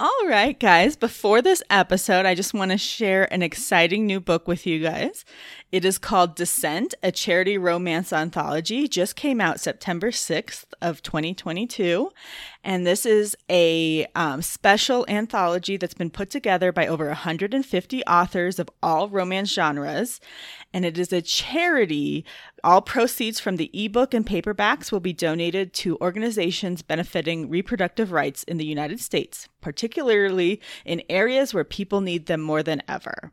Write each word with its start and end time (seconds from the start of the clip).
All 0.00 0.28
right, 0.28 0.56
guys, 0.56 0.94
before 0.94 1.42
this 1.42 1.60
episode, 1.70 2.24
I 2.24 2.36
just 2.36 2.54
want 2.54 2.70
to 2.70 2.78
share 2.78 3.24
an 3.34 3.42
exciting 3.42 4.06
new 4.06 4.20
book 4.20 4.46
with 4.46 4.64
you 4.64 4.78
guys. 4.78 5.24
It 5.72 5.84
is 5.84 5.98
called 5.98 6.36
Descent, 6.36 6.94
a 7.02 7.10
charity 7.10 7.58
romance 7.58 8.12
anthology. 8.12 8.86
Just 8.86 9.16
came 9.16 9.40
out 9.40 9.58
September 9.58 10.12
6th 10.12 10.66
of 10.80 11.02
2022. 11.02 12.12
And 12.64 12.86
this 12.86 13.06
is 13.06 13.36
a 13.48 14.06
um, 14.14 14.42
special 14.42 15.06
anthology 15.08 15.76
that's 15.76 15.94
been 15.94 16.10
put 16.10 16.28
together 16.28 16.72
by 16.72 16.86
over 16.86 17.06
150 17.06 18.04
authors 18.04 18.58
of 18.58 18.68
all 18.82 19.08
romance 19.08 19.52
genres. 19.52 20.20
And 20.74 20.84
it 20.84 20.98
is 20.98 21.12
a 21.12 21.22
charity. 21.22 22.24
All 22.62 22.82
proceeds 22.82 23.40
from 23.40 23.56
the 23.56 23.70
ebook 23.72 24.12
and 24.12 24.26
paperbacks 24.26 24.92
will 24.92 25.00
be 25.00 25.12
donated 25.12 25.72
to 25.74 25.96
organizations 26.00 26.82
benefiting 26.82 27.48
reproductive 27.48 28.12
rights 28.12 28.42
in 28.42 28.58
the 28.58 28.66
United 28.66 29.00
States, 29.00 29.48
particularly 29.60 30.60
in 30.84 31.02
areas 31.08 31.54
where 31.54 31.64
people 31.64 32.00
need 32.00 32.26
them 32.26 32.40
more 32.40 32.62
than 32.62 32.82
ever. 32.88 33.32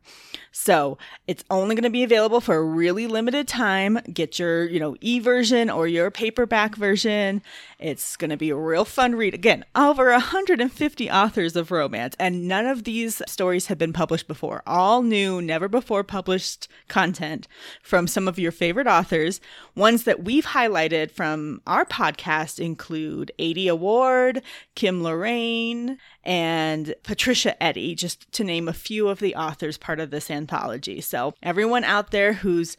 So 0.52 0.96
it's 1.26 1.44
only 1.50 1.74
going 1.74 1.82
to 1.82 1.90
be 1.90 2.04
available 2.04 2.40
for 2.40 2.56
a 2.56 2.64
really 2.64 3.06
limited 3.06 3.46
time. 3.48 3.98
Get 4.10 4.38
your, 4.38 4.64
you 4.66 4.80
know, 4.80 4.96
e 5.00 5.18
version 5.18 5.68
or 5.68 5.86
your 5.86 6.10
paperback 6.10 6.76
version. 6.76 7.42
It's 7.78 8.16
going 8.16 8.30
to 8.30 8.38
be 8.38 8.50
a 8.50 8.56
real 8.56 8.86
fun 8.86 9.14
read. 9.14 9.25
Again, 9.34 9.64
over 9.74 10.10
150 10.10 11.10
authors 11.10 11.56
of 11.56 11.70
romance, 11.70 12.14
and 12.18 12.46
none 12.46 12.66
of 12.66 12.84
these 12.84 13.22
stories 13.26 13.66
have 13.66 13.78
been 13.78 13.92
published 13.92 14.28
before. 14.28 14.62
All 14.66 15.02
new, 15.02 15.40
never 15.42 15.68
before 15.68 16.04
published 16.04 16.68
content 16.88 17.48
from 17.82 18.06
some 18.06 18.28
of 18.28 18.38
your 18.38 18.52
favorite 18.52 18.86
authors. 18.86 19.40
Ones 19.74 20.04
that 20.04 20.24
we've 20.24 20.46
highlighted 20.46 21.10
from 21.10 21.60
our 21.66 21.84
podcast 21.84 22.58
include 22.58 23.32
A.D. 23.38 23.70
Ward, 23.72 24.42
Kim 24.74 25.02
Lorraine, 25.02 25.98
and 26.24 26.94
Patricia 27.02 27.60
Eddy, 27.62 27.94
just 27.94 28.30
to 28.32 28.44
name 28.44 28.68
a 28.68 28.72
few 28.72 29.08
of 29.08 29.20
the 29.20 29.34
authors 29.34 29.78
part 29.78 30.00
of 30.00 30.10
this 30.10 30.30
anthology. 30.30 31.00
So, 31.00 31.34
everyone 31.42 31.84
out 31.84 32.10
there 32.10 32.34
who's 32.34 32.76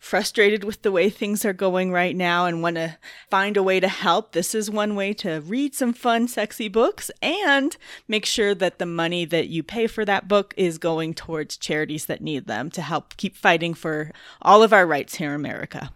frustrated 0.00 0.64
with 0.64 0.82
the 0.82 0.90
way 0.90 1.10
things 1.10 1.44
are 1.44 1.52
going 1.52 1.92
right 1.92 2.16
now 2.16 2.46
and 2.46 2.62
want 2.62 2.76
to 2.76 2.96
find 3.30 3.56
a 3.56 3.62
way 3.62 3.78
to 3.78 3.86
help, 3.86 4.32
this 4.32 4.54
is 4.54 4.70
one 4.70 4.96
way 4.96 5.12
to 5.12 5.40
read 5.42 5.74
some 5.74 5.92
fun, 5.92 6.26
sexy 6.26 6.68
books 6.68 7.10
and 7.22 7.76
make 8.08 8.24
sure 8.24 8.54
that 8.54 8.78
the 8.78 8.86
money 8.86 9.24
that 9.26 9.48
you 9.48 9.62
pay 9.62 9.86
for 9.86 10.04
that 10.04 10.26
book 10.26 10.54
is 10.56 10.78
going 10.78 11.14
towards 11.14 11.56
charities 11.56 12.06
that 12.06 12.22
need 12.22 12.46
them 12.46 12.70
to 12.70 12.82
help 12.82 13.16
keep 13.18 13.36
fighting 13.36 13.74
for 13.74 14.10
all 14.40 14.62
of 14.62 14.72
our 14.72 14.86
rights 14.86 15.16
here 15.16 15.30
in 15.30 15.36
America. 15.36 15.92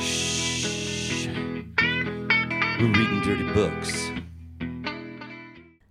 Shh. 0.00 1.28
We're 2.80 2.92
reading 2.92 3.20
dirty 3.22 3.52
books. 3.52 4.15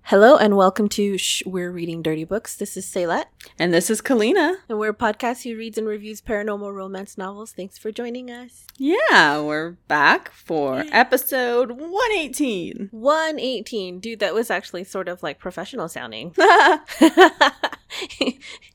Hello 0.09 0.37
and 0.37 0.55
welcome 0.55 0.87
to 0.89 1.17
Shh, 1.17 1.41
We're 1.47 1.71
Reading 1.71 2.03
Dirty 2.03 2.25
Books. 2.25 2.55
This 2.55 2.77
is 2.77 2.85
Saylet. 2.85 3.23
And 3.57 3.73
this 3.73 3.89
is 3.89 4.03
Kalina. 4.03 4.57
And 4.69 4.77
we're 4.77 4.91
a 4.91 4.93
podcast 4.93 5.41
who 5.41 5.57
reads 5.57 5.79
and 5.79 5.87
reviews 5.87 6.21
paranormal 6.21 6.75
romance 6.75 7.17
novels. 7.17 7.53
Thanks 7.53 7.79
for 7.79 7.91
joining 7.91 8.29
us. 8.29 8.67
Yeah, 8.77 9.41
we're 9.41 9.71
back 9.87 10.29
for 10.31 10.85
episode 10.91 11.71
118. 11.71 12.89
118. 12.91 13.99
Dude, 13.99 14.19
that 14.19 14.35
was 14.35 14.51
actually 14.51 14.83
sort 14.83 15.07
of 15.07 15.23
like 15.23 15.39
professional 15.39 15.87
sounding. 15.87 16.35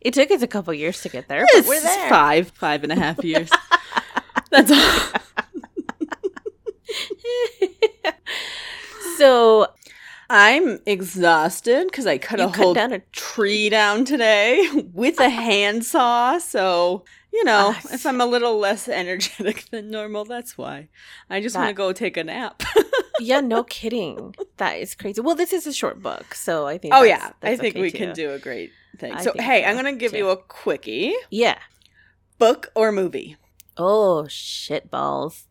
it 0.01 0.13
took 0.13 0.33
us 0.33 0.43
a 0.43 0.49
couple 0.49 0.75
years 0.75 1.01
to 1.03 1.09
get 1.09 1.29
there, 1.29 1.47
but 1.55 1.65
we're 1.65 1.81
there. 1.81 2.09
Five, 2.09 2.49
five 2.51 2.83
and 2.83 2.91
a 2.91 2.97
half 2.97 3.23
years. 3.23 3.53
That's 4.51 4.73
all. 4.73 5.21
so 9.17 9.69
I'm 10.33 10.79
exhausted 10.87 11.89
because 11.89 12.07
I 12.07 12.17
cut 12.19 12.39
You 12.39 12.45
a 12.47 12.49
cut 12.49 12.57
whole 12.63 12.75
down 12.75 12.93
a- 12.93 13.01
tree 13.11 13.69
down 13.69 14.05
today 14.05 14.65
with 14.95 15.19
a 15.19 15.29
handsaw. 15.29 16.39
So, 16.39 17.05
you 17.33 17.43
know, 17.45 17.75
Ah, 17.75 17.81
if 17.93 18.07
I'm 18.07 18.21
a 18.21 18.27
little 18.27 18.57
less 18.59 18.89
energetic 18.89 19.65
than 19.71 19.91
normal, 19.91 20.25
that's 20.25 20.57
why. 20.57 20.89
I 21.29 21.41
just 21.41 21.57
want 21.57 21.69
to 21.69 21.75
go 21.75 21.93
take 21.93 22.17
a 22.17 22.23
nap. 22.23 22.63
yeah, 23.21 23.41
no 23.41 23.65
kidding. 23.65 24.35
That 24.59 24.75
is 24.79 24.95
crazy. 24.95 25.21
Well, 25.21 25.35
this 25.35 25.53
is 25.53 25.67
a 25.67 25.73
short 25.73 26.01
book, 26.01 26.33
so 26.35 26.65
I 26.67 26.79
think 26.79 26.95
oh, 26.95 27.03
that's- 27.03 27.21
yeah. 27.43 27.49
I 27.51 27.57
think 27.57 27.75
okay, 27.75 27.83
we 27.83 27.91
too. 27.91 27.99
can 27.99 28.15
do 28.15 28.31
a 28.31 28.39
great 28.39 28.71
thing. 28.99 29.13
I 29.13 29.23
so, 29.25 29.33
hey, 29.37 29.65
I'm 29.65 29.75
going 29.75 29.93
to 29.93 29.99
give 29.99 30.13
too. 30.13 30.19
you 30.19 30.29
a 30.29 30.37
quickie 30.37 31.13
Yeah. 31.31 31.59
book 32.39 32.71
or 32.77 32.93
movie. 32.93 33.37
Oh, 33.77 34.29
shit 34.29 34.93
balls. 34.93 35.49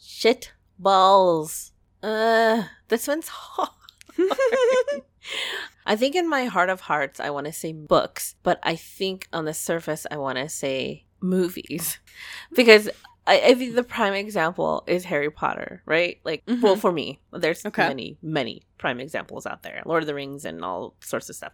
Shit 0.00 0.52
balls. 0.80 1.70
Uh, 2.02 2.64
this 2.88 3.06
one's 3.06 3.28
hard. 3.28 3.70
I 5.86 5.96
think 5.96 6.14
in 6.16 6.28
my 6.28 6.44
heart 6.46 6.68
of 6.70 6.80
hearts, 6.80 7.20
I 7.20 7.30
want 7.30 7.46
to 7.46 7.52
say 7.52 7.72
books, 7.72 8.34
but 8.42 8.58
I 8.62 8.74
think 8.76 9.28
on 9.32 9.44
the 9.44 9.54
surface, 9.54 10.06
I 10.10 10.16
want 10.16 10.38
to 10.38 10.48
say 10.48 11.04
movies. 11.20 11.98
Because 12.54 12.88
I, 13.26 13.40
I 13.40 13.54
think 13.54 13.74
the 13.74 13.82
prime 13.82 14.14
example 14.14 14.84
is 14.86 15.04
Harry 15.04 15.30
Potter, 15.30 15.82
right? 15.84 16.18
Like, 16.24 16.42
well, 16.46 16.76
Mhm. 16.76 16.80
for 16.80 16.92
me, 16.92 17.20
there's 17.32 17.64
Okay. 17.66 17.86
many, 17.86 18.18
many 18.22 18.62
prime 18.78 19.00
examples 19.00 19.46
out 19.46 19.62
there 19.62 19.82
Lord 19.84 20.02
of 20.02 20.06
the 20.06 20.14
Rings 20.14 20.44
and 20.44 20.64
all 20.64 20.94
sorts 21.00 21.28
of 21.28 21.36
stuff. 21.36 21.52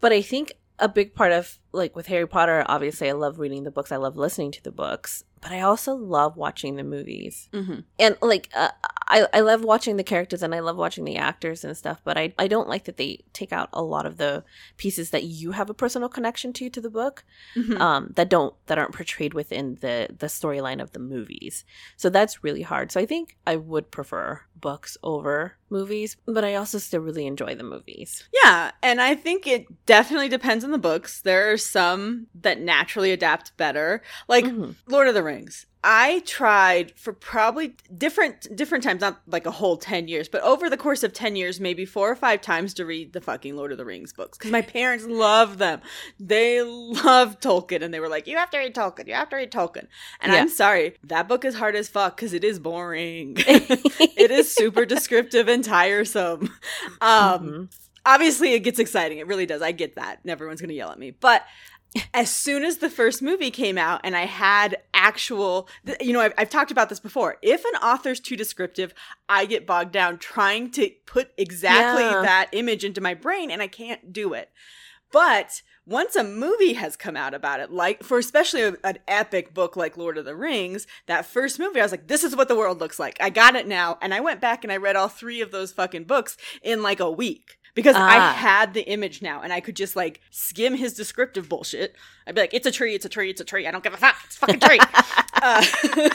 But 0.00 0.12
I 0.12 0.22
think 0.22 0.52
a 0.78 0.88
big 0.88 1.14
part 1.14 1.32
of, 1.32 1.58
like, 1.72 1.96
with 1.96 2.06
Harry 2.06 2.26
Potter, 2.26 2.64
obviously, 2.66 3.08
I 3.08 3.12
love 3.12 3.38
reading 3.38 3.64
the 3.64 3.70
books, 3.70 3.92
I 3.92 3.96
love 3.96 4.16
listening 4.16 4.52
to 4.52 4.62
the 4.62 4.72
books, 4.72 5.24
but 5.40 5.52
I 5.52 5.60
also 5.62 5.94
love 5.94 6.36
watching 6.36 6.76
the 6.76 6.84
movies 6.84 7.48
Mm-hmm. 7.52 7.80
and 7.98 8.16
like 8.22 8.48
uh, 8.54 8.68
I, 9.08 9.26
I 9.34 9.40
love 9.40 9.62
watching 9.64 9.96
the 9.96 10.04
characters 10.04 10.42
and 10.42 10.54
I 10.54 10.60
love 10.60 10.76
watching 10.76 11.04
the 11.04 11.16
actors 11.16 11.64
and 11.64 11.76
stuff, 11.76 12.00
but 12.04 12.16
I, 12.16 12.32
I 12.38 12.46
don't 12.46 12.68
like 12.68 12.84
that 12.84 12.96
they 12.96 13.24
take 13.32 13.52
out 13.52 13.68
a 13.72 13.82
lot 13.82 14.06
of 14.06 14.16
the 14.18 14.44
pieces 14.76 15.10
that 15.10 15.24
you 15.24 15.50
have 15.52 15.68
a 15.68 15.74
personal 15.74 16.08
connection 16.08 16.52
to 16.54 16.70
to 16.70 16.80
the 16.80 16.90
book 16.90 17.24
Mm-hmm. 17.56 17.80
um, 17.82 18.12
that 18.16 18.28
don't 18.28 18.54
that 18.66 18.78
aren't 18.78 18.94
portrayed 18.94 19.34
within 19.34 19.76
the 19.80 20.08
the 20.16 20.28
storyline 20.28 20.80
of 20.80 20.92
the 20.92 21.00
movies. 21.00 21.64
So 21.96 22.08
that's 22.08 22.44
really 22.44 22.62
hard. 22.62 22.92
So 22.92 23.00
I 23.00 23.06
think 23.06 23.36
I 23.46 23.56
would 23.56 23.90
prefer 23.90 24.42
books 24.54 24.96
over 25.02 25.56
movies, 25.70 26.16
but 26.26 26.44
I 26.44 26.54
also 26.54 26.78
still 26.78 27.00
really 27.00 27.26
enjoy 27.26 27.56
the 27.56 27.64
movies. 27.64 28.28
Yeah, 28.44 28.70
and 28.82 29.00
I 29.02 29.16
think 29.16 29.46
it 29.48 29.66
definitely 29.86 30.28
depends 30.28 30.64
on 30.64 30.70
the 30.70 30.78
books. 30.78 31.20
There 31.20 31.50
are 31.52 31.56
some 31.64 32.26
that 32.42 32.60
naturally 32.60 33.12
adapt 33.12 33.56
better. 33.56 34.02
Like 34.28 34.44
Mhm. 34.46 34.76
Lord 34.88 35.08
of 35.08 35.14
the 35.14 35.22
Rings. 35.22 35.66
I 35.84 36.22
tried 36.26 36.92
for 36.96 37.12
probably 37.12 37.74
different 37.98 38.54
different 38.54 38.84
times, 38.84 39.00
not 39.00 39.20
like 39.26 39.46
a 39.46 39.50
whole 39.50 39.76
10 39.76 40.06
years, 40.06 40.28
but 40.28 40.40
over 40.42 40.70
the 40.70 40.76
course 40.76 41.02
of 41.02 41.12
10 41.12 41.34
years, 41.34 41.58
maybe 41.58 41.84
four 41.84 42.08
or 42.08 42.14
five 42.14 42.40
times 42.40 42.72
to 42.74 42.86
read 42.86 43.12
the 43.12 43.20
fucking 43.20 43.56
Lord 43.56 43.72
of 43.72 43.78
the 43.78 43.84
Rings 43.84 44.12
books 44.12 44.38
cuz 44.38 44.52
my 44.52 44.62
parents 44.62 45.04
love 45.06 45.58
them. 45.58 45.80
They 46.20 46.62
love 46.62 47.40
Tolkien 47.40 47.82
and 47.82 47.92
they 47.92 47.98
were 47.98 48.08
like, 48.08 48.28
"You 48.28 48.36
have 48.36 48.50
to 48.50 48.58
read 48.58 48.76
Tolkien. 48.76 49.08
You 49.08 49.14
have 49.14 49.28
to 49.30 49.36
read 49.36 49.50
Tolkien." 49.50 49.88
And 50.20 50.32
Yeah. 50.32 50.42
I'm 50.42 50.48
sorry, 50.48 50.94
that 51.02 51.26
book 51.26 51.44
is 51.44 51.56
hard 51.56 51.74
as 51.74 51.88
fuck 51.88 52.16
cuz 52.16 52.32
it 52.32 52.44
is 52.44 52.60
boring. 52.60 53.34
it 53.38 54.30
is 54.30 54.54
super 54.54 54.84
descriptive 54.86 55.48
and 55.48 55.64
tiresome. 55.64 56.42
Um 57.00 57.40
Mhm. 57.40 57.68
Obviously 58.04 58.52
it 58.52 58.60
gets 58.60 58.78
exciting 58.78 59.18
it 59.18 59.26
really 59.26 59.46
does 59.46 59.62
i 59.62 59.72
get 59.72 59.94
that 59.96 60.18
and 60.22 60.30
everyone's 60.30 60.60
gonna 60.60 60.72
yell 60.72 60.90
at 60.90 60.98
me 60.98 61.10
but 61.10 61.44
as 62.14 62.30
soon 62.30 62.64
as 62.64 62.78
the 62.78 62.88
first 62.88 63.20
movie 63.20 63.50
came 63.50 63.76
out 63.76 64.00
and 64.02 64.16
i 64.16 64.24
had 64.24 64.78
actual, 64.94 65.68
you 66.00 66.12
know 66.12 66.20
I've, 66.20 66.32
I've 66.38 66.50
talked 66.50 66.70
about 66.70 66.88
this 66.88 67.00
before 67.00 67.36
if 67.42 67.64
an 67.64 67.74
author's 67.82 68.20
too 68.20 68.36
descriptive 68.36 68.94
i 69.28 69.44
get 69.44 69.66
bogged 69.66 69.92
down 69.92 70.18
trying 70.18 70.70
to 70.72 70.90
put 71.06 71.30
exactly 71.36 72.02
Yeah. 72.04 72.22
that 72.22 72.48
image 72.52 72.84
into 72.84 73.00
my 73.00 73.14
brain 73.14 73.50
and 73.50 73.60
i 73.60 73.66
can't 73.66 74.12
do 74.12 74.32
it 74.32 74.50
but 75.12 75.62
once 75.84 76.14
a 76.16 76.24
movie 76.24 76.74
has 76.74 76.96
come 76.96 77.16
out 77.16 77.34
about 77.34 77.58
it, 77.58 77.72
like 77.72 78.04
for 78.04 78.18
especially 78.18 78.62
a, 78.62 78.74
an 78.84 78.98
epic 79.08 79.52
book 79.52 79.76
like 79.76 79.96
Lord 79.96 80.16
of 80.16 80.24
the 80.24 80.36
Rings, 80.36 80.86
that 81.06 81.26
first 81.26 81.58
movie, 81.58 81.80
I 81.80 81.82
was 81.82 81.90
like, 81.90 82.06
this 82.06 82.22
is 82.22 82.36
what 82.36 82.46
the 82.46 82.54
world 82.56 82.78
looks 82.80 83.00
like. 83.00 83.16
I 83.20 83.30
got 83.30 83.56
it 83.56 83.66
now. 83.66 83.98
And 84.00 84.14
I 84.14 84.20
went 84.20 84.40
back 84.40 84.62
and 84.62 84.72
I 84.72 84.76
read 84.76 84.94
all 84.94 85.08
three 85.08 85.40
of 85.40 85.50
those 85.50 85.72
fucking 85.72 86.04
books 86.04 86.36
in 86.62 86.82
like 86.82 87.00
a 87.00 87.10
week 87.10 87.58
because 87.74 87.96
I 87.96 88.16
Ah. 88.18 88.32
had 88.34 88.74
the 88.74 88.82
image 88.82 89.22
now 89.22 89.40
and 89.42 89.52
I 89.52 89.60
could 89.60 89.76
just 89.76 89.96
like 89.96 90.20
skim 90.30 90.74
his 90.74 90.92
descriptive 90.92 91.48
bullshit. 91.48 91.96
I'd 92.26 92.34
be 92.34 92.40
like, 92.42 92.54
it's 92.54 92.66
a 92.66 92.70
tree, 92.70 92.94
it's 92.94 93.04
a 93.04 93.08
tree, 93.08 93.30
it's 93.30 93.40
a 93.40 93.44
tree. 93.44 93.66
I 93.66 93.70
don't 93.70 93.82
give 93.82 93.94
a 93.94 93.96
fuck. 93.96 94.16
It's 94.26 94.36
a 94.36 94.38
fucking 94.40 94.60
tree. 94.60 94.78
uh, 95.42 95.64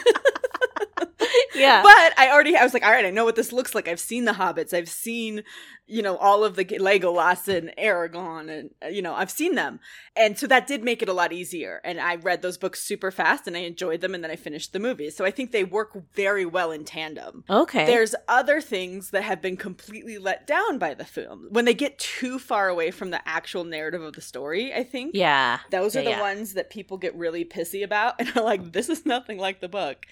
yeah. 1.56 1.81
but 1.83 2.13
I 2.19 2.30
already, 2.31 2.56
I 2.56 2.63
was 2.63 2.74
like, 2.74 2.86
all 2.86 2.92
right, 2.92 3.06
I 3.06 3.09
know 3.09 3.25
what 3.25 3.36
this 3.36 3.51
looks 3.51 3.74
like. 3.75 3.88
I've 3.88 4.00
seen 4.00 4.25
the 4.25 4.33
Hobbits. 4.33 4.74
I've 4.74 4.89
seen, 4.89 5.44
you 5.88 6.01
know, 6.01 6.18
all 6.18 6.44
of 6.44 6.56
the 6.56 6.66
Legolas 6.66 7.48
and 7.48 7.72
Aragorn, 7.78 8.50
and 8.50 8.69
uh, 8.84 8.88
you 8.88 9.01
know, 9.01 9.16
I've 9.16 9.31
seen 9.31 9.56
them, 9.56 9.80
and 10.16 10.38
so 10.38 10.45
that 10.48 10.68
did 10.68 10.84
make 10.84 11.01
it 11.01 11.10
a 11.10 11.13
lot 11.13 11.31
easier. 11.34 11.81
And 11.84 12.00
I 12.00 12.16
read 12.16 12.42
those 12.42 12.57
books 12.57 12.84
super 12.84 13.10
fast, 13.10 13.48
and 13.48 13.56
I 13.56 13.62
enjoyed 13.62 14.01
them, 14.01 14.13
and 14.13 14.24
then 14.24 14.31
I 14.31 14.36
finished 14.36 14.74
the 14.74 14.80
movies. 14.80 15.16
So 15.16 15.25
I 15.25 15.31
think 15.31 15.51
they 15.51 15.63
work 15.63 15.98
very 16.13 16.45
well 16.45 16.72
in 16.72 16.84
tandem. 16.84 17.44
okay. 17.50 17.86
There's 17.86 18.16
other 18.28 18.62
things 18.62 19.12
that 19.12 19.24
have 19.24 19.42
been 19.42 19.57
completely 19.57 20.18
let 20.18 20.45
down 20.45 20.78
by 20.78 20.94
the 20.94 21.06
film 21.06 21.48
when 21.50 21.66
they 21.66 21.74
get 21.74 21.98
too 21.98 22.38
far 22.38 22.68
away 22.69 22.92
from 22.92 23.12
the 23.12 23.28
actual 23.28 23.63
narrative 23.63 24.01
of 24.01 24.13
the 24.13 24.22
story. 24.22 24.74
I 24.74 24.83
think, 24.83 25.12
yeah. 25.13 25.60
those 25.72 25.95
are 25.95 26.00
Yeah, 26.00 26.06
the 26.06 26.12
yeah. 26.12 26.22
ones 26.22 26.54
that 26.54 26.69
people 26.69 26.98
get 26.98 27.16
really 27.16 27.45
pissy 27.45 27.83
about 27.83 28.16
and 28.19 28.36
are 28.36 28.44
like, 28.44 28.74
this 28.74 28.90
is 28.90 29.06
nothing 29.06 29.38
like 29.38 29.62
the 29.62 29.69
book. 29.69 30.06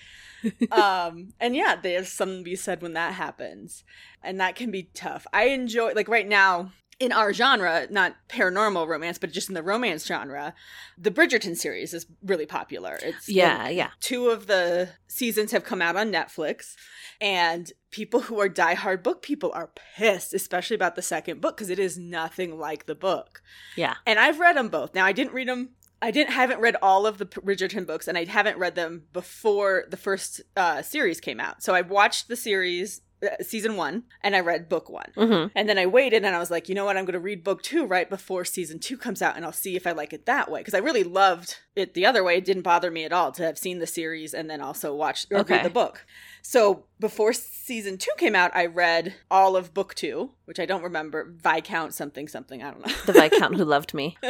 um, 0.71 1.33
and 1.39 1.55
yeah, 1.55 1.75
there's 1.75 2.09
something 2.11 2.39
to 2.39 2.43
be 2.43 2.55
said 2.55 2.81
when 2.81 2.93
that 2.93 3.13
happens, 3.13 3.83
and 4.21 4.39
that 4.39 4.55
can 4.55 4.69
be 4.71 4.83
tough. 4.93 5.25
I 5.33 5.49
enjoy 5.65 5.93
like 5.93 6.07
right 6.07 6.27
now 6.27 6.71
in 6.99 7.11
our 7.11 7.33
genre, 7.33 7.87
not 7.89 8.15
paranormal 8.29 8.87
romance, 8.87 9.17
but 9.17 9.31
just 9.31 9.49
in 9.49 9.55
the 9.55 9.63
romance 9.63 10.05
genre, 10.05 10.53
the 10.97 11.11
Bridgerton 11.11 11.57
series 11.57 11.93
is 11.93 12.05
really 12.23 12.45
popular. 12.45 12.97
It's 13.01 13.27
Yeah, 13.27 13.67
yeah. 13.67 13.89
two 13.99 14.29
of 14.29 14.47
the 14.47 14.89
seasons 15.07 15.51
have 15.51 15.65
come 15.65 15.81
out 15.81 15.97
on 15.97 16.11
Netflix, 16.11 16.75
and 17.19 17.71
people 17.91 18.21
who 18.21 18.39
are 18.39 18.47
diehard 18.47 19.03
book 19.03 19.21
people 19.21 19.51
are 19.53 19.71
pissed, 19.97 20.33
especially 20.33 20.75
about 20.75 20.95
the 20.95 21.01
second 21.01 21.41
book 21.41 21.57
because 21.57 21.69
it 21.69 21.79
is 21.79 21.97
nothing 21.97 22.57
like 22.57 22.85
the 22.85 22.95
book. 22.95 23.41
Yeah. 23.75 23.95
And 24.05 24.17
I've 24.17 24.39
read 24.39 24.55
them 24.55 24.69
both. 24.69 24.95
Now 24.95 25.05
I 25.05 25.11
didn't 25.11 25.33
read 25.33 25.49
them. 25.49 25.71
I 26.01 26.11
didn't 26.11 26.33
haven't 26.33 26.59
read 26.59 26.75
all 26.81 27.07
of 27.07 27.17
the 27.17 27.25
Bridgerton 27.25 27.87
books, 27.87 28.07
and 28.07 28.17
I 28.17 28.25
haven't 28.25 28.59
read 28.59 28.75
them 28.75 29.05
before 29.11 29.85
the 29.89 29.97
first 29.97 30.41
uh, 30.55 30.81
series 30.81 31.19
came 31.19 31.39
out. 31.39 31.63
So 31.63 31.73
I 31.73 31.81
watched 31.81 32.27
the 32.27 32.35
series. 32.35 33.01
Uh, 33.23 33.41
Season 33.43 33.75
one, 33.75 34.03
and 34.21 34.35
I 34.35 34.39
read 34.41 34.67
book 34.69 34.89
one. 34.89 35.11
hmm 35.15 35.45
And 35.55 35.67
then 35.69 35.77
I 35.77 35.85
waited 35.85 36.23
and 36.25 36.35
I 36.35 36.39
was 36.39 36.51
like, 36.51 36.67
you 36.69 36.75
know 36.75 36.85
what? 36.85 36.97
I'm 36.97 37.05
going 37.05 37.13
to 37.13 37.19
read 37.19 37.43
book 37.43 37.61
two 37.63 37.85
right 37.85 38.09
before 38.09 38.43
season 38.45 38.79
two 38.79 38.97
comes 38.97 39.21
out 39.21 39.35
and 39.35 39.45
I'll 39.45 39.51
see 39.51 39.75
if 39.75 39.87
I 39.87 39.91
like 39.91 40.13
it 40.13 40.25
that 40.25 40.49
way. 40.51 40.59
Because 40.59 40.73
I 40.73 40.79
really 40.79 41.03
loved 41.03 41.57
it 41.75 41.93
the 41.93 42.05
other 42.05 42.23
way. 42.23 42.37
It 42.37 42.45
didn't 42.45 42.63
bother 42.63 42.91
me 42.91 43.03
at 43.05 43.13
all 43.13 43.31
to 43.33 43.43
have 43.43 43.57
seen 43.57 43.79
the 43.79 43.87
series 43.87 44.33
and 44.33 44.49
then 44.49 44.61
also 44.61 44.93
watch 44.93 45.25
or 45.31 45.39
Okay. 45.39 45.55
read 45.55 45.63
the 45.63 45.69
book. 45.69 46.05
So 46.41 46.85
before 46.99 47.33
season 47.33 47.97
two 47.97 48.11
came 48.17 48.35
out, 48.35 48.51
I 48.55 48.65
read 48.65 49.13
all 49.31 49.55
of 49.55 49.73
book 49.73 49.95
two, 49.95 50.31
which 50.45 50.59
I 50.59 50.65
don't 50.65 50.83
remember. 50.83 51.33
Viscount 51.37 51.93
something 51.93 52.27
something. 52.27 52.61
I 52.63 52.71
don't 52.71 52.85
know. 52.85 52.93
The 53.05 53.13
Viscount 53.13 53.55
who 53.57 53.65
loved 53.65 53.93
me. 53.93 54.17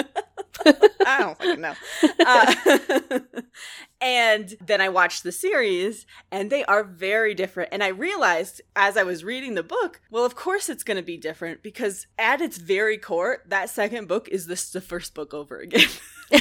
I 1.06 1.20
don't 1.20 1.38
fucking 1.38 1.62
know. 1.62 1.74
Uh, 2.26 3.20
and 4.02 4.56
then 4.66 4.82
I 4.82 4.90
watched 4.90 5.24
the 5.24 5.32
series, 5.32 6.06
and 6.32 6.50
they 6.50 6.64
are 6.66 6.84
very 6.84 7.34
different. 7.34 7.70
And 7.72 7.84
I 7.84 7.90
realized 7.90 8.62
as 8.76 8.98
I 8.98 9.04
was 9.04 9.24
reading 9.24 9.56
the 9.56 9.64
book, 9.64 10.02
well, 10.10 10.26
of 10.26 10.36
course 10.36 10.70
it's 10.70 10.84
going 10.84 10.98
to 10.98 11.04
be 11.04 11.18
different 11.18 11.62
because 11.64 12.08
at 12.18 12.42
its 12.42 12.58
very 12.58 12.98
core, 12.98 13.44
that 13.48 13.70
second 13.70 14.08
book 14.08 14.28
is 14.30 14.48
this 14.48 14.72
the 14.72 14.82
first 14.82 15.14
book 15.14 15.34
over 15.34 15.60
again. 15.60 15.88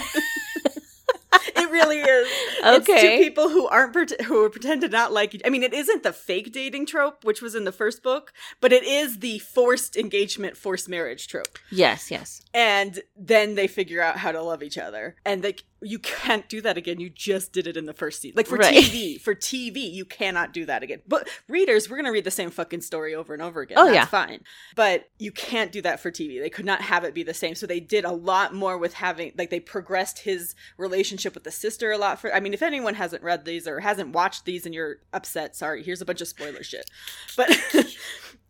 really 1.74 1.98
is. 1.98 2.28
okay. 2.64 2.92
It's 2.94 3.02
two 3.02 3.18
people 3.24 3.48
who 3.50 3.66
aren't 3.68 3.92
pret- 3.92 4.20
who 4.22 4.48
pretend 4.48 4.80
to 4.82 4.88
not 4.88 5.12
like. 5.12 5.34
each- 5.34 5.42
I 5.44 5.50
mean, 5.50 5.62
it 5.62 5.74
isn't 5.74 6.02
the 6.02 6.12
fake 6.12 6.52
dating 6.52 6.86
trope, 6.86 7.24
which 7.24 7.42
was 7.42 7.54
in 7.54 7.64
the 7.64 7.72
first 7.72 8.02
book, 8.02 8.32
but 8.60 8.72
it 8.72 8.84
is 8.84 9.18
the 9.18 9.38
forced 9.40 9.96
engagement, 9.96 10.56
forced 10.56 10.88
marriage 10.88 11.26
trope 11.28 11.58
Yes, 11.70 12.10
yes. 12.10 12.40
and 12.54 13.02
then 13.16 13.54
they 13.56 13.66
figure 13.66 14.00
out 14.00 14.16
how 14.18 14.30
to 14.32 14.42
love 14.42 14.62
each 14.62 14.78
other 14.78 15.16
and 15.24 15.42
like 15.44 15.64
you 15.84 15.98
can't 15.98 16.48
do 16.48 16.60
that 16.62 16.76
again. 16.76 16.98
You 16.98 17.10
just 17.10 17.52
did 17.52 17.66
it 17.66 17.76
in 17.76 17.84
the 17.86 17.92
first 17.92 18.20
season. 18.22 18.36
Like 18.36 18.46
for 18.46 18.56
Right. 18.56 18.74
tv 18.74 19.20
for 19.20 19.34
tv 19.34 19.92
you 19.92 20.04
cannot 20.04 20.52
do 20.52 20.64
that 20.66 20.82
again. 20.82 21.02
But 21.06 21.28
readers 21.48 21.88
we're 21.90 21.96
gonna 21.96 22.12
read 22.12 22.24
the 22.24 22.30
same 22.30 22.50
fucking 22.50 22.80
story 22.80 23.14
over 23.14 23.32
and 23.34 23.42
over 23.42 23.60
again. 23.60 23.78
Oh, 23.78 23.84
that's 23.84 23.94
yeah. 23.94 24.04
fine. 24.06 24.40
But 24.74 25.10
you 25.18 25.30
can't 25.30 25.70
do 25.72 25.82
that 25.82 26.00
for 26.00 26.10
tv 26.10 26.40
they 26.40 26.50
could 26.50 26.64
not 26.64 26.80
have 26.80 27.04
it 27.04 27.14
be 27.14 27.22
the 27.22 27.34
same. 27.34 27.54
So 27.54 27.66
they 27.66 27.80
did 27.80 28.04
a 28.04 28.12
lot 28.12 28.54
more 28.54 28.78
with 28.78 28.94
having 28.94 29.32
like 29.36 29.50
they 29.50 29.60
progressed 29.60 30.20
his 30.20 30.54
relationship 30.78 31.34
with 31.34 31.44
the 31.44 31.50
sister 31.50 31.92
a 31.92 31.98
lot 31.98 32.18
for 32.20 32.34
i 32.34 32.40
mean 32.40 32.54
if 32.54 32.62
anyone 32.62 32.94
hasn't 32.94 33.22
read 33.22 33.44
these 33.44 33.68
or 33.68 33.80
hasn't 33.80 34.10
watched 34.12 34.44
these 34.44 34.64
and 34.66 34.74
you're 34.74 34.96
upset 35.12 35.54
sorry 35.54 35.82
here's 35.82 36.00
a 36.00 36.04
bunch 36.04 36.20
of 36.20 36.28
spoiler 36.28 36.62
shit. 36.62 36.90
But 37.36 37.50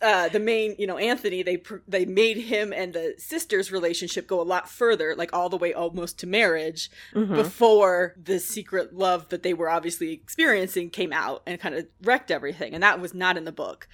uh, 0.02 0.28
the 0.28 0.40
main, 0.40 0.74
you 0.78 0.86
know, 0.86 0.98
Anthony, 0.98 1.42
they 1.42 1.62
they 1.88 2.04
made 2.04 2.36
him 2.36 2.72
and 2.72 2.92
the 2.92 3.14
sister's 3.18 3.72
relationship 3.72 4.26
go 4.26 4.40
a 4.40 4.42
lot 4.44 4.68
further, 4.68 5.14
like 5.16 5.32
all 5.32 5.48
the 5.48 5.56
way 5.56 5.72
almost 5.72 6.18
to 6.18 6.26
marriage, 6.26 6.90
Mhm. 7.14 7.34
before 7.34 8.14
the 8.22 8.38
secret 8.38 8.94
love 8.94 9.28
that 9.30 9.42
they 9.42 9.54
were 9.54 9.70
obviously 9.70 10.12
experiencing 10.12 10.90
came 10.90 11.12
out 11.12 11.42
and 11.46 11.60
kind 11.60 11.74
of 11.74 11.86
wrecked 12.02 12.30
everything, 12.30 12.74
and 12.74 12.82
that 12.82 13.00
was 13.00 13.14
not 13.14 13.36
in 13.36 13.44
the 13.44 13.52
book. 13.52 13.88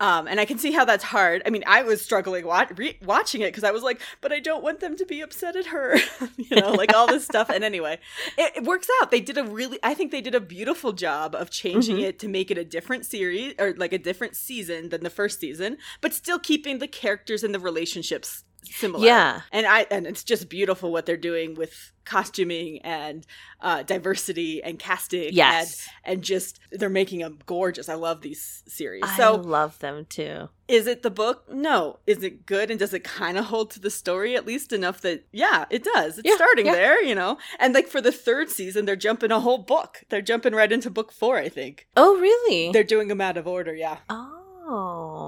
Um, 0.00 0.28
and 0.28 0.38
I 0.38 0.44
can 0.44 0.58
see 0.58 0.70
how 0.70 0.84
that's 0.84 1.02
hard. 1.02 1.42
I 1.44 1.50
mean, 1.50 1.64
I 1.66 1.82
was 1.82 2.00
struggling 2.00 2.46
wa- 2.46 2.66
re- 2.76 2.98
watching 3.04 3.40
it 3.40 3.46
because 3.48 3.64
I 3.64 3.72
was 3.72 3.82
like, 3.82 4.00
but 4.20 4.32
I 4.32 4.38
don't 4.38 4.62
want 4.62 4.78
them 4.78 4.96
to 4.96 5.04
be 5.04 5.20
upset 5.20 5.56
at 5.56 5.66
her, 5.66 5.96
you 6.36 6.54
know, 6.54 6.70
like 6.72 6.94
all 6.94 7.08
this 7.08 7.24
stuff. 7.24 7.50
And 7.50 7.64
anyway, 7.64 7.98
it, 8.36 8.58
it 8.58 8.62
works 8.64 8.88
out. 9.00 9.10
They 9.10 9.20
did 9.20 9.36
a 9.38 9.42
really, 9.44 9.78
I 9.82 9.94
think 9.94 10.12
they 10.12 10.20
did 10.20 10.36
a 10.36 10.40
beautiful 10.40 10.92
job 10.92 11.34
of 11.34 11.50
changing 11.50 11.96
Mhm. 11.96 12.02
it 12.04 12.18
to 12.20 12.28
make 12.28 12.50
it 12.52 12.58
a 12.58 12.64
different 12.64 13.06
series 13.06 13.54
or 13.58 13.74
like 13.76 13.92
a 13.92 13.98
different 13.98 14.36
season 14.36 14.90
than 14.90 15.02
the 15.02 15.10
first 15.10 15.40
season, 15.40 15.78
but 16.00 16.14
still 16.14 16.38
keeping 16.38 16.78
the 16.78 16.86
characters 16.88 17.42
and 17.42 17.52
the 17.52 17.58
relationships 17.58 18.44
similar. 18.64 19.04
Yeah. 19.04 19.40
and 19.52 19.66
I 19.66 19.86
and 19.90 20.06
it's 20.06 20.24
just 20.24 20.48
beautiful 20.48 20.90
what 20.92 21.06
they're 21.06 21.16
doing 21.16 21.54
with 21.54 21.92
costuming 22.04 22.78
and 22.82 23.26
uh, 23.60 23.82
diversity 23.82 24.62
and 24.62 24.78
casting. 24.78 25.28
Yes. 25.32 25.86
and, 26.04 26.14
and 26.14 26.24
just 26.24 26.58
they're 26.72 26.88
making 26.88 27.20
them 27.20 27.38
gorgeous. 27.44 27.88
I 27.88 27.94
love 27.94 28.22
these 28.22 28.62
series. 28.66 29.02
I 29.04 29.16
so 29.16 29.34
love 29.36 29.78
them 29.80 30.06
too. 30.08 30.48
is 30.68 30.86
it 30.86 31.02
the 31.02 31.10
book? 31.10 31.44
No. 31.52 31.98
Is 32.06 32.22
it 32.22 32.46
good? 32.46 32.70
And 32.70 32.80
does 32.80 32.94
it 32.94 33.04
kind 33.04 33.36
of 33.36 33.46
hold 33.46 33.70
to 33.72 33.80
the 33.80 33.90
story 33.90 34.36
at 34.36 34.46
least 34.46 34.72
enough 34.72 35.02
that, 35.02 35.24
yeah, 35.32 35.66
it 35.68 35.84
does. 35.84 36.16
It's 36.18 36.26
Yeah, 36.28 36.36
starting 36.36 36.64
yeah. 36.66 36.72
there, 36.72 37.02
you 37.04 37.14
know? 37.14 37.36
And 37.58 37.74
like 37.74 37.88
for 37.88 38.00
the 38.00 38.12
third 38.12 38.48
season, 38.48 38.86
they're 38.86 38.96
jumping 38.96 39.30
a 39.30 39.40
whole 39.40 39.58
book. 39.58 40.04
They're 40.08 40.22
jumping 40.22 40.54
right 40.54 40.72
into 40.72 40.88
book 40.90 41.12
four, 41.12 41.36
I 41.36 41.50
think. 41.50 41.88
Oh, 41.94 42.16
really? 42.18 42.72
They're 42.72 42.84
doing 42.84 43.08
them 43.08 43.20
out 43.20 43.36
of 43.36 43.46
order, 43.46 43.74
yeah. 43.74 43.98
oh. 44.08 44.37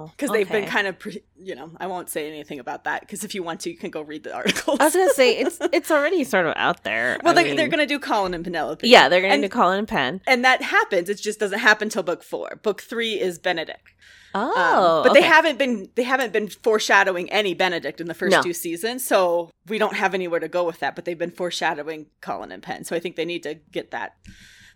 Because 0.08 0.30
they've 0.30 0.48
been 0.50 0.66
kind 0.66 0.86
of, 0.86 0.98
pre- 0.98 1.22
you 1.38 1.54
know, 1.54 1.70
I 1.78 1.86
won't 1.86 2.08
say 2.10 2.28
anything 2.28 2.58
about 2.58 2.84
that 2.84 3.00
because 3.00 3.24
if 3.24 3.34
you 3.34 3.42
want 3.42 3.60
to, 3.60 3.70
you 3.70 3.76
can 3.76 3.90
go 3.90 4.00
read 4.02 4.24
the 4.24 4.34
articles. 4.40 4.78
I 4.80 4.84
was 4.84 4.94
gonna 4.94 5.12
say 5.14 5.38
it's 5.38 5.58
it's 5.72 5.90
already 5.90 6.24
sort 6.24 6.46
of 6.46 6.54
out 6.56 6.84
there. 6.84 7.18
well, 7.22 7.38
I 7.38 7.42
they, 7.42 7.56
they're 7.56 7.68
going 7.68 7.78
to 7.80 7.86
do 7.86 7.98
Colin 7.98 8.34
and 8.34 8.44
Penelope. 8.44 8.88
Yeah, 8.88 9.08
they're 9.08 9.20
gonna 9.20 9.34
and, 9.34 9.42
do 9.42 9.48
Colin 9.48 9.78
and 9.80 9.88
Penn. 9.88 10.20
And 10.26 10.44
that 10.44 10.62
happens. 10.62 11.08
It 11.08 11.18
just 11.20 11.40
doesn't 11.40 11.58
happen 11.58 11.88
till 11.88 12.02
book 12.02 12.22
four. 12.22 12.58
Book 12.62 12.80
three 12.82 13.20
is 13.20 13.38
Benedict. 13.38 13.94
Um, 14.32 14.52
Oh, 14.54 15.02
but 15.04 15.12
they 15.12 15.22
haven't 15.22 15.58
been 15.58 15.88
they 15.96 16.04
haven't 16.04 16.32
been 16.32 16.48
foreshadowing 16.48 17.30
any 17.32 17.52
Benedict 17.54 18.00
in 18.00 18.06
the 18.06 18.14
first 18.14 18.30
No. 18.32 18.42
two 18.42 18.52
seasons, 18.52 19.04
so 19.04 19.50
we 19.66 19.76
don't 19.78 19.96
have 19.96 20.14
anywhere 20.14 20.38
to 20.40 20.48
go 20.48 20.62
with 20.64 20.78
that. 20.80 20.94
But 20.94 21.04
they've 21.04 21.18
been 21.18 21.32
foreshadowing 21.32 22.06
Colin 22.20 22.52
and 22.52 22.62
Penn, 22.62 22.84
so 22.84 22.94
I 22.94 23.00
think 23.00 23.16
they 23.16 23.24
need 23.24 23.42
to 23.42 23.54
get 23.72 23.90
that. 23.90 24.14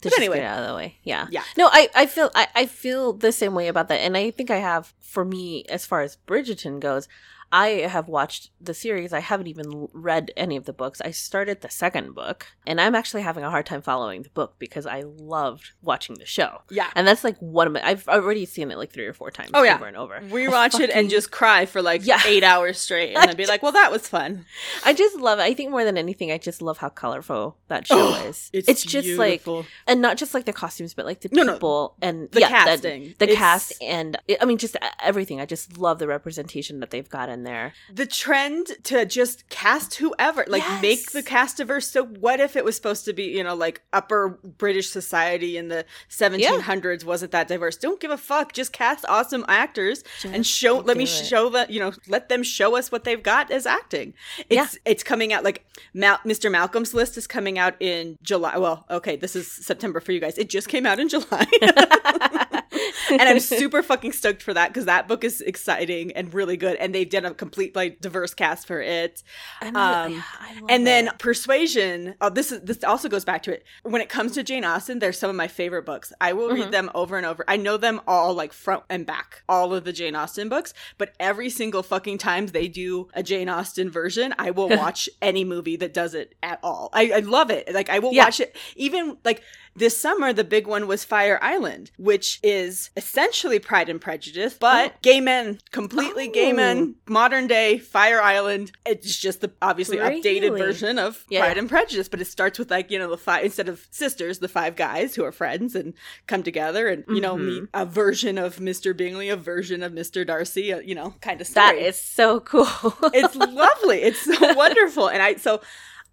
To 0.00 0.08
but 0.08 0.10
just 0.10 0.18
anyway. 0.18 0.38
get 0.38 0.46
out 0.46 0.62
of 0.62 0.68
the 0.68 0.74
way. 0.74 0.98
Yeah. 1.02 1.26
Yeah. 1.30 1.42
No, 1.56 1.68
I, 1.72 1.88
I 1.94 2.06
feel 2.06 2.30
I, 2.34 2.48
I 2.54 2.66
feel 2.66 3.12
the 3.12 3.32
same 3.32 3.54
way 3.54 3.68
about 3.68 3.88
that. 3.88 4.00
And 4.00 4.16
I 4.16 4.30
think 4.30 4.50
I 4.50 4.58
have 4.58 4.92
for 5.00 5.24
me 5.24 5.64
as 5.68 5.86
far 5.86 6.02
as 6.02 6.18
Bridgerton 6.26 6.80
goes, 6.80 7.08
I 7.54 7.86
have 7.86 8.08
watched 8.08 8.50
the 8.60 8.74
series. 8.74 9.12
I 9.12 9.20
haven't 9.20 9.46
even 9.46 9.88
read 9.92 10.32
any 10.36 10.56
of 10.56 10.64
the 10.64 10.72
books. 10.72 11.00
I 11.00 11.12
started 11.12 11.60
the 11.60 11.70
second 11.70 12.12
book, 12.16 12.48
and 12.66 12.80
I'm 12.80 12.96
actually 12.96 13.22
having 13.22 13.44
a 13.44 13.50
hard 13.50 13.64
time 13.64 13.80
following 13.80 14.22
the 14.22 14.30
book 14.30 14.56
because 14.58 14.86
I 14.86 15.04
loved 15.06 15.70
watching 15.80 16.16
the 16.16 16.26
show. 16.26 16.62
Yeah, 16.68 16.90
And 16.96 17.06
that's 17.06 17.22
like 17.22 17.38
one 17.38 17.68
of 17.68 17.72
my 17.72 17.86
I've 17.86 18.08
already 18.08 18.44
seen 18.44 18.72
it 18.72 18.76
like 18.76 18.90
three 18.92 19.06
or 19.06 19.12
four 19.12 19.30
times 19.30 19.50
Oh, 19.54 19.62
yeah. 19.62 19.76
over 19.76 19.86
and 19.86 19.96
over. 19.96 20.18
rewatch 20.30 20.80
it 20.80 20.90
and 20.90 21.08
just 21.08 21.30
cry 21.30 21.64
for 21.64 21.80
like 21.80 22.04
Yeah. 22.04 22.20
eight 22.26 22.42
hours 22.42 22.78
straight, 22.80 23.14
and 23.14 23.28
then 23.28 23.36
be 23.36 23.46
like, 23.52 23.62
"Well, 23.62 23.70
that 23.72 23.92
was 23.92 24.08
fun." 24.08 24.46
I 24.84 24.92
just 24.92 25.14
love 25.16 25.38
it. 25.38 25.42
I 25.42 25.54
think 25.54 25.70
more 25.70 25.84
than 25.84 25.96
anything, 25.96 26.32
I 26.32 26.38
just 26.38 26.60
love 26.60 26.78
how 26.78 26.88
colorful 26.88 27.56
that 27.68 27.86
show 27.86 27.94
Oh, 27.96 28.26
is. 28.28 28.50
It's, 28.52 28.82
just 28.82 29.08
like 29.16 29.44
beautiful. 29.44 29.64
and 29.86 30.00
not 30.02 30.16
just 30.16 30.34
like 30.34 30.44
the 30.44 30.52
costumes, 30.52 30.92
but 30.92 31.04
like 31.06 31.20
the 31.20 31.28
No, 31.30 31.44
no. 31.44 31.52
people 31.52 31.94
and 32.02 32.28
The 32.32 32.40
yeah, 32.40 32.48
casting. 32.48 33.14
the, 33.20 33.26
the 33.26 33.34
cast, 33.36 33.74
and 33.80 34.18
I 34.40 34.44
mean, 34.44 34.58
just 34.58 34.76
everything. 35.00 35.40
I 35.40 35.46
just 35.46 35.78
love 35.78 36.00
the 36.00 36.08
representation 36.08 36.80
that 36.80 36.90
they've 36.90 37.08
got 37.08 37.28
in 37.28 37.43
there. 37.44 37.72
the 37.92 38.06
trend 38.06 38.66
to 38.84 39.04
just 39.06 39.48
cast 39.48 39.94
whoever, 39.96 40.44
like 40.48 40.62
Yes. 40.62 40.82
make 40.82 41.12
the 41.12 41.22
cast 41.22 41.58
diverse. 41.58 41.86
So 41.88 42.04
what 42.04 42.40
if 42.40 42.56
it 42.56 42.64
was 42.64 42.74
supposed 42.76 43.04
to 43.04 43.12
be, 43.12 43.24
you 43.24 43.44
know, 43.44 43.54
like 43.54 43.82
upper 43.92 44.38
British 44.42 44.88
society 44.90 45.56
in 45.56 45.68
the 45.68 45.84
1700s 46.10 47.04
wasn't 47.04 47.32
that 47.32 47.48
diverse? 47.48 47.76
Don't 47.76 48.00
give 48.00 48.10
a 48.10 48.16
fuck. 48.16 48.52
Just 48.52 48.72
cast 48.72 49.04
awesome 49.08 49.44
actors 49.48 50.02
and 50.24 50.46
show. 50.46 50.78
Let 50.78 50.96
me 50.96 51.04
it. 51.04 51.08
show 51.08 51.48
that 51.50 51.70
you 51.70 51.80
know. 51.80 51.92
Let 52.08 52.28
them 52.28 52.42
show 52.42 52.76
us 52.76 52.90
what 52.90 53.04
they've 53.04 53.22
got 53.22 53.50
as 53.50 53.66
acting. 53.66 54.14
It's 54.48 54.78
it's 54.84 55.02
coming 55.02 55.32
out 55.32 55.44
like 55.44 55.64
Mal- 55.92 56.18
Mr. 56.24 56.50
Malcolm's 56.50 56.94
list 56.94 57.16
is 57.16 57.26
coming 57.26 57.58
out 57.58 57.74
in 57.80 58.18
July. 58.22 58.56
Well, 58.58 58.84
okay, 58.90 59.16
this 59.16 59.36
is 59.36 59.50
September 59.50 60.00
for 60.00 60.12
you 60.12 60.20
guys. 60.20 60.38
It 60.38 60.48
just 60.48 60.68
came 60.68 60.86
out 60.86 60.98
in 60.98 61.08
July. 61.08 61.46
and 63.10 63.22
I'm 63.22 63.40
super 63.40 63.82
fucking 63.82 64.12
stoked 64.12 64.42
for 64.42 64.54
that 64.54 64.68
because 64.68 64.86
that 64.86 65.06
book 65.08 65.24
is 65.24 65.40
exciting 65.40 66.12
and 66.12 66.32
really 66.32 66.56
good. 66.56 66.76
And 66.76 66.94
they've 66.94 67.08
done 67.08 67.24
a 67.24 67.33
complete 67.34 67.74
like 67.76 68.00
diverse 68.00 68.34
cast 68.34 68.66
for 68.66 68.80
it. 68.80 69.22
And, 69.60 69.76
Um, 69.76 70.12
yeah, 70.14 70.22
I 70.40 70.54
love 70.60 70.64
And 70.70 70.86
then 70.86 71.08
it. 71.08 71.18
Persuasion. 71.18 72.14
Oh, 72.20 72.30
this 72.30 72.50
is 72.52 72.60
this 72.62 72.82
also 72.84 73.08
goes 73.08 73.24
back 73.24 73.42
to 73.44 73.52
it. 73.52 73.64
When 73.82 74.00
it 74.00 74.08
comes 74.08 74.32
to 74.32 74.42
Jane 74.42 74.64
Austen, 74.64 74.98
they're 74.98 75.12
some 75.12 75.30
of 75.30 75.36
my 75.36 75.48
favorite 75.48 75.84
books. 75.84 76.12
I 76.20 76.32
will 76.32 76.48
Mm-hmm. 76.48 76.54
read 76.62 76.72
them 76.72 76.90
over 76.94 77.16
and 77.16 77.26
over. 77.26 77.44
I 77.48 77.56
know 77.56 77.76
them 77.76 78.00
all 78.06 78.34
like 78.34 78.52
front 78.52 78.84
and 78.90 79.06
back, 79.06 79.42
all 79.48 79.74
of 79.74 79.84
the 79.84 79.92
Jane 79.92 80.14
Austen 80.16 80.48
books. 80.48 80.74
But 80.98 81.14
every 81.20 81.50
single 81.50 81.82
fucking 81.82 82.18
time 82.18 82.46
they 82.46 82.68
do 82.68 83.08
a 83.14 83.22
Jane 83.22 83.48
Austen 83.48 83.90
version, 83.90 84.34
I 84.38 84.50
will 84.50 84.68
watch 84.76 85.08
any 85.22 85.44
movie 85.44 85.76
that 85.76 85.94
does 85.94 86.14
it 86.14 86.34
at 86.42 86.58
all. 86.62 86.90
I, 86.92 87.10
I 87.10 87.18
love 87.20 87.50
it. 87.50 87.72
Like 87.74 87.88
I 87.90 87.98
will 87.98 88.12
Yeah. 88.12 88.24
watch 88.24 88.40
it 88.40 88.56
even 88.76 89.16
like 89.24 89.42
this 89.76 89.96
summer, 89.96 90.32
the 90.32 90.44
big 90.44 90.66
one 90.66 90.86
was 90.86 91.04
Fire 91.04 91.38
Island, 91.42 91.90
which 91.96 92.38
is 92.42 92.90
essentially 92.96 93.58
Pride 93.58 93.88
and 93.88 94.00
Prejudice, 94.00 94.54
but 94.58 94.92
Oh. 94.92 94.98
gay 95.02 95.20
men, 95.20 95.58
completely 95.72 96.28
gay 96.28 96.52
Oh. 96.52 96.56
men, 96.56 96.94
modern 97.08 97.46
day 97.46 97.78
Fire 97.78 98.22
Island. 98.22 98.72
It's 98.86 99.16
just 99.16 99.40
the 99.40 99.50
obviously 99.60 99.96
updated 99.96 100.56
version 100.56 100.98
of 100.98 101.24
Yeah. 101.28 101.40
Pride 101.40 101.58
and 101.58 101.68
Prejudice, 101.68 102.08
but 102.08 102.20
it 102.20 102.26
starts 102.26 102.58
with 102.58 102.70
like, 102.70 102.90
you 102.90 102.98
know, 102.98 103.10
the 103.10 103.16
five, 103.18 103.44
instead 103.44 103.68
of 103.68 103.86
sisters, 103.90 104.38
the 104.38 104.48
five 104.48 104.76
guys 104.76 105.14
who 105.16 105.24
are 105.24 105.32
friends 105.32 105.74
and 105.74 105.94
come 106.26 106.42
together 106.42 106.86
and, 106.88 107.04
you 107.08 107.20
know, 107.20 107.34
Mhm. 107.36 107.44
meet 107.46 107.64
a 107.74 107.84
version 107.84 108.38
of 108.38 108.56
Mr. 108.58 108.96
Bingley, 108.96 109.28
a 109.28 109.36
version 109.36 109.82
of 109.82 109.92
Mr. 109.92 110.26
Darcy, 110.26 110.72
uh, 110.72 110.78
you 110.80 110.94
know, 110.94 111.14
kind 111.20 111.40
of 111.40 111.52
That 111.54 111.70
story 111.70 111.84
is 111.84 111.98
so 111.98 112.40
cool. 112.40 112.68
it's 113.12 113.34
lovely. 113.36 114.02
It's 114.02 114.20
so 114.20 114.54
wonderful. 114.54 115.08
And 115.08 115.20
I 115.22 115.34
so 115.34 115.60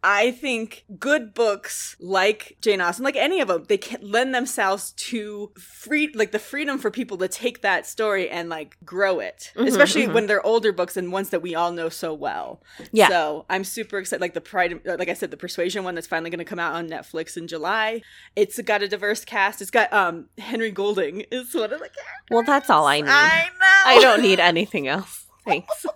I 0.04 0.32
think 0.32 0.84
good 0.98 1.36
books 1.36 1.96
like 2.00 2.58
Jane 2.60 2.82
Austen, 2.82 3.06
like 3.06 3.16
any 3.16 3.40
of 3.40 3.50
them, 3.50 3.66
they 3.68 3.78
can 3.78 4.02
lend 4.02 4.34
themselves 4.34 4.94
to 4.94 5.52
free, 5.60 6.12
like 6.16 6.32
the 6.32 6.40
freedom 6.40 6.80
for 6.80 6.90
people 6.90 7.18
to 7.20 7.28
take 7.28 7.62
that 7.62 7.86
story 7.86 8.28
and 8.28 8.50
like 8.50 8.78
grow 8.84 9.20
it, 9.20 9.52
Mhm, 9.56 9.68
especially 9.68 10.08
mhm. 10.08 10.14
when 10.14 10.26
they're 10.26 10.44
older 10.44 10.72
books 10.72 10.98
and 10.98 11.12
ones 11.12 11.30
that 11.30 11.42
we 11.44 11.54
all 11.54 11.72
know 11.72 11.88
so 11.90 12.16
well. 12.16 12.64
Yeah. 12.92 13.10
So 13.10 13.46
I'm 13.48 13.64
super 13.64 14.00
excited. 14.00 14.22
Like 14.22 14.34
the 14.34 14.42
Pride, 14.42 14.82
uh, 14.88 14.96
like 14.98 15.08
I 15.10 15.14
said, 15.14 15.30
the 15.30 15.38
Persuasion 15.38 15.84
one 15.84 15.94
that's 15.94 16.08
finally 16.08 16.32
going 16.32 16.40
to 16.40 16.46
come 16.46 16.58
out 16.60 16.74
on 16.74 16.90
Netflix 16.90 17.38
in 17.38 17.48
July. 17.48 18.02
It's 18.36 18.60
got 18.62 18.82
a 18.82 18.88
diverse 18.88 19.24
cast. 19.24 19.62
It's 19.62 19.70
got 19.72 19.94
um 19.94 20.30
Henry 20.40 20.72
Golding 20.72 21.26
is 21.32 21.54
one 21.54 21.66
of 21.66 21.70
the 21.80 21.90
characters. 21.90 22.28
well, 22.32 22.44
that's 22.44 22.72
all 22.72 22.88
I 22.88 23.02
need. 23.02 23.10
I 23.10 23.50
know. 23.60 23.92
I 23.92 24.00
don't 24.02 24.24
need 24.24 24.40
anything 24.40 24.88
else. 24.88 25.26
Thanks. 25.46 25.86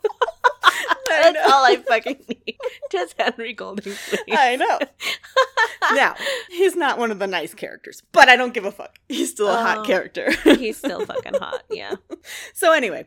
That's 1.24 1.52
all 1.52 1.64
I 1.66 1.76
fucking 1.88 2.26
need. 2.28 2.58
Just 2.92 3.16
Henry 3.20 3.54
Golding, 3.54 3.94
please. 3.94 4.20
I 4.32 4.56
know. 4.56 4.80
now, 5.96 6.16
he's 6.50 6.76
not 6.76 6.98
one 6.98 7.12
of 7.12 7.20
the 7.20 7.28
nice 7.28 7.54
characters, 7.54 8.02
but 8.12 8.30
I 8.30 8.36
don't 8.36 8.54
give 8.54 8.66
a 8.66 8.72
fuck. 8.72 8.98
He's 9.10 9.32
still 9.32 9.48
a 9.48 9.54
Oh. 9.54 9.64
hot 9.64 9.86
character. 9.88 10.32
He's 10.44 10.78
still 10.78 11.06
fucking 11.06 11.36
hot. 11.36 11.64
Yeah. 11.72 11.96
so 12.54 12.72
anyway, 12.74 13.06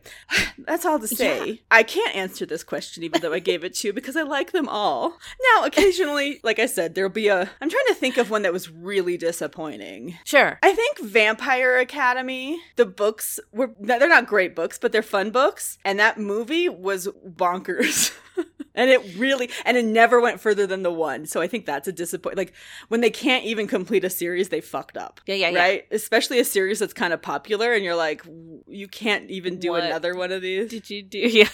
that's 0.59 0.85
all 0.85 0.99
to 0.99 1.07
say. 1.07 1.45
Yeah. 1.47 1.53
I 1.71 1.83
can't 1.83 2.15
answer 2.15 2.45
this 2.45 2.63
question 2.63 3.03
even 3.03 3.21
though 3.21 3.33
I 3.33 3.39
gave 3.39 3.63
it 3.63 3.73
to 3.75 3.87
you 3.87 3.93
because 3.93 4.15
I 4.15 4.21
like 4.23 4.51
them 4.51 4.67
all. 4.67 5.17
Now, 5.55 5.65
occasionally, 5.65 6.39
like 6.43 6.59
I 6.59 6.65
said, 6.67 6.93
there'll 6.95 7.09
be 7.09 7.27
a 7.29 7.49
I'm 7.61 7.69
trying 7.69 7.87
to 7.87 7.93
think 7.95 8.17
of 8.17 8.29
one 8.29 8.43
that 8.43 8.53
was 8.53 8.69
really 8.69 9.17
disappointing. 9.17 10.17
Sure. 10.23 10.59
I 10.61 10.73
think 10.73 10.99
Vampire 10.99 11.77
Academy, 11.79 12.59
the 12.75 12.85
books 12.85 13.39
were 13.51 13.71
they're 13.79 14.07
not 14.07 14.27
great 14.27 14.55
books, 14.55 14.77
but 14.77 14.91
they're 14.91 15.01
fun 15.01 15.31
books, 15.31 15.77
and 15.83 15.99
that 15.99 16.19
movie 16.19 16.69
was 16.69 17.07
bonkers. 17.27 17.98
and 18.75 18.89
it 18.89 19.17
really 19.17 19.49
and 19.65 19.77
it 19.77 19.85
never 19.85 20.19
went 20.19 20.39
further 20.39 20.65
than 20.65 20.83
the 20.83 20.91
one. 20.91 21.25
So 21.25 21.41
I 21.41 21.47
think 21.47 21.65
that's 21.65 21.87
a 21.87 21.91
disappointment 21.91 22.37
like 22.49 22.53
when 22.87 23.01
they 23.01 23.09
can't 23.09 23.45
even 23.45 23.67
complete 23.67 24.03
a 24.03 24.09
series, 24.09 24.49
they 24.49 24.61
fucked 24.61 24.97
up. 24.97 25.21
Yeah, 25.25 25.35
yeah, 25.35 25.49
yeah. 25.49 25.59
Right? 25.59 25.85
Especially 25.91 26.39
a 26.39 26.45
series 26.45 26.79
that's 26.79 26.93
kind 26.93 27.13
of 27.13 27.21
popular 27.21 27.73
and 27.73 27.83
you're 27.83 27.95
like 27.95 28.23
you 28.67 28.87
can't 28.87 29.29
even 29.29 29.59
do 29.59 29.71
What 29.71 29.83
another 29.83 30.15
one 30.15 30.31
of 30.31 30.41
these. 30.41 30.69
Did 30.69 30.89
you 30.89 31.03
do? 31.03 31.19
Yeah. 31.39 31.49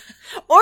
Or 0.47 0.61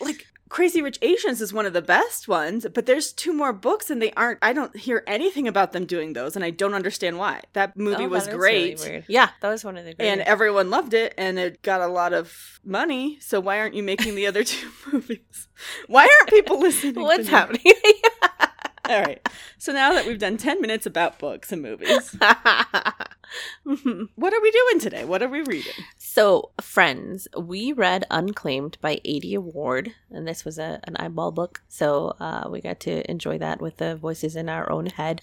like 0.00 0.26
Crazy 0.52 0.82
Rich 0.82 0.98
Asians 1.00 1.40
is 1.40 1.50
one 1.50 1.64
of 1.64 1.72
the 1.72 1.80
best 1.80 2.28
ones, 2.28 2.66
but 2.74 2.84
there's 2.84 3.10
two 3.10 3.32
more 3.32 3.54
books 3.54 3.88
and 3.88 4.02
they 4.02 4.12
aren't 4.12 4.38
I 4.42 4.52
don't 4.52 4.76
hear 4.76 5.02
anything 5.06 5.48
about 5.48 5.72
them 5.72 5.86
doing 5.86 6.12
those 6.12 6.36
and 6.36 6.44
I 6.44 6.50
don't 6.50 6.74
understand 6.74 7.16
why. 7.16 7.40
That 7.54 7.74
movie 7.74 8.04
Oh, 8.04 8.08
was 8.08 8.26
that 8.26 8.36
really 8.36 8.74
great. 8.74 8.80
weird. 8.80 9.04
Yeah, 9.08 9.30
that 9.40 9.48
was 9.48 9.64
one 9.64 9.78
of 9.78 9.86
the 9.86 9.94
great. 9.94 10.06
and 10.06 10.20
everyone 10.20 10.68
loved 10.68 10.92
it 10.92 11.14
and 11.16 11.38
it 11.38 11.62
got 11.62 11.80
a 11.80 11.86
lot 11.86 12.12
of 12.12 12.60
money, 12.62 13.16
so 13.18 13.40
why 13.40 13.58
aren't 13.60 13.74
you 13.74 13.82
making 13.82 14.14
the 14.14 14.26
other 14.26 14.44
two 14.52 14.68
movies? 14.92 15.48
Why 15.86 16.02
aren't 16.02 16.28
people 16.28 16.60
listening? 16.60 17.02
What's 17.02 17.28
happening? 17.28 17.62
All 18.90 19.00
right. 19.00 19.26
So 19.56 19.72
now 19.72 19.94
that 19.94 20.04
we've 20.06 20.18
done 20.18 20.36
10 20.36 20.60
minutes 20.60 20.84
about 20.84 21.18
books 21.18 21.50
and 21.50 21.62
movies, 21.62 22.14
what 23.64 24.34
are 24.34 24.40
we 24.42 24.50
doing 24.50 24.80
today? 24.80 25.04
What 25.04 25.22
are 25.22 25.28
we 25.28 25.40
reading? 25.42 25.72
so, 25.98 26.50
friends, 26.60 27.28
we 27.36 27.72
read 27.72 28.04
Unclaimed 28.10 28.78
by 28.80 29.00
A.D. 29.04 29.38
Ward, 29.38 29.94
and 30.10 30.26
this 30.26 30.44
was 30.44 30.58
a, 30.58 30.80
an 30.84 30.96
eyeball 30.98 31.32
book. 31.32 31.62
So, 31.68 32.16
uh, 32.20 32.48
we 32.50 32.60
got 32.60 32.80
to 32.80 33.08
enjoy 33.10 33.38
that 33.38 33.60
with 33.60 33.78
the 33.78 33.96
voices 33.96 34.36
in 34.36 34.48
our 34.48 34.70
own 34.70 34.86
head. 34.86 35.20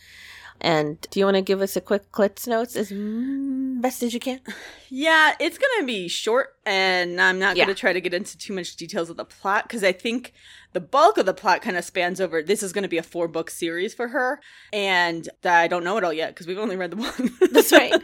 And 0.61 0.99
do 1.09 1.19
you 1.19 1.25
want 1.25 1.35
to 1.35 1.41
give 1.41 1.61
us 1.61 1.75
a 1.75 1.81
quick 1.81 2.11
Clits 2.11 2.47
Notes 2.47 2.75
as 2.75 2.91
best 3.81 4.03
as 4.03 4.13
you 4.13 4.19
can? 4.19 4.41
Yeah, 4.89 5.35
it's 5.39 5.57
going 5.57 5.71
to 5.79 5.85
be 5.85 6.07
short, 6.07 6.55
and 6.65 7.21
I'm 7.21 7.39
not 7.39 7.55
Yeah. 7.55 7.65
going 7.65 7.75
to 7.75 7.79
try 7.79 7.93
to 7.93 8.01
get 8.01 8.13
into 8.13 8.37
too 8.37 8.53
much 8.53 8.75
details 8.75 9.09
of 9.09 9.17
the 9.17 9.25
plot 9.25 9.63
because 9.63 9.83
I 9.83 9.91
think 9.91 10.33
the 10.73 10.79
bulk 10.81 11.17
of 11.17 11.25
the 11.25 11.33
plot 11.33 11.61
kind 11.61 11.77
of 11.77 11.85
spans 11.85 12.19
over. 12.19 12.41
This 12.43 12.61
is 12.61 12.73
going 12.73 12.83
to 12.83 12.89
be 12.89 12.97
a 12.97 13.03
four 13.03 13.27
book 13.27 13.49
series 13.49 13.93
for 13.93 14.09
her, 14.09 14.41
and 14.73 15.29
I 15.45 15.67
don't 15.67 15.83
know 15.83 15.97
it 15.97 16.03
all 16.03 16.13
yet 16.13 16.29
because 16.35 16.47
we've 16.47 16.57
only 16.59 16.75
read 16.75 16.91
the 16.91 16.97
one. 16.97 17.31
That's 17.51 17.71
right. 17.71 17.93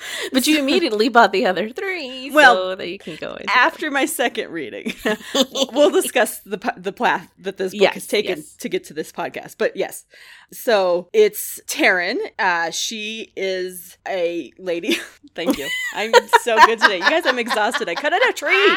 But 0.32 0.46
you 0.46 0.58
immediately 0.58 1.08
bought 1.08 1.32
the 1.32 1.46
other 1.46 1.70
three, 1.70 2.30
Well, 2.30 2.54
so 2.54 2.74
that 2.76 2.88
you 2.88 2.98
can 2.98 3.16
go 3.16 3.36
After 3.54 3.90
my 3.90 4.06
second 4.06 4.50
reading, 4.50 4.94
we'll 5.72 5.90
discuss 6.02 6.40
the 6.40 6.58
the 6.76 6.92
path 6.92 7.32
that 7.38 7.56
this 7.56 7.72
book 7.72 7.80
Yes, 7.80 7.94
has 7.94 8.06
taken 8.06 8.38
yes. 8.38 8.54
to 8.56 8.68
get 8.68 8.84
to 8.84 8.94
this 8.94 9.12
podcast. 9.12 9.56
But 9.58 9.76
yes, 9.76 10.04
so 10.52 11.08
it's 11.12 11.60
Taryn. 11.66 12.18
Uh, 12.38 12.70
she 12.70 13.32
is 13.36 13.98
a 14.06 14.52
lady. 14.58 14.96
Thank 15.34 15.58
you. 15.58 15.68
I'm 15.94 16.12
so 16.42 16.56
good 16.66 16.80
today. 16.80 16.98
You 16.98 17.10
guys, 17.10 17.26
I'm 17.26 17.38
exhausted. 17.38 17.88
I 17.88 17.94
cut 17.94 18.12
out 18.12 18.28
a 18.28 18.32
tree. 18.32 18.72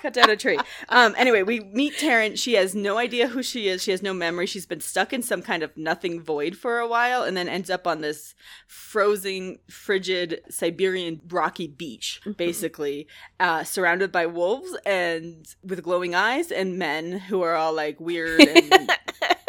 Cut 0.00 0.12
down 0.12 0.30
a 0.30 0.36
tree. 0.36 0.58
Um, 0.88 1.14
anyway, 1.16 1.42
we 1.42 1.60
meet 1.60 1.94
Taryn. 1.94 2.38
She 2.38 2.54
has 2.54 2.74
no 2.74 2.98
idea 2.98 3.28
who 3.28 3.42
she 3.42 3.68
is. 3.68 3.82
She 3.82 3.90
has 3.90 4.02
no 4.02 4.12
memory. 4.12 4.46
She's 4.46 4.66
been 4.66 4.80
stuck 4.80 5.12
in 5.12 5.22
some 5.22 5.42
kind 5.42 5.62
of 5.62 5.76
nothing 5.76 6.20
void 6.20 6.56
for 6.56 6.78
a 6.78 6.88
while 6.88 7.22
and 7.22 7.36
then 7.36 7.48
ends 7.48 7.70
up 7.70 7.86
on 7.86 8.00
this 8.00 8.34
frozen, 8.66 9.58
frigid 9.68 10.40
Siberian 10.48 11.20
rocky 11.28 11.66
beach, 11.66 12.20
basically, 12.36 13.06
uh, 13.38 13.64
surrounded 13.64 14.12
by 14.12 14.26
wolves 14.26 14.76
and 14.86 15.46
with 15.62 15.82
glowing 15.82 16.14
eyes 16.14 16.50
and 16.50 16.78
men 16.78 17.12
who 17.12 17.42
are 17.42 17.54
all 17.54 17.72
like 17.74 18.00
weird 18.00 18.40
and 18.40 18.90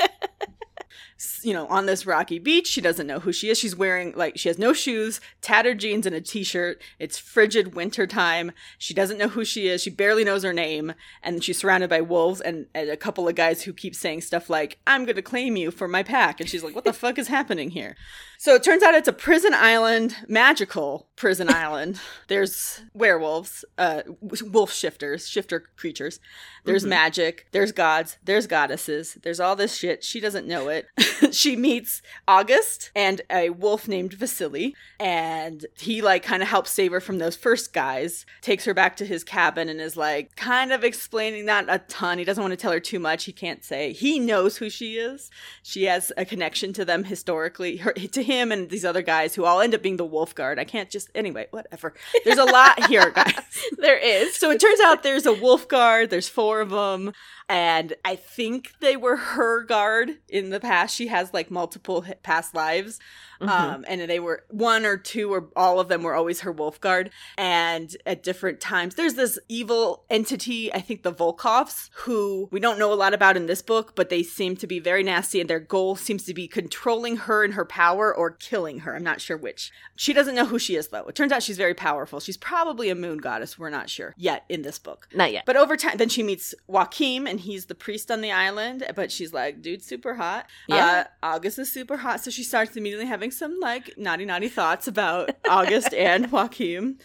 you 1.43 1.53
know, 1.53 1.67
on 1.67 1.85
this 1.85 2.05
rocky 2.05 2.39
beach. 2.39 2.67
She 2.67 2.81
doesn't 2.81 3.07
know 3.07 3.19
who 3.19 3.31
she 3.31 3.49
is. 3.49 3.57
She's 3.57 3.75
wearing 3.75 4.13
like 4.15 4.37
she 4.37 4.49
has 4.49 4.57
no 4.57 4.73
shoes, 4.73 5.19
tattered 5.41 5.79
jeans, 5.79 6.05
and 6.05 6.15
a 6.15 6.21
t-shirt. 6.21 6.81
It's 6.99 7.17
frigid 7.17 7.75
winter 7.75 8.07
time. 8.07 8.51
She 8.77 8.93
doesn't 8.93 9.17
know 9.17 9.27
who 9.29 9.43
she 9.45 9.67
is. 9.67 9.81
She 9.83 9.89
barely 9.89 10.23
knows 10.23 10.43
her 10.43 10.53
name, 10.53 10.93
and 11.23 11.43
she's 11.43 11.57
surrounded 11.59 11.89
by 11.89 12.01
wolves 12.01 12.41
and, 12.41 12.67
and 12.73 12.89
a 12.89 12.97
couple 12.97 13.27
of 13.27 13.35
guys 13.35 13.63
who 13.63 13.73
keep 13.73 13.95
saying 13.95 14.21
stuff 14.21 14.49
like, 14.49 14.79
"I'm 14.87 15.05
going 15.05 15.15
to 15.15 15.21
claim 15.21 15.55
you 15.57 15.71
for 15.71 15.87
my 15.87 16.03
pack," 16.03 16.39
and 16.39 16.49
she's 16.49 16.63
like, 16.63 16.75
"What 16.75 16.85
the 16.85 16.93
fuck 16.93 17.17
is 17.19 17.27
happening 17.27 17.71
here?" 17.71 17.95
So 18.37 18.55
it 18.55 18.63
turns 18.63 18.81
out 18.81 18.95
it's 18.95 19.07
a 19.07 19.13
prison 19.13 19.53
island, 19.53 20.15
magical 20.27 21.07
prison 21.15 21.47
island. 21.53 21.99
There's 22.27 22.81
werewolves, 22.93 23.63
uh, 23.77 24.01
wolf 24.21 24.73
shifters, 24.73 25.27
shifter 25.29 25.59
creatures. 25.77 26.19
There's 26.65 26.83
Mhm. 26.83 26.89
magic. 26.89 27.45
There's 27.51 27.71
gods. 27.71 28.17
There's 28.23 28.47
goddesses. 28.47 29.17
There's 29.21 29.39
all 29.39 29.55
this 29.55 29.75
shit. 29.75 30.03
She 30.03 30.19
doesn't 30.19 30.47
know 30.47 30.69
it. 30.69 30.87
she 31.31 31.55
meets 31.55 32.01
August 32.27 32.91
and 32.95 33.21
a 33.29 33.49
wolf 33.49 33.87
named 33.87 34.13
Vasily, 34.13 34.75
and 34.99 35.65
he 35.77 36.01
like 36.01 36.23
kind 36.23 36.41
of 36.41 36.49
helps 36.49 36.71
save 36.71 36.91
her 36.91 36.99
from 36.99 37.17
those 37.17 37.35
first 37.35 37.73
guys. 37.73 38.25
Takes 38.41 38.65
her 38.65 38.73
back 38.73 38.95
to 38.97 39.05
his 39.05 39.23
cabin 39.23 39.69
and 39.69 39.81
is 39.81 39.97
like 39.97 40.35
kind 40.35 40.71
of 40.71 40.83
explaining 40.83 41.45
not 41.45 41.65
a 41.67 41.79
ton. 41.79 42.17
He 42.17 42.23
doesn't 42.23 42.41
want 42.41 42.51
to 42.51 42.57
tell 42.57 42.71
her 42.71 42.79
too 42.79 42.99
much. 42.99 43.25
He 43.25 43.31
can't 43.31 43.63
say. 43.63 43.93
He 43.93 44.19
knows 44.19 44.57
who 44.57 44.69
she 44.69 44.95
is. 44.95 45.29
She 45.63 45.83
has 45.83 46.11
a 46.17 46.25
connection 46.25 46.73
to 46.73 46.85
them 46.85 47.03
historically, 47.03 47.77
her, 47.77 47.93
to 47.93 48.23
him 48.23 48.51
and 48.51 48.69
these 48.69 48.85
other 48.85 49.01
guys 49.01 49.35
who 49.35 49.45
all 49.45 49.61
end 49.61 49.75
up 49.75 49.81
being 49.81 49.97
the 49.97 50.05
wolf 50.05 50.35
guard. 50.35 50.59
I 50.59 50.63
can't 50.63 50.89
just 50.89 51.09
anyway. 51.15 51.47
Whatever. 51.51 51.93
There's 52.25 52.37
a 52.37 52.45
lot 52.45 52.87
here, 52.87 53.09
guys. 53.15 53.33
there 53.77 53.97
is. 53.97 54.35
So 54.35 54.51
it 54.51 54.59
turns 54.59 54.79
out 54.81 55.03
there's 55.03 55.25
a 55.25 55.33
wolf 55.33 55.67
guard. 55.67 56.09
There's 56.09 56.29
four 56.29 56.61
of 56.61 56.69
them. 56.69 57.13
And 57.49 57.95
I 58.05 58.15
think 58.15 58.79
they 58.79 58.95
were 58.95 59.17
her 59.17 59.63
guard 59.63 60.19
in 60.29 60.51
the 60.51 60.59
past. 60.59 60.95
She 60.95 61.00
has 61.07 61.33
like 61.33 61.51
multiple 61.51 62.05
past 62.23 62.53
lives. 62.55 62.99
Mhm. 63.41 63.49
Um, 63.49 63.85
and 63.87 64.01
they 64.09 64.19
were 64.19 64.43
one 64.49 64.85
or 64.85 64.97
two 64.97 65.33
or 65.33 65.49
all 65.55 65.79
of 65.79 65.87
them 65.87 66.03
were 66.03 66.13
always 66.13 66.41
her 66.41 66.51
wolf 66.51 66.79
guard. 66.79 67.09
And 67.37 67.95
at 68.05 68.23
different 68.23 68.59
times, 68.59 68.95
there's 68.95 69.15
this 69.15 69.39
evil 69.49 70.03
entity, 70.09 70.71
I 70.73 70.79
think 70.81 71.03
the 71.03 71.13
Volkovs, 71.13 71.89
who 71.93 72.47
we 72.51 72.59
don't 72.59 72.77
know 72.79 72.93
a 72.93 72.95
lot 72.95 73.13
about 73.13 73.37
in 73.37 73.47
this 73.47 73.61
book, 73.61 73.95
but 73.95 74.09
they 74.09 74.23
seem 74.23 74.55
to 74.57 74.67
be 74.67 74.79
very 74.79 75.03
nasty. 75.03 75.41
And 75.41 75.49
their 75.49 75.59
goal 75.59 75.95
seems 75.95 76.23
to 76.25 76.33
be 76.33 76.47
controlling 76.47 77.17
her 77.17 77.43
and 77.43 77.53
her 77.55 77.65
power 77.65 78.13
or 78.15 78.31
killing 78.31 78.79
her. 78.79 78.95
I'm 78.95 79.03
not 79.03 79.21
sure 79.21 79.37
which. 79.37 79.71
She 79.95 80.13
doesn't 80.13 80.35
know 80.35 80.45
who 80.45 80.59
she 80.59 80.75
is, 80.75 80.89
though. 80.89 81.05
It 81.05 81.15
turns 81.15 81.31
out 81.31 81.43
she's 81.43 81.57
very 81.57 81.73
powerful. 81.73 82.19
She's 82.19 82.37
probably 82.37 82.89
a 82.89 82.95
moon 82.95 83.17
goddess. 83.17 83.57
We're 83.57 83.69
not 83.69 83.89
sure 83.89 84.13
yet 84.17 84.45
in 84.49 84.61
this 84.61 84.77
book. 84.77 85.07
Not 85.13 85.31
yet. 85.31 85.45
But 85.45 85.57
over 85.57 85.75
time, 85.77 85.97
then 85.97 86.09
she 86.09 86.21
meets 86.23 86.53
Joaquim, 86.67 87.25
and 87.27 87.39
he's 87.39 87.65
the 87.65 87.75
priest 87.75 88.11
on 88.11 88.21
the 88.21 88.31
island. 88.31 88.83
But 88.95 89.11
she's 89.11 89.33
like, 89.33 89.61
dude, 89.61 89.83
super 89.83 90.15
hot. 90.15 90.45
Yeah. 90.67 91.05
Uh, 91.23 91.25
August 91.25 91.57
is 91.59 91.71
super 91.71 91.97
hot. 91.97 92.21
So 92.21 92.29
she 92.31 92.43
starts 92.43 92.75
immediately 92.75 93.07
having 93.07 93.30
some 93.31 93.59
like 93.59 93.97
naughty, 93.97 94.25
naughty 94.25 94.49
thoughts 94.49 94.87
about 94.87 95.31
August 95.49 95.93
and 95.97 96.31
Joaquim. 96.31 96.97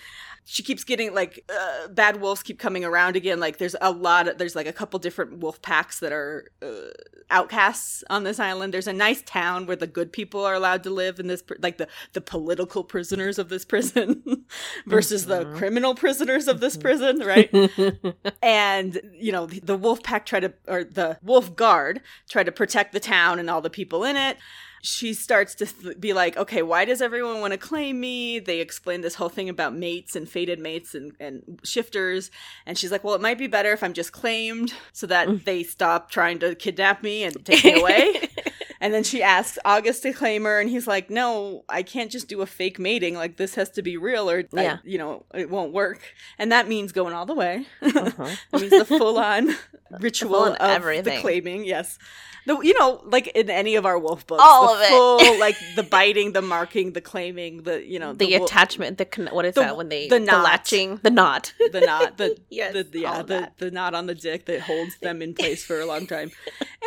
she 0.44 0.62
keeps 0.62 0.84
getting 0.84 1.12
like 1.12 1.44
uh, 1.48 1.88
bad 1.88 2.20
wolves 2.20 2.42
keep 2.42 2.58
coming 2.58 2.84
around 2.84 3.16
again. 3.16 3.40
Like 3.40 3.58
there's 3.58 3.76
a 3.80 3.90
lot 3.90 4.28
of 4.28 4.38
there's 4.38 4.54
like 4.54 4.66
a 4.66 4.72
couple 4.72 4.98
different 4.98 5.38
wolf 5.38 5.60
packs 5.60 5.98
that 6.00 6.12
are 6.12 6.50
uh, 6.62 6.92
outcasts 7.30 8.04
on 8.08 8.22
this 8.22 8.38
island. 8.38 8.72
There's 8.72 8.86
a 8.86 8.92
nice 8.92 9.22
town 9.22 9.66
where 9.66 9.74
the 9.74 9.88
good 9.88 10.12
people 10.12 10.44
are 10.44 10.54
allowed 10.54 10.84
to 10.84 10.90
live 10.90 11.18
in 11.18 11.26
this 11.26 11.42
pr- 11.42 11.54
like 11.60 11.78
the 11.78 11.88
the 12.12 12.20
political 12.20 12.84
prisoners 12.84 13.40
of 13.40 13.48
this 13.48 13.64
prison 13.64 14.44
versus 14.86 15.26
the 15.26 15.46
criminal 15.56 15.96
prisoners 15.96 16.46
of 16.46 16.60
this 16.60 16.76
prison, 16.76 17.18
right? 17.18 17.52
and 18.42 19.00
you 19.18 19.32
know 19.32 19.46
the, 19.46 19.58
the 19.58 19.76
wolf 19.76 20.02
pack 20.04 20.26
try 20.26 20.38
to 20.38 20.52
or 20.68 20.84
the 20.84 21.18
wolf 21.22 21.56
guard 21.56 22.00
try 22.28 22.44
to 22.44 22.52
protect 22.52 22.92
the 22.92 23.00
town 23.00 23.40
and 23.40 23.50
all 23.50 23.60
the 23.60 23.68
people 23.70 24.04
in 24.04 24.16
it 24.16 24.36
she 24.82 25.14
starts 25.14 25.54
to 25.56 25.66
th- 25.66 26.00
be 26.00 26.12
like 26.12 26.36
okay 26.36 26.62
why 26.62 26.84
does 26.84 27.02
everyone 27.02 27.40
want 27.40 27.52
to 27.52 27.58
claim 27.58 28.00
me? 28.00 28.38
They 28.38 28.60
explain 28.60 29.00
this 29.00 29.14
whole 29.14 29.28
thing 29.28 29.48
about 29.48 29.74
mates 29.74 30.16
and 30.16 30.28
fated 30.28 30.58
mates 30.58 30.94
and, 30.94 31.12
and 31.20 31.60
shifters 31.62 32.30
and 32.66 32.76
she's 32.76 32.92
like 32.92 33.04
well 33.04 33.14
it 33.14 33.20
might 33.20 33.38
be 33.38 33.46
better 33.46 33.72
if 33.72 33.82
i'm 33.82 33.92
just 33.92 34.12
claimed 34.12 34.74
so 34.92 35.06
that 35.06 35.28
mm. 35.28 35.44
they 35.44 35.62
stop 35.62 36.10
trying 36.10 36.38
to 36.40 36.54
kidnap 36.54 37.02
me 37.02 37.24
and 37.24 37.44
take 37.44 37.64
me 37.64 37.80
away 37.80 38.28
and 38.80 38.92
then 38.94 39.02
she 39.04 39.22
asks 39.22 39.58
August 39.64 40.02
to 40.02 40.12
claim 40.12 40.44
her, 40.44 40.60
and 40.60 40.68
he's 40.70 40.86
like, 40.86 41.10
"No, 41.10 41.64
I 41.68 41.82
can't 41.82 42.10
just 42.10 42.28
do 42.28 42.40
a 42.42 42.46
fake 42.46 42.78
mating. 42.78 43.14
Like 43.14 43.36
this 43.36 43.54
has 43.54 43.70
to 43.70 43.82
be 43.82 43.96
real, 43.96 44.28
or 44.30 44.44
I- 44.56 44.78
you 44.84 44.98
know, 44.98 45.24
it 45.34 45.50
won't 45.50 45.72
work." 45.72 46.00
And 46.38 46.52
that 46.52 46.68
means 46.68 46.92
going 46.92 47.14
all 47.14 47.26
the 47.26 47.34
way. 47.34 47.66
Uh-huh. 47.82 48.28
It 48.52 48.60
means 48.60 48.70
the 48.70 48.84
full-on 48.84 49.54
ritual 50.00 50.30
full-on 50.30 50.52
of 50.56 50.60
everything. 50.70 51.16
the 51.16 51.20
claiming. 51.20 51.64
Yes, 51.64 51.98
the 52.46 52.58
you 52.60 52.74
know, 52.78 53.00
like 53.06 53.28
in 53.28 53.50
any 53.50 53.76
of 53.76 53.84
our 53.86 53.98
wolf 53.98 54.26
books, 54.26 54.42
All 54.44 54.68
the 54.68 54.74
of 54.74 54.80
it. 54.82 54.88
full, 54.88 55.38
like 55.46 55.56
the 55.74 55.82
biting, 55.82 56.32
the 56.32 56.42
marking, 56.42 56.92
the 56.92 57.00
claiming, 57.00 57.62
the 57.64 57.84
you 57.86 57.98
know, 57.98 58.12
the, 58.12 58.36
wo- 58.38 58.44
attachment, 58.44 58.98
the 58.98 59.04
con- 59.04 59.28
what 59.32 59.44
is 59.44 59.54
the- 59.54 59.62
that 59.62 59.76
when 59.76 59.88
they 59.88 60.08
the 60.08 60.18
the, 60.18 60.24
latching, 60.26 60.96
the 61.02 61.10
knot. 61.10 61.52
the 61.72 61.80
knot, 61.80 62.16
the, 62.18 62.36
Yes, 62.50 62.72
the 62.72 62.86
yeah, 63.00 63.22
the, 63.22 63.50
the 63.58 63.70
knot 63.70 63.94
on 63.94 64.06
the 64.06 64.14
dick 64.14 64.46
that 64.46 64.60
holds 64.60 64.96
them 64.98 65.22
in 65.22 65.34
place 65.34 65.64
for 65.64 65.80
a 65.80 65.86
long 65.86 66.06
time. 66.06 66.30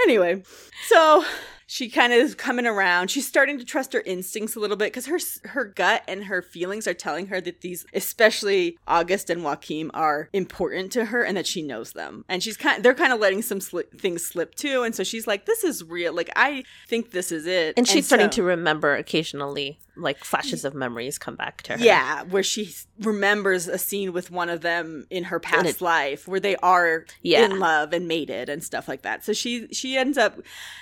Anyway, 0.03 0.43
so 0.87 1.23
she 1.71 1.87
kind 1.87 2.11
of 2.11 2.17
is 2.17 2.33
coming 2.33 2.65
around. 2.65 3.11
She's 3.11 3.27
starting 3.27 3.59
to 3.59 3.63
trust 3.63 3.93
her 3.93 4.01
instincts 4.03 4.55
a 4.55 4.59
little 4.59 4.75
bit 4.75 4.91
because 4.91 5.05
her 5.05 5.19
her 5.49 5.65
gut 5.65 6.03
and 6.07 6.23
her 6.23 6.41
feelings 6.41 6.87
are 6.87 6.95
telling 6.95 7.27
her 7.27 7.39
that 7.41 7.61
these, 7.61 7.85
especially 7.93 8.79
August 8.87 9.29
and 9.29 9.43
Joaquim, 9.43 9.91
are 9.93 10.29
important 10.33 10.91
to 10.93 11.05
her 11.05 11.23
and 11.23 11.37
that 11.37 11.45
she 11.45 11.61
knows 11.61 11.93
them. 11.93 12.25
And 12.27 12.41
she's 12.41 12.57
kind, 12.57 12.83
they're 12.83 12.95
kind 12.95 13.13
of 13.13 13.19
letting 13.19 13.43
some 13.43 13.59
sli- 13.59 13.87
things 13.99 14.25
slip 14.25 14.55
too. 14.55 14.81
And 14.81 14.95
so 14.95 15.03
she's 15.03 15.27
like, 15.27 15.45
"This 15.45 15.63
is 15.63 15.83
real. 15.83 16.11
Like 16.11 16.31
I 16.35 16.63
think 16.87 17.11
this 17.11 17.31
is 17.31 17.45
it." 17.45 17.75
And 17.77 17.87
she's 17.87 18.07
starting 18.07 18.31
so- 18.31 18.37
to 18.37 18.43
remember 18.43 18.95
occasionally, 18.95 19.77
like 20.01 20.23
flashes 20.23 20.65
of 20.65 20.73
memories 20.73 21.17
come 21.17 21.35
back 21.35 21.61
to 21.63 21.77
her. 21.77 21.83
Yeah, 21.83 22.23
where 22.23 22.43
she 22.43 22.73
remembers 22.99 23.67
a 23.67 23.77
scene 23.77 24.11
with 24.13 24.31
one 24.31 24.49
of 24.49 24.61
them 24.61 25.07
in 25.09 25.25
her 25.25 25.39
past 25.39 25.65
it- 25.65 25.81
life 25.81 26.27
where 26.27 26.39
they 26.39 26.55
are 26.57 27.05
Yeah. 27.21 27.45
in 27.45 27.59
love 27.59 27.93
and 27.93 28.07
mated 28.07 28.49
and 28.49 28.63
stuff 28.63 28.87
like 28.87 29.01
that. 29.03 29.23
So 29.23 29.33
she 29.33 29.67
she 29.71 29.97
ends 29.97 30.17
up 30.17 30.39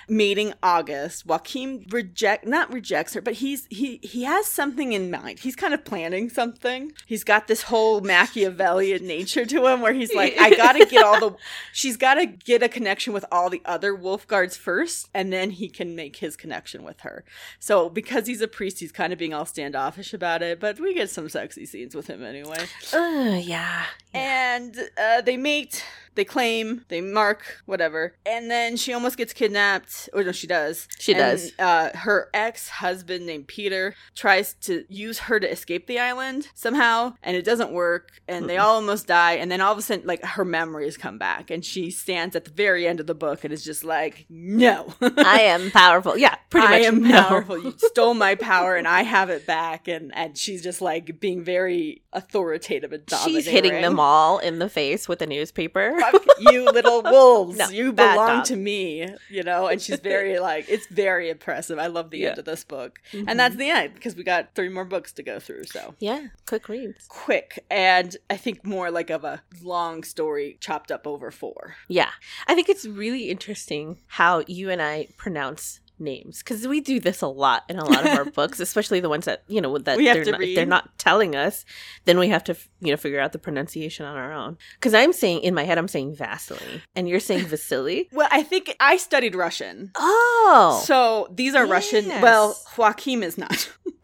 mating 0.10 0.54
August. 0.64 1.26
Joaquim 1.26 1.86
reject 1.90 2.46
not 2.46 2.72
rejects 2.74 3.14
her, 3.14 3.22
but 3.22 3.36
he's 3.36 3.68
he 3.70 4.00
he 4.04 4.24
has 4.24 4.48
something 4.48 4.94
in 4.94 5.12
mind. 5.12 5.40
He's 5.40 5.56
kind 5.56 5.74
of 5.74 5.84
planning 5.86 6.30
something. 6.30 6.92
He's 7.06 7.24
got 7.24 7.48
this 7.48 7.64
whole 7.64 8.02
Machiavellian 8.02 9.06
nature 9.06 9.46
to 9.46 9.68
him 9.68 9.82
where 9.82 9.94
he's 9.94 10.14
like, 10.14 10.36
I 10.40 10.56
gotta 10.56 10.86
get 10.86 11.04
all 11.04 11.20
the 11.20 11.36
she's 11.74 11.98
gotta 11.98 12.26
get 12.26 12.64
a 12.64 12.70
connection 12.70 13.14
with 13.14 13.26
all 13.32 13.50
the 13.50 13.62
other 13.66 13.94
wolf 13.96 14.28
guards 14.28 14.56
first, 14.58 15.10
and 15.14 15.32
then 15.32 15.52
he 15.52 15.70
can 15.70 15.96
make 15.96 16.18
his 16.18 16.36
connection 16.36 16.84
with 16.84 17.02
her. 17.02 17.24
So 17.60 17.90
because 17.90 18.28
he's 18.28 18.42
a 18.42 18.48
priest, 18.48 18.80
he's 18.80 18.92
kind 18.92 19.07
of 19.14 19.20
being 19.20 19.34
all 19.34 19.46
standoffish 19.46 20.14
about 20.14 20.42
it, 20.42 20.60
but 20.60 20.80
we 20.80 20.94
get 20.94 21.10
some 21.10 21.30
sexy 21.30 21.66
scenes 21.66 21.96
with 21.96 22.08
him 22.08 22.24
anyway. 22.24 22.66
Uh, 22.94 23.40
yeah. 23.42 23.86
And 24.14 24.78
uh, 24.98 25.22
they 25.22 25.38
mate, 25.38 25.84
they 26.18 26.26
claim, 26.26 26.84
they 26.90 27.00
mark, 27.00 27.62
whatever. 27.66 28.16
And 28.26 28.52
then 28.52 28.76
she 28.76 28.92
almost 28.92 29.16
gets 29.16 29.32
kidnapped. 29.32 30.10
Or 30.14 30.24
no, 30.24 30.34
she 30.34 30.48
does. 30.48 30.88
She 31.00 31.14
And, 31.14 31.20
does. 31.20 31.54
Uh, 31.58 31.96
her 31.96 32.30
ex 32.34 32.68
husband 32.68 33.26
named 33.26 33.48
Peter 33.48 33.96
tries 34.16 34.54
to 34.62 34.84
use 34.90 35.20
her 35.20 35.40
to 35.40 35.50
escape 35.50 35.88
the 35.88 36.00
island 36.00 36.50
somehow, 36.54 37.14
and 37.24 37.38
it 37.38 37.46
doesn't 37.46 37.72
work. 37.72 38.20
And 38.28 38.50
they 38.50 38.58
all 38.58 38.76
almost 38.76 39.08
die. 39.08 39.34
And 39.34 39.50
then 39.50 39.62
all 39.62 39.72
of 39.72 39.78
a 39.78 39.82
sudden, 39.82 40.06
like, 40.06 40.24
her 40.26 40.44
memories 40.44 40.98
come 40.98 41.18
back. 41.18 41.50
And 41.50 41.64
she 41.64 41.90
stands 41.92 42.36
at 42.36 42.44
the 42.44 42.52
very 42.52 42.86
end 42.86 43.00
of 43.00 43.08
the 43.08 43.16
book 43.16 43.44
and 43.46 43.54
is 43.54 43.64
just 43.64 43.86
like, 43.86 44.26
no. 44.30 44.94
I 45.02 45.42
am 45.42 45.72
powerful. 45.72 46.18
Yeah, 46.18 46.36
pretty 46.50 46.68
much. 46.68 46.76
I 46.76 46.80
am 46.80 47.04
no. 47.04 47.22
powerful. 47.22 47.64
You 47.64 47.74
stole 47.78 48.14
my 48.14 48.36
power, 48.36 48.76
and 48.76 48.88
I 48.88 49.04
have 49.04 49.30
it 49.30 49.46
back. 49.46 49.88
And 49.88 50.16
and 50.16 50.38
she's 50.38 50.62
just 50.64 50.82
like 50.82 51.20
being 51.20 51.44
very 51.44 52.02
authoritative 52.14 52.92
and 52.92 53.06
dominating. 53.06 53.42
She's 53.44 53.52
hitting 53.52 53.82
them 53.82 54.00
all 54.00 54.40
in 54.40 54.60
the 54.60 54.70
face 54.70 55.08
with 55.08 55.22
a 55.22 55.28
newspaper. 55.28 55.98
Fuck 56.12 56.26
you, 56.40 56.66
little 56.66 57.02
wolves! 57.04 57.58
No, 57.58 57.70
you 57.70 57.94
belong 57.94 58.38
dog. 58.38 58.46
to 58.46 58.56
me. 58.56 59.08
You 59.30 59.44
know, 59.44 59.68
and 59.68 59.82
she's 59.82 60.00
very 60.00 60.40
like 60.52 60.66
it's 60.70 60.88
very 60.88 61.30
impressive. 61.30 61.80
I 61.80 61.88
love 61.88 62.10
the 62.12 62.20
Yeah. 62.20 62.30
end 62.30 62.40
of 62.40 62.46
this 62.46 62.64
book, 62.64 63.00
Mhm. 63.12 63.26
and 63.28 63.40
that's 63.40 63.56
the 63.56 63.70
end 63.70 63.94
because 63.94 64.16
we 64.16 64.24
got 64.24 64.54
three 64.56 64.70
more 64.70 64.86
books 64.86 65.12
to 65.14 65.24
go 65.24 65.40
through. 65.40 65.66
So 65.66 65.96
Yeah, 66.00 66.28
quick 66.46 66.70
reads. 66.70 67.06
quick, 67.08 67.66
and 67.70 68.16
I 68.30 68.38
think 68.38 68.66
more 68.66 68.92
like 68.92 69.10
of 69.10 69.24
a 69.24 69.42
long 69.62 70.04
story 70.04 70.58
chopped 70.60 70.92
up 70.92 71.06
over 71.08 71.32
four. 71.32 71.76
Yeah. 71.88 72.10
I 72.48 72.56
think 72.56 72.70
it's 72.70 72.86
really 72.86 73.30
interesting 73.30 73.98
how 74.08 74.44
you 74.48 74.70
and 74.70 74.82
I 74.82 75.08
pronounce 75.18 75.80
names 76.00 76.40
because 76.40 76.68
we 76.68 76.82
do 76.82 77.00
this 77.00 77.22
a 77.22 77.28
lot 77.28 77.64
in 77.70 77.78
a 77.78 77.86
lot 77.86 78.06
of 78.06 78.18
our 78.18 78.26
books, 78.32 78.60
especially 78.60 79.00
the 79.00 79.10
ones 79.10 79.26
that, 79.26 79.44
you 79.48 79.62
know, 79.62 79.78
that 79.78 79.98
they're 79.98 80.26
not, 80.26 80.40
they're 80.40 80.66
not 80.66 80.98
telling 80.98 81.36
us, 81.36 81.66
then 82.06 82.20
we 82.20 82.30
have 82.30 82.44
to, 82.46 82.56
you 82.80 82.92
know, 82.92 82.98
figure 82.98 83.20
out 83.20 83.32
the 83.32 83.40
pronunciation 83.40 84.06
on 84.06 84.16
our 84.16 84.34
own. 84.34 84.58
Because 84.76 84.94
I'm 84.94 85.14
saying, 85.14 85.42
in 85.42 85.54
my 85.54 85.64
head, 85.64 85.78
I'm 85.78 85.88
saying 85.88 86.16
Vasily 86.16 86.82
and 86.96 87.08
you're 87.08 87.20
saying 87.20 87.46
Vasily. 87.48 88.10
Well, 88.12 88.30
I 88.32 88.44
think 88.44 88.76
I 88.80 88.98
studied 88.98 89.36
Russian. 89.36 89.92
Oh. 89.96 90.82
So 90.86 91.28
these 91.32 91.56
are 91.56 91.66
Russian. 91.66 92.08
Well, 92.22 92.58
Joachim 92.78 93.24
is 93.24 93.38
not. 93.38 93.72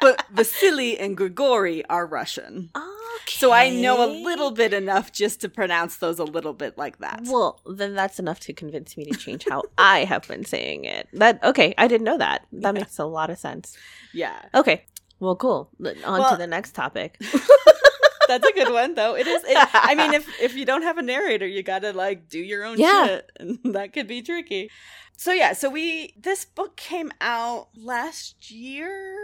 but 0.00 0.24
Vasily 0.30 0.98
and 0.98 1.16
Grigori 1.16 1.84
are 1.86 2.06
Russian. 2.06 2.70
Oh, 2.74 2.95
So 3.26 3.52
I 3.52 3.70
know 3.70 4.04
a 4.04 4.10
little 4.10 4.50
bit 4.50 4.72
enough 4.72 5.12
just 5.12 5.40
to 5.42 5.48
pronounce 5.48 5.96
those 5.98 6.18
a 6.18 6.24
little 6.24 6.52
bit 6.52 6.76
like 6.78 6.98
that. 6.98 7.20
Well, 7.24 7.60
then 7.66 7.94
that's 7.94 8.18
enough 8.18 8.40
to 8.40 8.52
convince 8.52 8.96
me 8.96 9.04
to 9.04 9.16
change 9.18 9.44
how 9.48 9.62
I 9.78 10.04
have 10.04 10.26
been 10.28 10.44
saying 10.44 10.84
it. 10.84 11.08
That 11.12 11.42
okay, 11.44 11.74
I 11.78 11.88
didn't 11.88 12.04
know 12.04 12.18
that. 12.18 12.46
That 12.52 12.74
Yeah. 12.74 12.80
makes 12.80 12.98
a 12.98 13.04
lot 13.04 13.30
of 13.30 13.38
sense. 13.38 13.76
yeah. 14.12 14.40
Okay. 14.54 14.84
Well, 15.20 15.36
cool. 15.36 15.70
On 16.04 16.20
Well- 16.20 16.30
to 16.32 16.36
the 16.36 16.46
next 16.46 16.72
topic. 16.74 17.20
That's 18.28 18.44
a 18.46 18.52
good 18.52 18.72
one 18.72 18.94
though. 18.94 19.14
It 19.16 19.26
is 19.28 19.44
it, 19.44 19.56
I 19.72 19.94
mean 19.94 20.12
if 20.12 20.26
if 20.40 20.54
you 20.56 20.64
don't 20.64 20.82
have 20.82 20.98
a 20.98 21.02
narrator, 21.02 21.46
you 21.46 21.62
got 21.62 21.82
to 21.82 21.92
like 21.92 22.28
do 22.28 22.38
your 22.40 22.64
own 22.64 22.76
Yeah. 22.78 23.06
shit 23.06 23.30
and 23.38 23.58
that 23.74 23.92
could 23.92 24.08
be 24.08 24.20
tricky. 24.22 24.68
So 25.16 25.32
yeah, 25.32 25.52
so 25.52 25.70
we 25.70 26.12
this 26.18 26.44
book 26.44 26.76
came 26.76 27.12
out 27.20 27.68
last 27.76 28.50
year. 28.50 29.16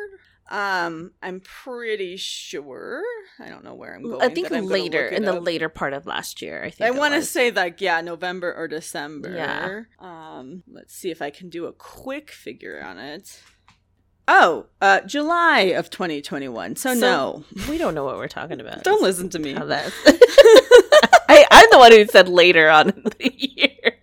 Um 0.51 1.13
I'm 1.23 1.41
pretty 1.41 2.17
sure. 2.17 3.03
I 3.39 3.49
don't 3.49 3.65
know 3.65 3.75
where 3.75 3.95
I'm 3.95 4.03
going. 4.03 4.21
I 4.23 4.29
think 4.29 4.51
later 4.51 5.07
in 5.07 5.25
the 5.25 5.35
up. 5.37 5.45
later 5.45 5.69
part 5.69 5.93
of 5.93 6.07
last 6.07 6.43
year. 6.43 6.63
I 6.65 6.71
think 6.71 6.87
I 6.95 6.99
want 6.99 7.15
to 7.15 7.23
say 7.23 7.51
like 7.51 7.81
yeah, 7.81 8.01
November 8.01 8.53
or 8.55 8.69
December. 8.69 9.35
Yeah. 9.35 9.83
Um, 9.99 10.63
let's 10.71 10.95
see 10.95 11.11
if 11.11 11.23
I 11.23 11.31
can 11.31 11.49
do 11.49 11.67
a 11.67 11.73
quick 11.73 12.31
figure 12.31 12.83
on 12.85 12.99
it. 12.99 13.41
Oh, 14.29 14.67
uh, 14.81 15.01
July 15.01 15.61
of 15.75 15.91
2021. 15.91 16.77
So, 16.77 16.95
So- 16.95 17.01
no, 17.01 17.45
we 17.69 17.77
don't 17.77 17.93
know 17.95 18.05
what 18.05 18.17
we're 18.17 18.29
talking 18.29 18.61
about. 18.61 18.85
don't 18.85 19.03
listen 19.03 19.29
to 19.31 19.39
me. 19.39 19.57
I, 19.57 21.45
I'm 21.51 21.67
the 21.73 21.79
one 21.79 21.93
who 21.93 22.05
said 22.07 22.29
later 22.29 22.69
on 22.69 22.91
in 22.91 23.03
the 23.03 23.33
year. 23.37 23.97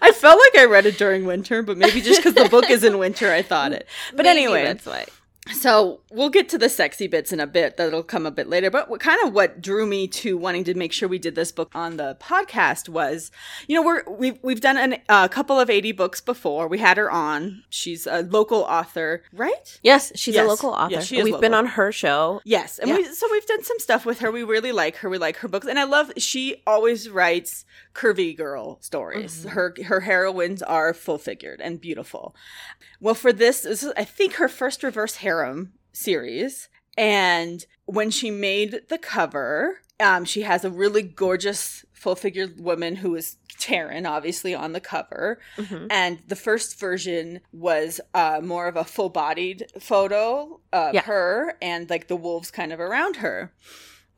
I 0.00 0.12
felt 0.12 0.38
like 0.38 0.62
I 0.62 0.64
read 0.66 0.86
it 0.86 0.96
during 0.96 1.26
winter, 1.26 1.62
but 1.62 1.76
maybe 1.76 2.00
just 2.00 2.20
because 2.22 2.34
the 2.34 2.48
book 2.48 2.70
is 2.70 2.82
in 2.84 2.98
winter, 2.98 3.30
I 3.30 3.42
thought 3.42 3.72
it. 3.78 3.86
But 4.14 4.24
Maybe 4.24 4.28
anyway, 4.44 4.64
that's 4.64 4.86
why. 4.86 5.06
So 5.50 6.00
we'll 6.12 6.30
get 6.30 6.48
to 6.50 6.58
the 6.58 6.68
sexy 6.68 7.08
bits 7.08 7.32
in 7.32 7.40
a 7.40 7.48
bit. 7.48 7.76
That'll 7.76 8.04
come 8.04 8.26
a 8.26 8.30
bit 8.30 8.48
later. 8.48 8.70
But 8.70 8.88
what 8.88 9.00
kind 9.00 9.18
of 9.26 9.34
what 9.34 9.60
drew 9.60 9.86
me 9.86 10.06
to 10.08 10.38
wanting 10.38 10.62
to 10.64 10.74
make 10.74 10.92
sure 10.92 11.08
we 11.08 11.18
did 11.18 11.34
this 11.34 11.50
book 11.50 11.72
on 11.74 11.96
the 11.96 12.16
podcast 12.20 12.88
was, 12.88 13.32
you 13.66 13.74
know, 13.74 13.82
we're 13.84 14.04
we've 14.08 14.38
we've 14.42 14.60
done 14.60 14.76
an, 14.78 14.98
a 15.08 15.28
couple 15.28 15.58
of 15.58 15.68
A.D. 15.68 15.92
books 15.92 16.20
before. 16.20 16.68
We 16.68 16.78
had 16.78 16.96
her 16.96 17.10
on. 17.10 17.64
She's 17.70 18.06
a 18.06 18.22
local 18.22 18.60
author, 18.60 19.24
right? 19.32 19.80
Yes, 19.82 20.12
she's 20.14 20.36
Yes. 20.36 20.46
a 20.46 20.48
local 20.48 20.70
author. 20.70 20.92
Yes, 20.92 21.10
We've 21.10 21.40
been 21.40 21.54
on 21.54 21.66
her 21.66 21.90
show. 21.90 22.40
Yes, 22.44 22.78
and 22.78 22.88
Yeah. 22.88 22.96
we 22.98 23.04
so 23.12 23.26
we've 23.32 23.46
done 23.46 23.64
some 23.64 23.80
stuff 23.80 24.06
with 24.06 24.20
her. 24.20 24.30
We 24.30 24.44
really 24.44 24.72
like 24.72 24.96
her. 24.98 25.10
We 25.10 25.18
like 25.18 25.38
her 25.38 25.48
books, 25.48 25.66
and 25.66 25.76
I 25.78 25.84
love 25.84 26.12
she 26.18 26.62
always 26.68 27.10
writes 27.10 27.64
curvy 27.94 28.36
girl 28.36 28.78
stories. 28.80 29.44
Mhm. 29.44 29.50
Her 29.50 29.74
her 29.86 30.00
heroines 30.00 30.62
are 30.62 30.94
full 30.94 31.18
figured 31.18 31.60
and 31.60 31.80
beautiful. 31.80 32.34
Well, 33.00 33.14
for 33.14 33.32
this, 33.32 33.62
this 33.62 33.82
is 33.82 33.92
I 33.96 34.04
think 34.04 34.34
her 34.34 34.46
first 34.48 34.84
reverse 34.84 35.16
harem 35.32 35.72
series, 35.92 36.68
and 36.98 37.64
when 37.86 38.10
she 38.10 38.30
made 38.30 38.82
the 38.88 38.98
cover. 38.98 39.78
Um, 40.00 40.24
she 40.24 40.42
has 40.42 40.64
a 40.64 40.70
really 40.70 41.02
gorgeous 41.02 41.84
full 41.92 42.16
figured 42.16 42.58
woman 42.60 42.96
who 42.96 43.14
is 43.14 43.36
Taryn, 43.60 44.04
obviously, 44.08 44.52
on 44.52 44.72
the 44.72 44.80
cover. 44.80 45.38
Mhm. 45.56 45.86
And 45.90 46.18
the 46.26 46.34
first 46.34 46.80
version 46.80 47.40
was 47.52 48.00
uh, 48.12 48.40
more 48.42 48.66
of 48.66 48.76
a 48.76 48.82
full 48.84 49.10
bodied 49.10 49.66
photo 49.78 50.60
of 50.72 50.94
Yeah. 50.94 51.02
her 51.02 51.56
and 51.62 51.88
like 51.88 52.08
the 52.08 52.16
wolves 52.16 52.50
kind 52.50 52.72
of 52.72 52.80
around 52.80 53.16
her. 53.16 53.52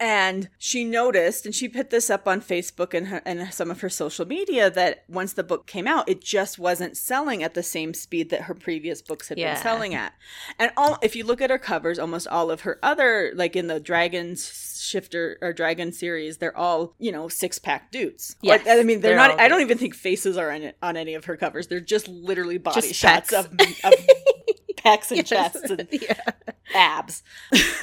And 0.00 0.48
she 0.58 0.84
noticed, 0.84 1.46
and 1.46 1.54
she 1.54 1.68
put 1.68 1.90
this 1.90 2.10
up 2.10 2.26
on 2.26 2.40
Facebook 2.40 2.94
and, 2.94 3.08
her, 3.08 3.22
and 3.24 3.52
some 3.54 3.70
of 3.70 3.80
her 3.80 3.88
social 3.88 4.26
media, 4.26 4.68
that 4.70 5.04
once 5.08 5.32
the 5.32 5.44
book 5.44 5.66
came 5.66 5.86
out, 5.86 6.08
it 6.08 6.20
just 6.20 6.58
wasn't 6.58 6.96
selling 6.96 7.42
at 7.42 7.54
the 7.54 7.62
same 7.62 7.94
speed 7.94 8.30
that 8.30 8.42
her 8.42 8.54
previous 8.54 9.00
books 9.00 9.28
had 9.28 9.38
Yeah. 9.38 9.54
been 9.54 9.62
selling 9.62 9.94
at. 9.94 10.12
And 10.58 10.72
all, 10.76 10.98
if 11.02 11.14
you 11.14 11.24
look 11.24 11.40
at 11.40 11.50
her 11.50 11.58
covers, 11.58 11.98
almost 11.98 12.26
all 12.26 12.50
of 12.50 12.62
her 12.62 12.78
other, 12.82 13.32
like 13.36 13.54
in 13.54 13.68
the 13.68 13.78
Dragons 13.78 14.80
Shifter 14.82 15.38
or 15.40 15.52
Dragon 15.52 15.92
series, 15.92 16.38
they're 16.38 16.56
all, 16.56 16.94
you 16.98 17.12
know, 17.12 17.28
six 17.28 17.58
pack 17.58 17.90
dudes. 17.92 18.36
Yes, 18.42 18.66
Like, 18.66 18.78
I 18.78 18.82
mean, 18.82 19.00
they're, 19.00 19.16
they're 19.16 19.28
not, 19.28 19.40
I 19.40 19.48
don't 19.48 19.60
even 19.60 19.78
think 19.78 19.94
faces 19.94 20.36
are 20.36 20.50
in 20.50 20.62
it, 20.62 20.76
on 20.82 20.96
any 20.96 21.14
of 21.14 21.24
her 21.26 21.36
covers. 21.36 21.68
They're 21.68 21.80
just 21.80 22.08
literally 22.08 22.58
body 22.58 22.80
Just 22.80 22.94
shots 22.94 23.32
of, 23.32 23.46
of 23.46 23.94
pecs 24.84 25.10
and 25.10 25.18
Yes. 25.30 25.52
chests 25.52 25.70
and 25.70 25.88
yeah. 25.92 26.20
abs. 26.74 27.22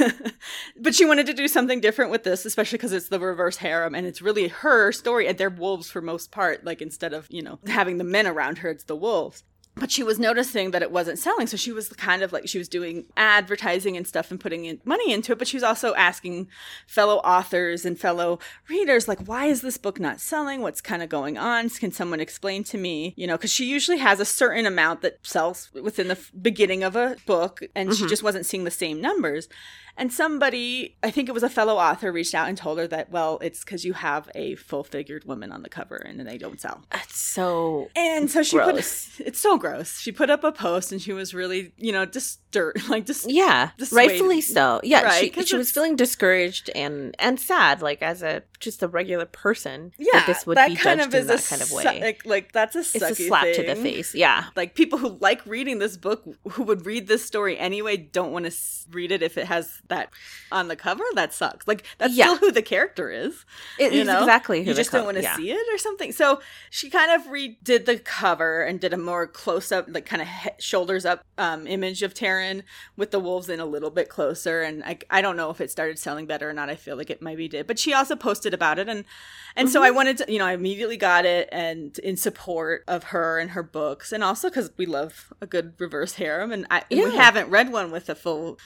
but 0.80 0.96
she 0.96 1.06
wanted 1.06 1.26
to 1.28 1.34
do 1.34 1.48
something 1.48 1.82
different 1.82 2.12
with 2.12 2.24
this, 2.24 2.46
especially 2.46 2.78
because 2.78 2.94
it's 2.94 3.10
the 3.10 3.20
reverse 3.20 3.58
harem 3.58 3.96
and 3.96 4.06
it's 4.08 4.22
really 4.22 4.48
her 4.48 4.92
story. 4.92 5.28
And 5.28 5.38
they're 5.38 5.50
wolves 5.50 5.90
for 5.90 6.02
most 6.02 6.32
part. 6.32 6.64
Like 6.66 6.82
instead 6.82 7.14
of, 7.14 7.28
you 7.30 7.42
know, 7.42 7.60
having 7.68 7.98
the 7.98 8.04
men 8.04 8.28
around 8.28 8.60
her, 8.60 8.70
it's 8.70 8.84
the 8.86 8.96
wolves. 8.96 9.44
But 9.76 9.90
she 9.90 10.04
was 10.04 10.20
noticing 10.20 10.72
that 10.72 10.82
it 10.82 10.92
wasn't 10.92 11.18
selling. 11.18 11.48
So 11.48 11.56
she 11.56 11.72
was 11.72 11.90
kind 11.90 12.22
of 12.24 12.34
like, 12.34 12.48
she 12.48 12.58
was 12.58 12.68
doing 12.68 13.06
advertising 13.16 13.96
and 13.96 14.06
stuff 14.06 14.30
and 14.30 14.40
putting 14.40 14.66
in 14.66 14.82
money 14.84 15.14
into 15.14 15.32
it. 15.32 15.38
But 15.40 15.48
she 15.48 15.56
was 15.56 15.64
also 15.64 15.94
asking 15.96 16.50
fellow 16.88 17.18
authors 17.20 17.86
and 17.86 17.98
fellow 17.98 18.40
readers, 18.68 19.08
like, 19.08 19.26
why 19.26 19.46
is 19.46 19.62
this 19.62 19.78
book 19.78 20.00
not 20.00 20.20
selling? 20.20 20.62
What's 20.62 20.82
kind 20.82 21.02
of 21.02 21.08
going 21.10 21.38
on? 21.38 21.70
Can 21.70 21.92
someone 21.92 22.20
explain 22.20 22.64
to 22.66 22.78
me? 22.78 23.14
You 23.16 23.28
know, 23.28 23.38
because 23.38 23.52
she 23.52 23.66
usually 23.66 24.00
has 24.00 24.20
a 24.20 24.26
certain 24.26 24.66
amount 24.66 25.02
that 25.02 25.20
sells 25.24 25.70
within 25.74 26.10
the 26.10 26.20
beginning 26.42 26.84
of 26.84 26.96
a 26.96 27.16
book, 27.26 27.62
and 27.74 27.94
she 27.96 28.04
Mhm. 28.04 28.10
just 28.10 28.24
wasn't 28.24 28.46
seeing 28.46 28.66
the 28.66 28.72
same 28.72 29.00
numbers. 29.00 29.48
And 29.98 30.12
somebody, 30.12 30.96
I 31.04 31.12
think 31.12 31.28
it 31.28 31.34
was 31.34 31.44
a 31.44 31.50
fellow 31.50 31.76
author, 31.76 32.14
reached 32.14 32.34
out 32.34 32.48
and 32.48 32.58
told 32.58 32.80
her 32.80 32.88
that, 32.88 33.12
well, 33.12 33.38
it's 33.42 33.60
because 33.64 33.84
you 33.84 33.92
have 33.92 34.30
a 34.34 34.56
full 34.56 34.86
figured 34.86 35.26
woman 35.26 35.52
on 35.52 35.64
the 35.64 35.70
cover 35.70 35.98
and 35.98 36.26
they 36.26 36.38
don't 36.38 36.62
sell. 36.62 36.86
That's 36.92 37.20
so 37.20 37.90
And 37.94 38.32
so 38.32 38.42
she 38.42 38.56
Gross. 38.56 39.18
put, 39.18 39.28
it's 39.28 39.40
so 39.40 39.58
gross. 39.62 40.00
She 40.00 40.12
put 40.12 40.30
up 40.30 40.44
a 40.44 40.52
post 40.52 40.92
and 40.92 41.02
she 41.02 41.14
was 41.14 41.34
really, 41.34 41.74
you 41.78 41.92
know, 41.92 42.06
disturbed, 42.06 42.90
like 42.90 43.06
just 43.06 43.30
yeah, 43.30 43.72
dissuaded. 43.78 44.12
rightfully 44.12 44.42
so. 44.42 44.82
Yeah, 44.84 45.04
Right, 45.04 45.34
she, 45.34 45.44
she 45.44 45.58
was 45.58 45.72
feeling 45.72 45.96
discouraged 45.96 46.70
and 46.76 47.16
and 47.20 47.40
sad, 47.40 47.82
like 47.82 48.02
as 48.02 48.22
a 48.24 48.44
just 48.62 48.82
a 48.84 48.88
regular 48.88 49.26
person. 49.26 49.92
yeah, 49.98 50.12
that 50.14 50.28
this 50.28 50.46
would 50.46 50.56
that 50.58 50.70
be 50.70 50.76
kind 50.76 51.00
judged 51.02 51.10
of 51.10 51.16
in 51.16 51.22
is 51.22 51.28
that 51.28 51.46
a 51.46 51.50
kind 51.50 51.62
of 51.62 51.68
su- 51.68 51.76
way. 51.76 52.02
like, 52.02 52.26
like 52.26 52.52
that's 52.54 52.76
a 52.76 52.80
it's 52.80 52.96
a 53.02 53.16
slap 53.16 53.44
to 53.54 53.64
the 53.64 53.76
face. 53.76 54.16
Yeah, 54.16 54.46
Like 54.56 54.76
people 54.76 54.98
who 55.00 55.18
like 55.20 55.46
reading 55.46 55.80
this 55.80 55.98
book, 55.98 56.24
who 56.52 56.64
would 56.64 56.86
read 56.86 57.08
this 57.08 57.26
story 57.26 57.58
anyway, 57.58 57.98
don't 57.98 58.32
want 58.32 58.44
to 58.46 58.52
s- 58.52 58.88
read 58.92 59.12
it 59.12 59.22
if 59.22 59.38
it 59.38 59.48
has 59.48 59.82
that 59.90 60.10
on 60.52 60.68
the 60.70 60.76
cover. 60.76 61.04
That 61.16 61.34
sucks. 61.34 61.68
Like 61.68 61.84
that's 61.98 62.14
Yeah. 62.14 62.26
still 62.36 62.38
who 62.38 62.52
the 62.52 62.62
character 62.62 63.10
is. 63.10 63.46
it 63.80 63.92
you 63.94 64.04
know? 64.04 64.20
exactly 64.20 64.64
who 64.64 64.70
you 64.72 64.76
just 64.76 64.92
co- 64.92 64.98
don't 65.00 65.06
want 65.06 65.18
to 65.18 65.24
yeah. 65.24 65.36
see 65.36 65.52
it 65.52 65.68
or 65.74 65.78
something. 65.78 66.12
So 66.12 66.40
she 66.70 66.90
kind 66.90 67.12
of 67.12 67.28
redid 67.28 67.86
the 67.86 67.98
cover 68.00 68.62
and 68.64 68.80
did 68.80 68.94
a 68.94 68.98
more 68.98 69.28
close 69.28 69.72
up, 69.72 69.88
like 69.90 70.06
kind 70.06 70.22
of 70.22 70.28
he- 70.28 70.50
shoulders 70.60 71.06
up 71.06 71.24
um, 71.38 71.66
image 71.68 72.04
of 72.04 72.14
Taryn 72.14 72.64
with 72.96 73.12
the 73.12 73.20
wolves 73.20 73.50
in 73.50 73.60
a 73.60 73.66
little 73.66 73.90
bit 73.90 74.08
closer. 74.10 74.62
And 74.62 74.84
I, 74.84 75.00
I 75.10 75.22
don't 75.22 75.36
know 75.36 75.50
if 75.50 75.60
it 75.62 75.72
started 75.72 75.98
selling 75.98 76.26
better 76.28 76.50
or 76.50 76.54
not. 76.54 76.70
I 76.70 76.76
feel 76.76 76.96
like 76.96 77.10
it 77.10 77.22
maybe 77.22 77.48
did, 77.48 77.66
but 77.68 77.80
she 77.80 77.94
also 77.94 78.16
posted 78.16 78.51
about 78.54 78.80
it 78.80 78.88
and 78.90 79.06
and 79.56 79.70
so 79.70 79.84
I 79.84 79.88
Mm-hmm. 79.88 79.96
wanted 79.96 80.18
to, 80.20 80.32
you 80.32 80.40
know, 80.40 80.46
I 80.46 80.54
immediately 80.54 80.96
got 80.96 81.26
it 81.26 81.50
and 81.52 81.98
in 82.00 82.16
support 82.16 82.86
of 82.88 83.04
her 83.06 83.38
and 83.38 83.52
her 83.52 83.64
books, 83.64 84.14
and 84.14 84.24
also 84.24 84.50
because 84.50 84.72
we 84.78 84.86
love 84.86 85.34
a 85.42 85.46
good 85.48 85.74
reverse 85.78 86.14
harem, 86.14 86.54
and 86.54 86.66
I 86.72 86.84
we 86.90 87.14
haven't 87.16 87.50
read 87.50 87.70
one 87.70 87.92
with 87.92 88.08
a 88.10 88.16
full, 88.16 88.58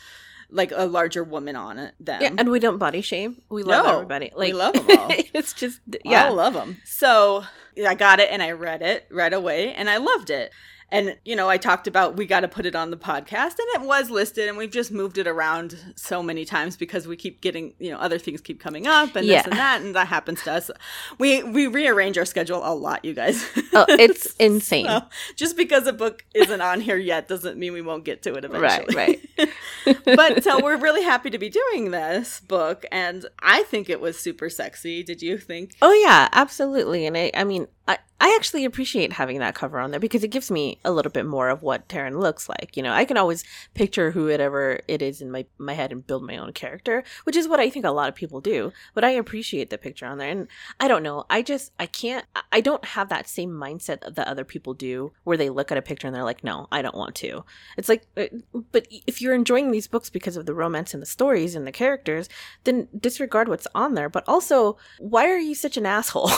like 0.52 0.72
a 0.76 0.86
larger 0.86 1.24
woman 1.24 1.56
on 1.56 1.80
it. 1.80 1.96
Them. 2.00 2.22
Yeah, 2.22 2.30
and 2.38 2.50
we 2.52 2.60
don't 2.60 2.78
body 2.78 3.02
shame. 3.02 3.42
We 3.50 3.64
love 3.64 3.84
No, 3.86 3.94
everybody. 3.94 4.32
we 4.38 4.54
Like 4.54 4.54
love 4.54 4.76
'em 4.76 4.86
all. 5.00 5.10
it's 5.34 5.54
just 5.54 5.80
Yeah. 6.04 6.26
I 6.26 6.30
love 6.30 6.54
them. 6.54 6.78
So 6.86 7.44
I 7.84 7.96
got 7.96 8.20
it 8.20 8.30
and 8.32 8.44
I 8.44 8.52
read 8.52 8.84
it 8.84 9.08
right 9.10 9.34
away 9.34 9.74
and 9.74 9.90
I 9.90 9.98
loved 9.98 10.30
it. 10.30 10.52
And, 10.92 11.18
you 11.26 11.36
know, 11.36 11.50
I 11.50 11.58
talked 11.58 11.88
about 11.88 12.16
we 12.16 12.26
got 12.26 12.42
to 12.42 12.48
put 12.48 12.66
it 12.66 12.76
on 12.76 12.92
the 12.92 12.98
podcast 12.98 13.56
and 13.58 13.68
it 13.74 13.82
was 13.82 14.10
listed 14.10 14.48
and 14.48 14.58
we've 14.58 14.70
just 14.72 14.92
moved 14.92 15.18
it 15.18 15.28
around 15.28 15.78
so 15.96 16.22
many 16.22 16.46
times 16.46 16.78
because 16.78 17.08
we 17.08 17.16
keep 17.16 17.42
getting, 17.42 17.74
you 17.80 17.90
know, 17.92 17.98
other 17.98 18.20
things 18.20 18.40
keep 18.40 18.60
coming 18.60 18.86
up 18.88 19.16
and 19.16 19.26
Yeah. 19.26 19.38
this 19.40 19.46
and 19.48 19.54
that 19.60 19.82
and 19.82 19.96
that 19.96 20.08
happens 20.08 20.44
to 20.44 20.54
us. 20.54 20.70
We 21.18 21.44
we 21.44 21.68
rearrange 21.68 22.18
our 22.18 22.26
schedule 22.26 22.62
a 22.64 22.74
lot, 22.74 23.04
you 23.04 23.14
guys. 23.14 23.44
Oh, 23.74 23.86
it's 23.90 24.36
insane. 24.36 24.86
So, 24.86 25.02
just 25.36 25.58
because 25.58 25.88
a 25.88 25.94
book 25.94 26.24
isn't 26.34 26.62
on 26.62 26.82
here 26.82 26.98
yet 26.98 27.28
doesn't 27.28 27.58
mean 27.58 27.74
we 27.74 27.82
won't 27.82 28.06
get 28.06 28.22
to 28.24 28.36
it 28.36 28.46
eventually. 28.46 28.96
Right, 28.96 29.20
right. 29.38 29.96
but 30.06 30.44
so 30.44 30.64
we're 30.64 30.78
really 30.78 31.04
happy 31.04 31.30
to 31.30 31.38
be 31.38 31.50
doing 31.50 31.92
this 31.92 32.40
book 32.42 32.86
and 32.92 33.26
I 33.40 33.64
think 33.64 33.90
it 33.90 34.00
was 34.00 34.18
super 34.20 34.50
sexy. 34.50 35.04
Did 35.04 35.22
you 35.22 35.38
think? 35.38 35.76
Oh 35.82 35.94
yeah, 35.94 36.30
absolutely. 36.32 37.06
And 37.06 37.18
I, 37.18 37.32
I 37.34 37.44
mean, 37.44 37.68
I, 37.88 37.98
I 38.20 38.34
actually 38.40 38.66
appreciate 38.66 39.14
having 39.14 39.40
that 39.40 39.54
cover 39.54 39.80
on 39.80 39.92
there 39.92 40.00
because 40.00 40.24
it 40.24 40.30
gives 40.30 40.50
me 40.50 40.80
a 40.84 40.92
little 40.92 41.12
bit 41.12 41.26
more 41.26 41.50
of 41.50 41.62
what 41.62 41.88
Taryn 41.88 42.20
looks 42.20 42.50
like. 42.50 42.76
You 42.76 42.82
know, 42.82 42.92
I 42.94 43.06
can 43.06 43.18
always 43.18 43.44
picture 43.76 44.12
whoever 44.12 44.80
it 44.88 45.02
is 45.02 45.22
in 45.22 45.30
my 45.32 45.46
my 45.58 45.74
head 45.74 45.92
and 45.92 46.06
build 46.06 46.24
my 46.24 46.38
own 46.38 46.52
character, 46.54 47.04
which 47.26 47.36
is 47.36 47.48
what 47.48 47.60
I 47.60 47.70
think 47.70 47.86
a 47.86 47.92
lot 47.92 48.10
of 48.10 48.16
people 48.16 48.42
do. 48.42 48.72
But 48.96 49.04
I 49.04 49.12
appreciate 49.12 49.70
the 49.70 49.78
picture 49.78 50.06
on 50.08 50.18
there, 50.18 50.30
and 50.30 50.48
I 50.80 50.88
don't 50.88 51.04
know, 51.04 51.26
I 51.30 51.42
just 51.42 51.72
I 51.80 51.86
can't, 51.86 52.26
I- 52.52 52.62
don't 52.62 52.84
have 52.86 53.10
that 53.10 53.30
same 53.30 53.52
mindset 53.52 54.16
that 54.16 54.28
other 54.28 54.44
people 54.44 54.74
do, 54.74 55.12
where 55.24 55.38
they 55.38 55.52
look 55.52 55.72
at 55.72 55.78
a 55.78 55.84
picture 55.84 56.08
and 56.08 56.16
they're 56.16 56.24
like, 56.24 56.44
no, 56.44 56.68
I 56.72 56.82
don't 56.82 56.96
want 56.98 57.14
to. 57.18 57.46
It's 57.78 57.90
like, 57.90 58.08
uh, 58.18 58.26
but 58.72 58.88
if 59.06 59.22
you're 59.22 59.36
enjoying 59.36 59.70
these 59.70 59.88
books 59.88 60.10
because 60.10 60.36
of 60.36 60.48
the 60.48 60.56
romance 60.56 60.94
and 60.96 61.02
the 61.02 61.06
stories 61.06 61.54
and 61.54 61.68
the 61.68 61.72
characters, 61.72 62.28
then 62.64 62.88
disregard 63.00 63.48
what's 63.50 63.68
on 63.76 63.94
there. 63.94 64.10
But 64.10 64.24
also, 64.28 64.78
why 64.98 65.30
are 65.30 65.38
you 65.38 65.54
such 65.54 65.78
an 65.78 65.86
asshole? 65.86 66.32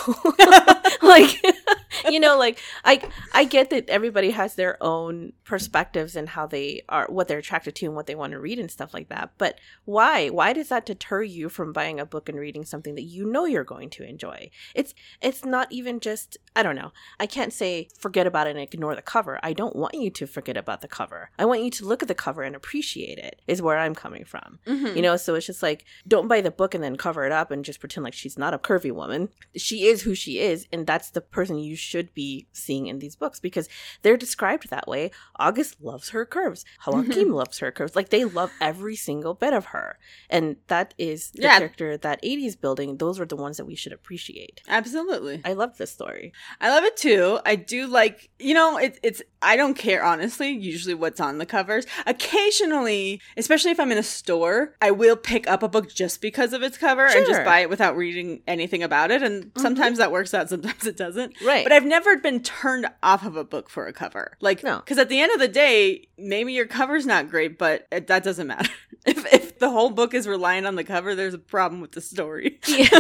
like, 1.01 1.36
you 2.09 2.19
know, 2.19 2.37
like 2.37 2.59
I 2.83 3.01
I 3.33 3.43
get 3.43 3.69
that 3.69 3.89
everybody 3.89 4.31
has 4.31 4.55
their 4.55 4.81
own 4.81 5.33
perspectives 5.43 6.15
and 6.15 6.29
how 6.29 6.47
they 6.47 6.83
are, 6.89 7.07
what 7.09 7.27
they're 7.27 7.39
attracted 7.39 7.75
to, 7.75 7.85
and 7.85 7.95
what 7.95 8.07
they 8.07 8.15
want 8.15 8.31
to 8.33 8.39
read 8.39 8.59
and 8.59 8.71
stuff 8.71 8.93
like 8.93 9.09
that. 9.09 9.31
But 9.37 9.59
why? 9.85 10.29
Why 10.29 10.53
does 10.53 10.69
that 10.69 10.85
deter 10.85 11.23
you 11.23 11.49
from 11.49 11.73
buying 11.73 11.99
a 11.99 12.05
book 12.05 12.29
and 12.29 12.39
reading 12.39 12.65
something 12.65 12.95
that 12.95 13.03
you 13.03 13.25
know 13.25 13.45
you're 13.45 13.63
going 13.63 13.89
to 13.91 14.03
enjoy? 14.03 14.49
It's 14.75 14.93
it's 15.21 15.45
not 15.45 15.71
even 15.71 15.99
just 15.99 16.37
I 16.55 16.63
don't 16.63 16.75
know. 16.75 16.91
I 17.19 17.27
can't 17.27 17.53
say 17.53 17.89
forget 17.97 18.27
about 18.27 18.47
it 18.47 18.51
and 18.51 18.59
ignore 18.59 18.95
the 18.95 19.01
cover. 19.01 19.39
I 19.43 19.53
don't 19.53 19.75
want 19.75 19.93
you 19.93 20.09
to 20.11 20.27
forget 20.27 20.57
about 20.57 20.81
the 20.81 20.87
cover. 20.87 21.29
I 21.37 21.45
want 21.45 21.61
you 21.61 21.71
to 21.71 21.85
look 21.85 22.01
at 22.01 22.07
the 22.07 22.15
cover 22.15 22.43
and 22.43 22.55
appreciate 22.55 23.17
it. 23.17 23.41
Is 23.47 23.61
where 23.61 23.77
I'm 23.77 23.95
coming 23.95 24.25
from. 24.25 24.59
Mm-hmm. 24.65 24.95
You 24.95 25.01
know, 25.01 25.17
so 25.17 25.35
it's 25.35 25.45
just 25.45 25.63
like 25.63 25.85
don't 26.07 26.27
buy 26.27 26.41
the 26.41 26.51
book 26.51 26.73
and 26.73 26.83
then 26.83 26.95
cover 26.95 27.25
it 27.25 27.31
up 27.31 27.51
and 27.51 27.65
just 27.65 27.79
pretend 27.79 28.03
like 28.03 28.13
she's 28.13 28.37
not 28.37 28.53
a 28.53 28.57
curvy 28.57 28.91
woman. 28.91 29.29
She 29.55 29.85
is 29.85 30.01
who 30.01 30.15
she 30.15 30.39
is, 30.39 30.67
and 30.71 30.85
that's 30.87 31.09
the 31.11 31.21
person 31.31 31.57
you 31.57 31.75
should 31.75 32.13
be 32.13 32.47
seeing 32.51 32.87
in 32.87 32.99
these 32.99 33.15
books 33.15 33.39
because 33.39 33.69
they're 34.01 34.17
described 34.17 34.69
that 34.69 34.87
way. 34.87 35.11
August 35.37 35.81
loves 35.81 36.09
her 36.09 36.25
curves. 36.25 36.65
Joaquim 36.85 37.11
mm-hmm. 37.11 37.33
loves 37.33 37.59
her 37.59 37.71
curves. 37.71 37.95
Like 37.95 38.09
they 38.09 38.25
love 38.25 38.51
every 38.61 38.95
single 38.95 39.33
bit 39.33 39.53
of 39.53 39.65
her. 39.65 39.97
And 40.29 40.57
that 40.67 40.93
is 40.97 41.31
the 41.31 41.43
Yeah. 41.43 41.57
character 41.57 41.97
that 41.97 42.19
A.D.'s 42.23 42.55
building. 42.55 42.97
Those 42.97 43.19
are 43.19 43.25
the 43.25 43.35
ones 43.35 43.57
that 43.57 43.65
we 43.65 43.75
should 43.75 43.93
appreciate. 43.93 44.61
Absolutely. 44.67 45.41
I 45.45 45.53
love 45.53 45.77
this 45.77 45.91
story. 45.91 46.33
I 46.61 46.69
love 46.69 46.83
it 46.83 46.97
too. 46.97 47.39
I 47.45 47.55
do 47.55 47.87
like, 47.87 48.29
you 48.39 48.53
know, 48.53 48.77
it, 48.77 48.99
it's, 49.03 49.21
I 49.41 49.55
don't 49.55 49.75
care 49.75 50.03
honestly, 50.03 50.49
usually 50.49 50.95
what's 50.95 51.19
on 51.19 51.37
the 51.37 51.45
covers. 51.45 51.85
Occasionally, 52.05 53.21
especially 53.35 53.71
if 53.71 53.79
I'm 53.79 53.91
in 53.91 53.97
a 53.97 54.03
store, 54.03 54.75
I 54.81 54.91
will 54.91 55.15
pick 55.15 55.47
up 55.47 55.63
a 55.63 55.69
book 55.69 55.93
just 55.93 56.21
because 56.21 56.53
of 56.53 56.63
its 56.63 56.77
cover 56.77 57.05
and 57.05 57.25
just 57.25 57.43
buy 57.43 57.59
it 57.59 57.69
without 57.69 57.95
reading 57.97 58.41
anything 58.47 58.83
about 58.83 59.11
it. 59.11 59.21
And 59.21 59.45
mm-hmm. 59.45 59.61
sometimes 59.61 59.97
that 59.97 60.11
works 60.11 60.33
out, 60.33 60.49
sometimes 60.49 60.85
it 60.85 60.97
doesn't. 60.97 61.16
Right. 61.45 61.63
But 61.65 61.71
I've 61.73 61.85
never 61.85 62.17
been 62.17 62.41
turned 62.41 62.87
off 63.03 63.25
of 63.25 63.35
a 63.35 63.43
book 63.43 63.69
for 63.69 63.87
a 63.87 63.93
cover. 63.93 64.37
Like, 64.41 64.63
No. 64.63 64.77
because 64.77 64.97
at 64.97 65.09
the 65.09 65.19
end 65.19 65.31
of 65.33 65.39
the 65.39 65.47
day, 65.47 66.07
maybe 66.17 66.53
your 66.53 66.65
cover's 66.67 67.05
not 67.05 67.29
great, 67.29 67.57
but 67.57 67.87
it, 67.91 68.07
that 68.07 68.23
doesn't 68.23 68.47
matter. 68.47 68.69
If, 69.05 69.25
if 69.33 69.59
the 69.59 69.69
whole 69.69 69.89
book 69.89 70.13
is 70.13 70.27
relying 70.27 70.65
on 70.65 70.75
the 70.75 70.83
cover, 70.83 71.15
there's 71.15 71.33
a 71.33 71.37
problem 71.39 71.79
with 71.79 71.93
the 71.93 72.01
story. 72.01 72.59
Yeah. 72.67 72.89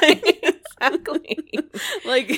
Like- 0.00 0.49
exactly. 0.80 1.38
like 2.04 2.30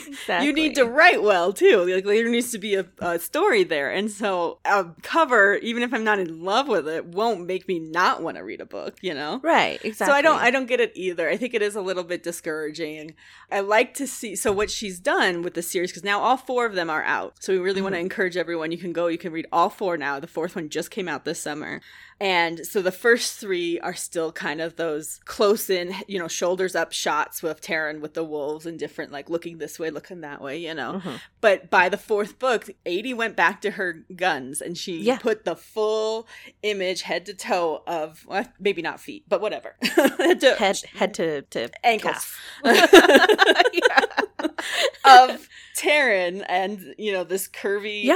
you 0.42 0.52
need 0.52 0.74
to 0.74 0.85
write 0.85 1.22
well 1.22 1.52
too. 1.52 1.85
Like 1.85 2.05
there 2.05 2.28
needs 2.28 2.50
to 2.52 2.59
be 2.59 2.74
a, 2.74 2.87
a 2.98 3.18
story 3.18 3.64
there. 3.64 3.90
And 3.90 4.11
so 4.11 4.59
a 4.64 4.87
cover 5.02 5.57
even 5.57 5.83
if 5.83 5.92
i'm 5.92 6.05
not 6.05 6.18
in 6.18 6.42
love 6.42 6.68
with 6.68 6.88
it 6.88 7.07
won't 7.07 7.46
make 7.46 7.68
me 7.68 7.78
not 7.78 8.22
want 8.22 8.37
to 8.37 8.42
read 8.42 8.61
a 8.61 8.66
book 8.66 8.96
you 9.02 9.14
know? 9.14 9.40
Right, 9.42 9.83
exactly. 9.85 10.07
so 10.07 10.12
i 10.12 10.22
don't 10.22 10.40
i 10.40 10.50
don't 10.50 10.66
get 10.66 10.81
it 10.81 10.92
either. 10.94 11.28
I 11.28 11.37
think 11.37 11.55
it 11.55 11.62
is 11.62 11.76
a 11.76 11.81
little 11.81 12.05
bit 12.05 12.22
discouraging. 12.22 13.14
I 13.50 13.61
like 13.61 13.94
to 13.94 14.07
see 14.07 14.37
so 14.37 14.52
what 14.52 14.70
she's 14.70 14.98
done 14.98 15.42
with 15.42 15.55
the 15.55 15.62
series 15.62 15.90
because 15.90 16.05
now 16.05 16.20
all 16.20 16.37
four 16.37 16.66
of 16.66 16.74
them 16.74 16.90
are 16.90 17.02
out. 17.05 17.35
So 17.40 17.52
we 17.52 17.59
really 17.59 17.81
want 17.83 17.94
to 17.94 17.98
Mm-hmm. 17.98 18.07
encourage 18.07 18.37
everyone 18.37 18.72
you 18.72 18.78
can 18.78 18.92
go 18.92 19.07
you 19.07 19.18
can 19.18 19.33
read 19.33 19.46
all 19.52 19.68
four 19.70 19.96
now. 19.96 20.18
The 20.18 20.26
fourth 20.26 20.57
one 20.57 20.68
just 20.68 20.90
came 20.90 21.09
out 21.09 21.24
this 21.24 21.40
summer 21.40 21.81
And 22.23 22.65
so 22.65 22.81
the 22.83 22.93
first 22.93 23.41
three 23.41 23.81
are 23.81 23.95
still 23.95 24.31
kind 24.31 24.61
of 24.61 24.77
those 24.77 25.19
close 25.25 25.69
in, 25.69 25.93
you 26.07 26.21
know, 26.21 26.29
shoulders 26.29 26.77
up 26.77 26.93
shots 26.93 27.43
with 27.43 27.61
Taryn 27.61 28.01
with 28.01 28.15
the 28.15 28.23
wolves 28.23 28.65
and 28.65 28.79
different, 28.79 29.11
like 29.11 29.29
looking 29.29 29.59
this 29.59 29.77
way, 29.77 29.91
looking 29.91 30.21
that 30.21 30.41
way, 30.41 30.57
you 30.57 30.73
know. 30.73 31.01
Mhm. 31.05 31.21
But 31.41 31.69
by 31.69 31.89
the 31.89 31.97
fourth 31.97 32.39
book, 32.39 32.71
A.D. 32.87 33.13
went 33.15 33.35
back 33.35 33.61
to 33.63 33.73
her 33.73 34.05
guns 34.15 34.61
and 34.61 34.79
she 34.79 35.01
Yeah. 35.03 35.19
put 35.19 35.45
the 35.45 35.57
full 35.57 36.29
image 36.63 37.03
head 37.03 37.27
to 37.27 37.35
toe 37.35 37.83
of, 37.89 38.25
well, 38.25 38.45
maybe 38.61 38.83
not 38.83 39.01
feet, 39.01 39.25
but 39.29 39.41
whatever. 39.41 39.75
head 39.83 39.83
to 40.43 40.55
head 40.55 40.79
head 40.95 41.15
to 41.15 41.43
to 41.43 41.71
ankles. 41.83 42.37
of 45.05 45.49
Taryn 45.83 46.45
and 46.49 46.95
you 46.99 47.12
know 47.12 47.25
this 47.25 47.49
curvy 47.49 48.05
Yeah. 48.05 48.14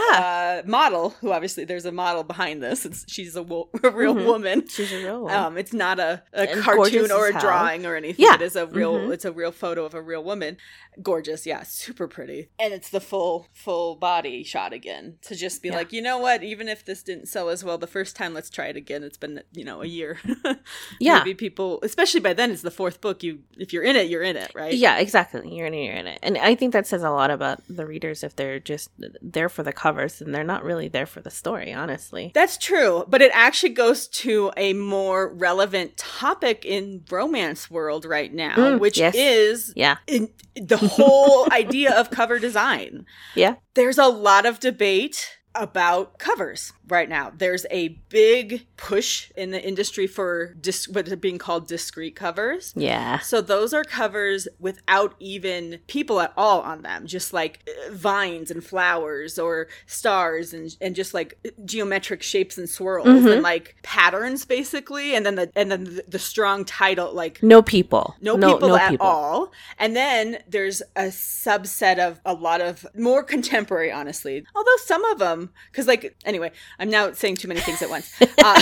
uh, 0.64 0.68
model 0.68 1.10
who 1.20 1.32
obviously 1.32 1.64
there's 1.64 1.84
a 1.84 1.92
model 1.92 2.22
behind 2.22 2.62
this. 2.62 2.86
It's, 2.86 3.04
she's 3.10 3.34
a, 3.36 3.42
wo- 3.42 3.68
a 3.82 3.90
real 3.90 4.14
Mhm. 4.14 4.26
woman. 4.26 4.68
She's 4.68 4.92
a 4.92 4.98
real 5.02 5.24
one. 5.24 5.34
Um, 5.34 5.58
it's 5.58 5.72
not 5.72 5.98
a, 5.98 6.22
a 6.32 6.50
And 6.52 6.60
cartoon 6.62 7.10
or 7.10 7.28
a 7.28 7.32
hell. 7.32 7.40
drawing 7.40 7.84
or 7.86 7.96
anything. 7.96 8.24
Yeah. 8.24 8.34
It 8.34 8.42
is 8.42 8.56
a 8.56 8.66
real. 8.66 8.94
Mhm. 8.94 9.12
It's 9.12 9.24
a 9.24 9.32
real 9.32 9.52
photo 9.52 9.84
of 9.84 9.94
a 9.94 10.02
real 10.02 10.22
woman. 10.22 10.56
Gorgeous, 11.02 11.44
yeah, 11.44 11.62
super 11.62 12.08
pretty, 12.08 12.48
and 12.58 12.72
it's 12.72 12.88
the 12.88 13.00
full 13.02 13.48
full 13.52 13.96
body 13.96 14.42
shot 14.44 14.72
again 14.72 15.18
to 15.22 15.34
just 15.34 15.60
be 15.62 15.68
Yeah. 15.68 15.76
like, 15.76 15.92
you 15.92 16.00
know 16.00 16.16
what? 16.16 16.42
Even 16.42 16.68
if 16.68 16.86
this 16.86 17.02
didn't 17.02 17.26
sell 17.28 17.50
as 17.50 17.62
well 17.62 17.76
the 17.76 17.86
first 17.86 18.16
time, 18.16 18.32
let's 18.32 18.48
try 18.48 18.66
it 18.68 18.76
again. 18.76 19.02
It's 19.04 19.18
been 19.18 19.42
you 19.52 19.64
know 19.64 19.82
a 19.82 19.86
year. 19.86 20.18
Yeah. 21.00 21.18
maybe 21.18 21.34
people, 21.34 21.80
especially 21.82 22.20
by 22.20 22.32
then, 22.32 22.50
it's 22.50 22.62
the 22.62 22.70
fourth 22.70 23.00
book. 23.02 23.22
You 23.22 23.40
if 23.58 23.72
you're 23.74 23.82
in 23.82 23.96
it, 23.96 24.08
you're 24.08 24.22
in 24.22 24.36
it, 24.36 24.52
right? 24.54 24.72
Yeah, 24.72 24.98
exactly. 24.98 25.54
You're 25.54 25.66
in 25.66 25.74
it, 25.74 25.84
you're 25.84 25.94
in 25.94 26.06
it. 26.06 26.18
And 26.22 26.38
I 26.38 26.54
think 26.54 26.72
that 26.72 26.86
says 26.86 27.02
a 27.02 27.10
lot 27.10 27.30
about 27.30 27.55
the 27.68 27.86
readers 27.86 28.22
if 28.22 28.36
they're 28.36 28.60
just 28.60 28.90
there 29.20 29.48
for 29.48 29.62
the 29.62 29.72
covers 29.72 30.20
and 30.20 30.34
they're 30.34 30.44
not 30.44 30.64
really 30.64 30.88
there 30.88 31.06
for 31.06 31.20
the 31.20 31.30
story, 31.30 31.72
honestly. 31.72 32.30
That's 32.34 32.56
true, 32.58 33.04
but 33.08 33.22
it 33.22 33.30
actually 33.34 33.72
goes 33.74 34.08
to 34.08 34.50
a 34.56 34.72
more 34.72 35.32
relevant 35.32 35.96
topic 35.96 36.64
in 36.64 37.04
romance 37.10 37.70
world 37.70 38.04
right 38.04 38.32
now, 38.32 38.54
Mm, 38.56 38.80
which 38.80 38.98
yes. 38.98 39.14
is 39.16 39.72
Yeah. 39.76 39.96
in 40.06 40.28
the 40.54 40.76
whole 40.76 41.46
idea 41.52 41.94
of 41.98 42.10
cover 42.10 42.38
design. 42.38 43.06
Yeah. 43.34 43.56
There's 43.74 43.98
a 43.98 44.06
lot 44.08 44.46
of 44.46 44.60
debate 44.60 45.38
about 45.56 46.18
covers 46.18 46.72
right 46.88 47.08
now. 47.08 47.32
There's 47.36 47.66
a 47.70 47.88
big 48.08 48.66
push 48.76 49.30
in 49.36 49.50
the 49.50 49.62
industry 49.62 50.06
for 50.06 50.54
dis- 50.60 50.86
what 50.88 51.08
are 51.08 51.16
being 51.16 51.38
called 51.38 51.66
discreet 51.66 52.14
covers. 52.14 52.72
Yeah. 52.76 53.18
So 53.20 53.40
those 53.40 53.72
are 53.72 53.82
covers 53.84 54.46
without 54.58 55.14
even 55.18 55.80
people 55.88 56.20
at 56.20 56.32
all 56.36 56.60
on 56.60 56.82
them, 56.82 57.06
just 57.06 57.32
like 57.32 57.68
uh, 57.68 57.92
vines 57.92 58.50
and 58.50 58.62
flowers 58.62 59.38
or 59.38 59.68
stars 59.86 60.52
and 60.52 60.76
and 60.80 60.94
just 60.94 61.14
like 61.14 61.38
geometric 61.64 62.22
shapes 62.22 62.58
and 62.58 62.68
swirls 62.68 63.06
Mhm. 63.06 63.32
and 63.32 63.42
like 63.42 63.76
patterns 63.82 64.44
basically, 64.44 65.14
and 65.14 65.24
then 65.26 65.34
the 65.36 65.50
and 65.56 65.70
then 65.70 65.84
the, 65.84 66.04
the 66.06 66.18
strong 66.18 66.64
title 66.64 67.12
like 67.12 67.42
No 67.42 67.62
people. 67.62 68.14
no, 68.20 68.36
people 68.36 68.76
at 68.76 69.00
all. 69.00 69.50
And 69.78 69.96
then 69.96 70.38
there's 70.48 70.82
a 70.94 71.04
subset 71.10 71.98
of 71.98 72.20
a 72.24 72.34
lot 72.34 72.60
of 72.60 72.86
more 72.94 73.22
contemporary, 73.22 73.90
honestly. 73.90 74.44
Although 74.54 74.76
some 74.84 75.04
of 75.06 75.18
them, 75.18 75.45
because 75.70 75.86
like 75.86 76.16
anyway, 76.24 76.50
I'm 76.78 76.90
now 76.90 77.12
saying 77.12 77.36
too 77.36 77.48
many 77.48 77.60
things 77.60 77.82
at 77.82 77.90
once. 77.90 78.12
Uh, 78.38 78.60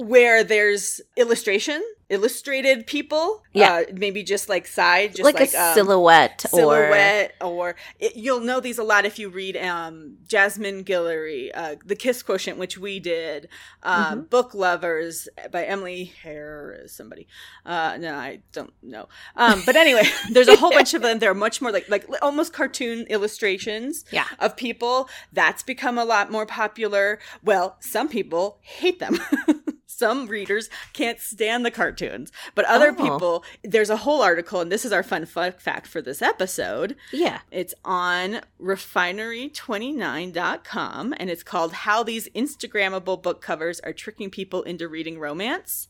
where 0.00 0.42
there's 0.44 1.00
illustration, 1.16 1.82
illustrated 2.08 2.86
people, 2.86 3.42
Yeah. 3.52 3.72
uh, 3.88 3.92
maybe 3.94 4.22
just 4.22 4.48
like 4.48 4.66
side, 4.66 5.10
just 5.14 5.22
like, 5.24 5.38
like, 5.38 5.54
a 5.54 5.62
um, 5.68 5.74
silhouette, 5.74 6.44
or 6.52 6.58
silhouette 6.58 7.34
or 7.40 7.76
it, 7.98 8.16
you'll 8.16 8.40
know 8.40 8.60
these 8.60 8.78
a 8.78 8.82
lot 8.82 9.04
if 9.04 9.18
you 9.18 9.28
read 9.28 9.56
um 9.56 10.16
jasmine 10.26 10.84
guillory 10.84 11.50
uh 11.54 11.74
the 11.84 11.94
kiss 11.96 12.22
quotient 12.22 12.58
which 12.58 12.76
we 12.78 12.98
did 13.00 13.48
um 13.82 14.00
Mm-hmm. 14.00 14.20
book 14.34 14.54
lovers 14.54 15.28
by 15.52 15.64
emily 15.64 16.04
hare 16.22 16.82
somebody 16.86 17.26
uh 17.66 17.96
no 18.00 18.14
i 18.14 18.40
don't 18.52 18.72
know 18.82 19.08
um 19.36 19.62
but 19.66 19.76
anyway 19.76 20.02
there's 20.32 20.48
a 20.48 20.56
whole 20.56 20.70
bunch 20.70 20.94
of 20.94 21.02
them 21.02 21.18
they're 21.18 21.34
much 21.34 21.60
more 21.62 21.70
like 21.72 21.88
like 21.88 22.06
almost 22.22 22.52
cartoon 22.52 23.06
illustrations 23.08 24.04
Yeah. 24.10 24.26
of 24.38 24.56
people 24.56 25.08
that's 25.32 25.62
become 25.62 25.98
a 25.98 26.04
lot 26.04 26.30
more 26.30 26.46
popular 26.46 27.18
well 27.42 27.76
some 27.80 28.08
people 28.08 28.58
hate 28.62 28.98
them 29.00 29.18
some 30.00 30.26
readers 30.26 30.70
can't 30.94 31.20
stand 31.20 31.64
the 31.64 31.70
cartoons 31.70 32.32
but 32.54 32.64
other 32.64 32.94
Oh. 32.98 33.02
people 33.04 33.44
there's 33.62 33.90
a 33.90 33.98
whole 33.98 34.22
article 34.22 34.60
and 34.60 34.72
this 34.72 34.84
is 34.86 34.92
our 34.92 35.02
fun 35.02 35.26
fu- 35.26 35.50
fact 35.52 35.86
for 35.86 36.00
this 36.02 36.22
episode 36.22 36.96
yeah. 37.12 37.40
it's 37.50 37.74
on 37.84 38.40
refinery29.com 38.60 41.14
and 41.18 41.28
it's 41.30 41.42
called 41.42 41.72
How 41.72 42.02
These 42.02 42.28
Instagrammable 42.30 43.22
Book 43.22 43.40
Covers 43.42 43.80
Are 43.80 43.92
Tricking 43.92 44.30
People 44.30 44.62
into 44.62 44.88
Reading 44.88 45.18
Romance. 45.18 45.88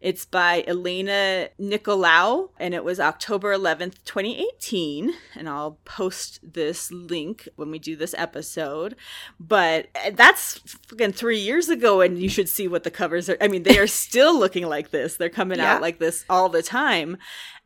It's 0.00 0.24
by 0.26 0.64
Elena 0.66 1.48
Nicolaou 1.60 2.50
and 2.58 2.74
it 2.74 2.84
was 2.84 3.00
October 3.00 3.56
11th, 3.56 3.94
2018. 4.04 5.14
And 5.34 5.48
I'll 5.48 5.78
post 5.84 6.40
this 6.42 6.90
link 6.92 7.48
when 7.56 7.70
we 7.70 7.78
do 7.78 7.96
this 7.96 8.14
episode. 8.18 8.96
But 9.40 9.88
uh, 9.94 10.10
that's 10.14 10.58
fucking 10.90 11.12
three 11.12 11.38
years 11.38 11.68
ago, 11.68 12.00
and 12.00 12.18
you 12.18 12.28
should 12.28 12.48
see 12.48 12.68
what 12.68 12.84
the 12.84 12.90
covers 12.90 13.28
are. 13.30 13.36
I 13.40 13.48
mean, 13.48 13.62
they 13.62 13.78
are 13.78 13.86
still 14.04 14.38
looking 14.38 14.66
like 14.66 14.90
this. 14.90 15.16
They're 15.16 15.28
coming 15.30 15.58
Yeah. 15.58 15.74
out 15.76 15.80
like 15.82 15.98
this 15.98 16.24
all 16.28 16.48
the 16.48 16.62
time. 16.62 17.16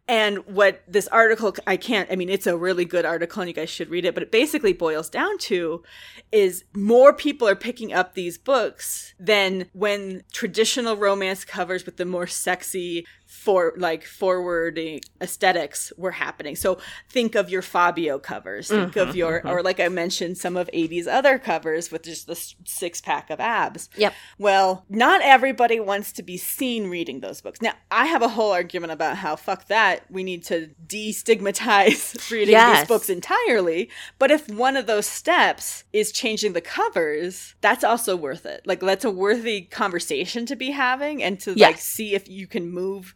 And 0.08 0.38
what 0.46 0.82
this 0.88 1.06
article, 1.08 1.54
I 1.66 1.76
can't, 1.76 2.10
I 2.10 2.16
mean, 2.16 2.30
it's 2.30 2.46
a 2.46 2.56
really 2.56 2.86
good 2.86 3.04
article 3.04 3.42
and 3.42 3.48
you 3.48 3.54
guys 3.54 3.68
should 3.68 3.90
read 3.90 4.06
it, 4.06 4.14
but 4.14 4.22
it 4.22 4.32
basically 4.32 4.72
boils 4.72 5.10
down 5.10 5.36
to 5.38 5.82
is 6.32 6.64
more 6.74 7.12
people 7.12 7.46
are 7.46 7.54
picking 7.54 7.92
up 7.92 8.14
these 8.14 8.38
books 8.38 9.12
than 9.20 9.68
when 9.74 10.22
traditional 10.32 10.96
romance 10.96 11.44
covers 11.44 11.84
with 11.84 11.98
the 11.98 12.06
more 12.06 12.26
sexy, 12.26 13.06
for 13.28 13.74
like 13.76 14.04
forwarding 14.04 15.00
aesthetics 15.20 15.92
were 15.98 16.12
happening. 16.12 16.56
So 16.56 16.78
think 17.10 17.34
of 17.34 17.50
your 17.50 17.60
Fabio 17.60 18.18
covers, 18.18 18.68
think 18.68 18.96
of 18.96 19.08
mm-hmm, 19.08 19.18
your, 19.18 19.38
mm-hmm. 19.40 19.48
or 19.48 19.62
like 19.62 19.80
I 19.80 19.88
mentioned, 19.88 20.38
some 20.38 20.56
of 20.56 20.70
A.D.'s 20.72 21.06
other 21.06 21.38
covers 21.38 21.92
with 21.92 22.04
just 22.04 22.26
the 22.26 22.34
six 22.64 23.02
pack 23.02 23.28
of 23.28 23.38
abs. 23.38 23.90
Yep. 23.96 24.14
Well, 24.38 24.86
not 24.88 25.20
everybody 25.20 25.78
wants 25.78 26.10
to 26.12 26.22
be 26.22 26.38
seen 26.38 26.88
reading 26.88 27.20
those 27.20 27.42
books. 27.42 27.60
Now, 27.60 27.74
I 27.90 28.06
have 28.06 28.22
a 28.22 28.28
whole 28.28 28.50
argument 28.50 28.92
about 28.92 29.18
how 29.18 29.36
fuck 29.36 29.66
that 29.66 30.10
we 30.10 30.24
need 30.24 30.42
to 30.44 30.70
destigmatize 30.86 32.30
reading 32.30 32.52
Yes. 32.52 32.80
these 32.80 32.88
books 32.88 33.10
entirely. 33.10 33.90
But 34.18 34.30
if 34.30 34.48
one 34.48 34.74
of 34.74 34.86
those 34.86 35.06
steps 35.06 35.84
is 35.92 36.12
changing 36.12 36.54
the 36.54 36.62
covers, 36.62 37.56
that's 37.60 37.84
also 37.84 38.16
worth 38.16 38.46
it. 38.46 38.66
Like 38.66 38.80
that's 38.80 39.04
a 39.04 39.10
worthy 39.10 39.62
conversation 39.62 40.46
to 40.46 40.56
be 40.56 40.70
having 40.70 41.22
and 41.22 41.38
to 41.40 41.54
like 41.54 41.76
see 41.76 42.14
if 42.14 42.26
you 42.26 42.46
can 42.46 42.70
move 42.70 43.14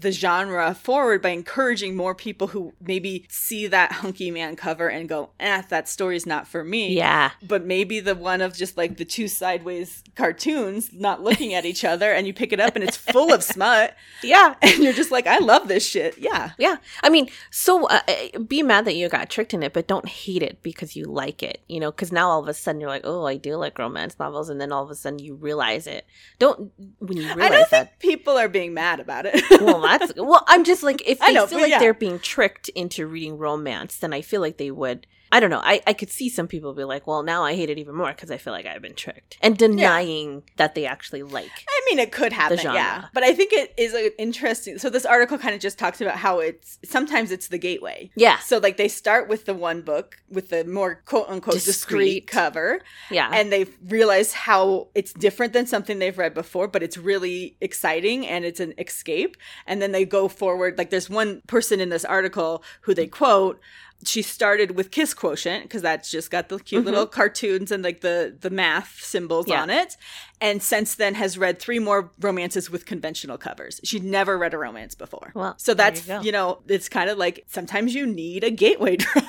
the 0.00 0.12
genre 0.12 0.74
forward 0.74 1.22
by 1.22 1.30
encouraging 1.30 1.96
more 1.96 2.14
people 2.14 2.48
who 2.48 2.72
maybe 2.80 3.26
see 3.28 3.66
that 3.66 3.92
hunky 3.92 4.30
man 4.30 4.56
cover 4.56 4.88
and 4.88 5.08
go, 5.08 5.30
eh, 5.40 5.62
that 5.68 5.88
story's 5.88 6.26
not 6.26 6.46
for 6.48 6.62
me 6.64 6.94
Yeah. 6.96 7.30
but 7.42 7.64
maybe 7.64 8.00
the 8.00 8.14
one 8.14 8.40
of 8.40 8.54
just 8.54 8.76
like 8.76 8.96
the 8.96 9.04
two 9.04 9.28
sideways 9.28 10.02
cartoons 10.14 10.90
not 10.92 11.22
looking 11.22 11.54
at 11.54 11.64
each 11.64 11.84
other 11.84 12.12
and 12.12 12.26
you 12.26 12.34
pick 12.34 12.52
it 12.52 12.60
up 12.60 12.74
and 12.74 12.84
it's 12.84 12.96
full 12.96 13.32
of 13.32 13.42
smut 13.42 13.94
Yeah. 14.22 14.54
and 14.62 14.78
you're 14.82 14.92
just 14.92 15.10
like 15.10 15.26
i 15.26 15.38
love 15.38 15.68
this 15.68 15.86
shit 15.86 16.18
yeah 16.18 16.50
Yeah. 16.58 16.76
I 17.02 17.08
mean, 17.10 17.28
so 17.50 17.86
uh, 17.88 18.00
uh, 18.08 18.38
be 18.40 18.62
mad 18.62 18.84
that 18.86 18.94
you 18.96 19.08
got 19.08 19.28
tricked 19.30 19.54
in 19.54 19.62
it, 19.62 19.72
but 19.72 19.86
don't 19.86 20.08
hate 20.08 20.42
it 20.42 20.62
because 20.62 20.96
you 20.96 21.04
like 21.04 21.42
it, 21.42 21.60
you 21.68 21.78
know, 21.80 21.90
because 21.90 22.10
now 22.12 22.28
all 22.28 22.40
of 22.42 22.48
a 22.48 22.54
sudden 22.54 22.80
you're 22.80 22.90
like, 22.90 23.02
oh, 23.04 23.24
I 23.26 23.36
do 23.36 23.56
like 23.56 23.78
romance 23.78 24.18
novels. 24.18 24.48
And 24.48 24.60
then 24.60 24.72
all 24.72 24.82
of 24.82 24.90
a 24.90 24.94
sudden 24.94 25.18
you 25.18 25.34
realize 25.34 25.86
it. 25.86 26.06
Don't, 26.38 26.72
when 26.98 27.16
you 27.18 27.28
i 27.30 27.34
realize 27.34 27.50
don't 27.50 27.70
that. 27.70 28.00
think 28.00 28.12
people 28.12 28.36
are 28.36 28.48
being 28.48 28.74
mad 28.74 29.00
about 29.00 29.26
it 29.26 29.34
well, 29.60 29.85
that's, 29.98 30.12
well, 30.16 30.44
I'm 30.46 30.64
just 30.64 30.82
like, 30.82 31.02
if 31.06 31.20
I 31.22 31.28
they 31.28 31.34
know, 31.34 31.46
feel 31.46 31.60
like 31.60 31.70
yeah. 31.70 31.78
they're 31.78 31.94
being 31.94 32.18
tricked 32.18 32.68
into 32.70 33.06
reading 33.06 33.38
romance, 33.38 33.96
then 33.96 34.12
I 34.12 34.22
feel 34.22 34.40
like 34.40 34.56
they 34.58 34.70
would. 34.70 35.06
I 35.32 35.40
don't 35.40 35.50
know. 35.50 35.60
I, 35.62 35.82
I 35.86 35.92
could 35.92 36.10
see 36.10 36.28
some 36.28 36.46
people 36.46 36.72
be 36.74 36.84
like, 36.84 37.06
well, 37.06 37.22
now 37.22 37.42
I 37.44 37.54
hate 37.54 37.68
it 37.70 37.78
even 37.78 37.94
more 37.94 38.08
because 38.08 38.30
I 38.30 38.36
feel 38.36 38.52
like 38.52 38.66
I've 38.66 38.82
been 38.82 38.94
tricked. 38.94 39.36
And 39.42 39.56
denying 39.58 40.42
that 40.56 40.74
they 40.74 40.86
actually 40.86 41.22
like. 41.22 41.50
I 41.68 41.82
mean, 41.90 41.98
it 41.98 42.12
could 42.12 42.32
happen, 42.32 42.58
yeah. 42.62 43.06
But 43.12 43.22
I 43.24 43.34
think 43.34 43.52
it 43.52 43.74
is 43.76 43.92
an 43.94 44.10
interesting. 44.18 44.78
So 44.78 44.88
this 44.90 45.04
article 45.04 45.38
kind 45.38 45.54
of 45.54 45.60
just 45.60 45.78
talks 45.78 46.00
about 46.00 46.16
how 46.16 46.38
it's 46.40 46.78
sometimes 46.84 47.30
it's 47.32 47.48
the 47.48 47.58
gateway. 47.58 48.10
Yeah. 48.16 48.38
So 48.38 48.58
like 48.58 48.76
they 48.76 48.88
start 48.88 49.28
with 49.28 49.44
the 49.46 49.54
one 49.54 49.82
book 49.82 50.16
with 50.30 50.50
the 50.50 50.64
more 50.64 51.02
quote 51.04 51.28
unquote 51.28 51.54
discreet, 51.56 51.72
Discreet. 51.76 52.26
cover, 52.28 52.80
Yeah. 53.10 53.30
and 53.32 53.52
they 53.52 53.66
realize 53.86 54.32
how 54.32 54.88
it's 54.94 55.12
different 55.12 55.52
than 55.52 55.66
something 55.66 55.98
they've 55.98 56.16
read 56.16 56.34
before, 56.34 56.68
but 56.68 56.82
it's 56.82 56.96
really 56.96 57.56
exciting 57.60 58.26
and 58.26 58.44
it's 58.44 58.60
an 58.60 58.74
escape. 58.78 59.36
And 59.66 59.80
then 59.82 59.92
they 59.92 60.04
go 60.04 60.28
forward. 60.28 60.78
Like 60.78 60.90
there's 60.90 61.10
one 61.10 61.42
person 61.46 61.80
in 61.80 61.88
this 61.88 62.04
article 62.04 62.62
who 62.82 62.94
they 62.94 63.06
quote. 63.06 63.60
She 64.04 64.22
started 64.22 64.76
with 64.76 64.90
Kiss 64.90 65.14
Quotient 65.14 65.64
because 65.64 65.82
that's 65.82 66.10
just 66.10 66.30
got 66.30 66.48
the 66.48 66.58
cute 66.58 66.84
little 66.84 67.06
cartoons 67.06 67.72
and 67.72 67.82
like 67.82 68.00
the 68.02 68.36
the 68.40 68.50
math 68.50 69.00
symbols 69.00 69.46
Mm-hmm. 69.46 69.52
Yeah. 69.52 69.62
on 69.62 69.70
it. 69.70 69.96
And 70.40 70.62
since 70.62 70.94
then 70.96 71.14
has 71.14 71.38
read 71.38 71.58
three 71.58 71.78
more 71.78 72.10
romances 72.20 72.70
with 72.70 72.84
conventional 72.86 73.38
covers. 73.38 73.80
She'd 73.84 74.04
never 74.04 74.36
read 74.36 74.52
a 74.54 74.58
romance 74.58 74.94
before. 74.94 75.32
Well, 75.34 75.54
so 75.56 75.72
that's 75.74 76.06
you 76.06 76.20
you 76.22 76.32
know, 76.32 76.58
it's 76.68 76.88
kind 76.88 77.08
of 77.10 77.16
like 77.18 77.44
sometimes 77.48 77.94
you 77.94 78.06
need 78.06 78.44
a 78.44 78.50
gateway 78.50 78.96
drug. 78.96 79.24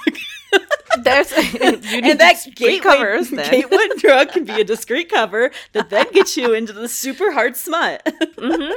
There's 1.04 1.32
and 1.62 2.20
that 2.20 2.46
gateway, 2.56 2.80
covers 2.80 3.30
gateway 3.30 3.88
drug 3.98 4.30
can 4.30 4.46
be 4.46 4.62
a 4.62 4.64
discreet 4.64 5.10
cover 5.10 5.52
that 5.74 5.90
then 5.90 6.12
gets 6.12 6.38
you 6.38 6.54
into 6.54 6.74
the 6.74 6.88
super 6.88 7.32
hard 7.32 7.56
smut. 7.56 8.04
Mhm. 8.38 8.74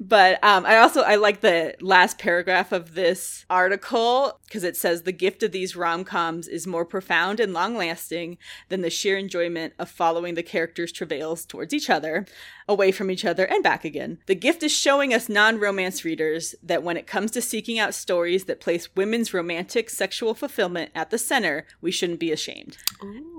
but 0.00 0.42
um, 0.44 0.66
I 0.66 0.78
also 0.78 1.02
I 1.02 1.16
like 1.16 1.40
the 1.40 1.74
last 1.80 2.18
paragraph 2.18 2.72
of 2.72 2.94
this 2.94 3.44
article 3.50 4.40
because 4.44 4.64
it 4.64 4.76
says 4.76 5.02
the 5.02 5.12
gift 5.12 5.42
of 5.42 5.52
these 5.52 5.76
rom 5.76 6.04
coms 6.04 6.48
is 6.48 6.66
more 6.66 6.84
profound 6.84 7.40
and 7.40 7.52
long 7.52 7.76
lasting 7.76 8.38
than 8.68 8.82
the 8.82 8.90
sheer 8.90 9.16
enjoyment 9.16 9.72
of 9.78 9.88
following 9.88 10.34
the 10.34 10.42
characters' 10.42 10.92
travails 10.92 11.46
towards 11.46 11.72
each 11.72 11.88
other, 11.88 12.26
away 12.68 12.92
from 12.92 13.10
each 13.10 13.24
other, 13.24 13.44
and 13.44 13.62
back 13.62 13.84
again. 13.84 14.18
The 14.26 14.34
gift 14.34 14.62
is 14.62 14.72
showing 14.72 15.12
us 15.12 15.28
non 15.28 15.58
romance 15.58 16.04
readers 16.04 16.54
that 16.62 16.82
when 16.82 16.96
it 16.96 17.06
comes 17.06 17.30
to 17.32 17.42
seeking 17.42 17.78
out 17.78 17.94
stories 17.94 18.44
that 18.44 18.60
place 18.60 18.94
women's 18.94 19.34
romantic 19.34 19.90
sexual 19.90 20.34
fulfillment 20.34 20.90
at 20.94 21.10
the 21.10 21.18
center, 21.18 21.66
we 21.80 21.90
shouldn't 21.90 22.20
be 22.20 22.32
ashamed. 22.32 22.76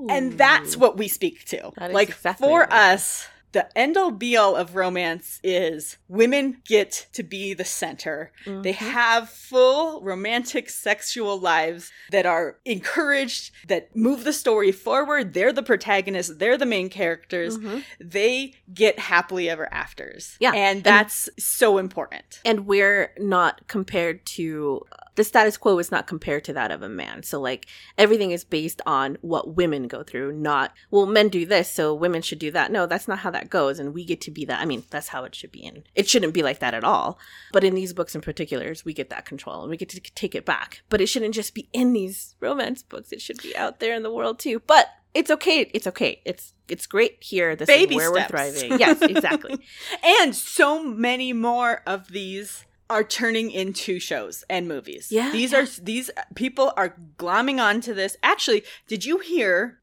And 0.10 0.38
that's 0.38 0.76
what 0.78 0.98
we 0.98 1.08
speak 1.08 1.46
to. 1.46 1.72
That 1.78 1.92
is 1.92 1.94
like 1.94 2.10
exactly 2.10 2.48
for 2.48 2.62
right. 2.62 2.74
us, 2.74 3.28
the 3.54 3.76
end 3.78 3.96
all 3.98 4.12
be 4.12 4.36
all 4.36 4.56
of 4.56 4.76
romance 4.76 5.40
is 5.44 5.98
women 6.08 6.62
get 6.66 7.08
to 7.14 7.24
be 7.24 7.54
the 7.54 7.64
center. 7.66 8.32
They 8.46 8.74
Mm-hmm. 8.74 8.86
have 8.90 9.30
full 9.30 10.02
romantic 10.04 10.70
sexual 10.70 11.40
lives 11.40 11.92
that 12.12 12.26
are 12.26 12.58
encouraged, 12.66 13.52
that 13.68 13.96
move 13.96 14.24
the 14.26 14.34
story 14.34 14.72
forward. 14.72 15.34
They're 15.34 15.54
the 15.54 15.64
protagonists, 15.64 16.36
they're 16.38 16.58
the 16.58 16.66
main 16.66 16.90
characters. 16.90 17.58
Mhm. 17.58 17.84
They 18.00 18.54
get 18.74 19.00
happily 19.00 19.50
ever 19.50 19.72
afters. 19.74 20.36
Yeah. 20.40 20.52
And 20.54 20.84
that's 20.84 21.30
so 21.40 21.78
important. 21.78 22.42
and 22.46 22.66
we're 22.66 23.12
not 23.20 23.68
compared 23.68 24.26
to 24.26 24.82
the 25.16 25.24
status 25.24 25.58
quo 25.58 25.78
is 25.80 25.92
not 25.92 26.08
compared 26.08 26.44
to 26.46 26.54
that 26.54 26.72
of 26.72 26.82
a 26.82 26.90
man. 26.90 27.24
So 27.24 27.40
like 27.40 27.68
everything 27.98 28.32
is 28.32 28.44
based 28.44 28.82
on 28.86 29.18
what 29.22 29.56
women 29.56 29.88
go 29.88 30.04
through 30.04 30.34
not 30.34 30.74
well 30.92 31.06
men 31.06 31.30
do 31.30 31.46
this 31.46 31.70
so 31.70 31.94
women 31.94 32.22
should 32.22 32.40
do 32.40 32.52
that. 32.52 32.72
No 32.72 32.86
that's 32.86 33.08
not 33.08 33.20
how 33.20 33.32
that 33.32 33.50
goes 33.50 33.80
and 33.80 33.94
we 33.94 34.06
get 34.06 34.22
to 34.22 34.32
be 34.32 34.46
that. 34.46 34.60
I 34.60 34.66
mean 34.66 34.84
that's 34.90 35.10
how 35.10 35.24
it 35.24 35.36
should 35.36 35.52
be 35.52 35.66
and 35.66 35.84
it 35.96 36.08
shouldn't 36.08 36.34
be 36.34 36.44
like 36.44 36.60
that 36.60 36.74
at 36.74 36.84
all. 36.84 37.20
But 37.52 37.64
in 37.64 37.76
these 37.76 37.94
books 37.94 38.16
in 38.16 38.22
particulars 38.22 38.86
we 38.86 38.94
get 38.94 39.10
that 39.10 39.26
control 39.26 39.62
and 39.62 39.70
we 39.70 39.78
get 39.78 39.90
to 39.90 40.00
take 40.00 40.36
it 40.36 40.46
back. 40.46 40.84
But 40.90 41.02
it 41.02 41.08
shouldn't 41.08 41.36
just 41.36 41.54
be 41.54 41.70
in 41.74 41.94
these 41.94 42.36
romance 42.40 42.84
books. 42.84 43.12
It 43.12 43.22
should 43.22 43.42
be 43.42 43.56
out 43.56 43.80
there 43.80 43.96
in 43.96 44.04
the 44.04 44.12
world 44.14 44.40
too. 44.40 44.62
But 44.66 44.88
it's 45.14 45.30
okay. 45.30 45.70
It's 45.74 45.88
okay. 45.88 46.22
It's 46.26 46.54
it's 46.68 46.88
great 46.88 47.24
here. 47.24 47.56
This 47.56 47.68
Baby 47.68 47.96
is 47.96 47.98
where 47.98 48.14
steps. 48.14 48.32
we're 48.34 48.52
thriving. 48.52 48.80
Yes 48.80 49.02
exactly. 49.02 49.60
And 50.04 50.36
so 50.36 50.84
many 50.84 51.34
more 51.34 51.82
of 51.86 52.10
these 52.10 52.66
are 52.94 53.04
turning 53.04 53.52
into 53.52 54.00
shows 54.00 54.44
and 54.50 54.68
movies. 54.68 55.08
Yeah, 55.12 55.32
These 55.32 55.52
yeah. 55.52 55.60
are 55.62 55.66
these 55.82 56.12
people 56.36 56.72
are 56.78 56.96
glomming 57.18 57.60
onto 57.62 57.94
this. 57.94 58.16
Actually, 58.22 58.64
did 58.88 59.04
you 59.04 59.18
hear 59.18 59.80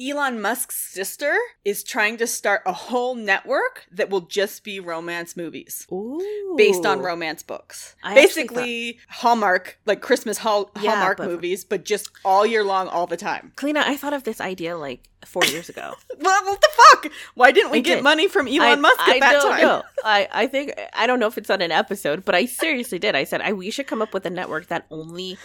Elon 0.00 0.40
Musk's 0.40 0.76
sister 0.76 1.36
is 1.64 1.82
trying 1.84 2.16
to 2.18 2.26
start 2.26 2.62
a 2.66 2.72
whole 2.72 3.14
network 3.14 3.86
that 3.92 4.10
will 4.10 4.22
just 4.22 4.64
be 4.64 4.80
romance 4.80 5.36
movies 5.36 5.86
Ooh. 5.92 6.54
based 6.56 6.86
on 6.86 7.00
romance 7.00 7.42
books. 7.42 7.94
I 8.02 8.14
Basically, 8.14 8.98
Hallmark, 9.08 9.78
like 9.86 10.00
Christmas 10.00 10.38
hall- 10.38 10.70
Yeah, 10.80 10.92
Hallmark 10.92 11.18
but- 11.18 11.28
movies, 11.28 11.64
but 11.64 11.84
just 11.84 12.10
all 12.24 12.46
year 12.46 12.64
long, 12.64 12.88
all 12.88 13.06
the 13.06 13.16
time. 13.16 13.52
Kalina, 13.56 13.82
I 13.84 13.96
thought 13.96 14.12
of 14.14 14.24
this 14.24 14.40
idea 14.40 14.76
like 14.76 15.08
four 15.26 15.44
years 15.46 15.68
ago. 15.68 15.94
Well, 16.22 16.44
what 16.44 16.60
the 16.60 16.68
fuck? 16.72 17.12
Why 17.34 17.50
didn't 17.50 17.72
we 17.72 17.80
get 17.80 17.96
did. 17.96 18.04
money 18.04 18.28
from 18.28 18.46
Elon 18.46 18.60
I, 18.60 18.74
Musk 18.76 19.00
at 19.00 19.08
I 19.08 19.18
that 19.18 19.42
time? 19.42 19.60
know. 19.60 19.82
I, 20.04 20.28
I 20.32 20.46
think 20.46 20.72
I 20.92 21.08
don't 21.08 21.18
know 21.18 21.26
if 21.26 21.36
it's 21.36 21.50
on 21.50 21.60
an 21.60 21.72
episode, 21.72 22.24
but 22.24 22.36
I 22.36 22.44
seriously 22.46 23.00
did. 23.00 23.16
I 23.16 23.24
said 23.24 23.40
I 23.40 23.52
we 23.52 23.70
should 23.72 23.88
come 23.88 24.00
up 24.00 24.14
with 24.14 24.24
a 24.24 24.30
network 24.30 24.68
that 24.68 24.86
only 24.90 25.36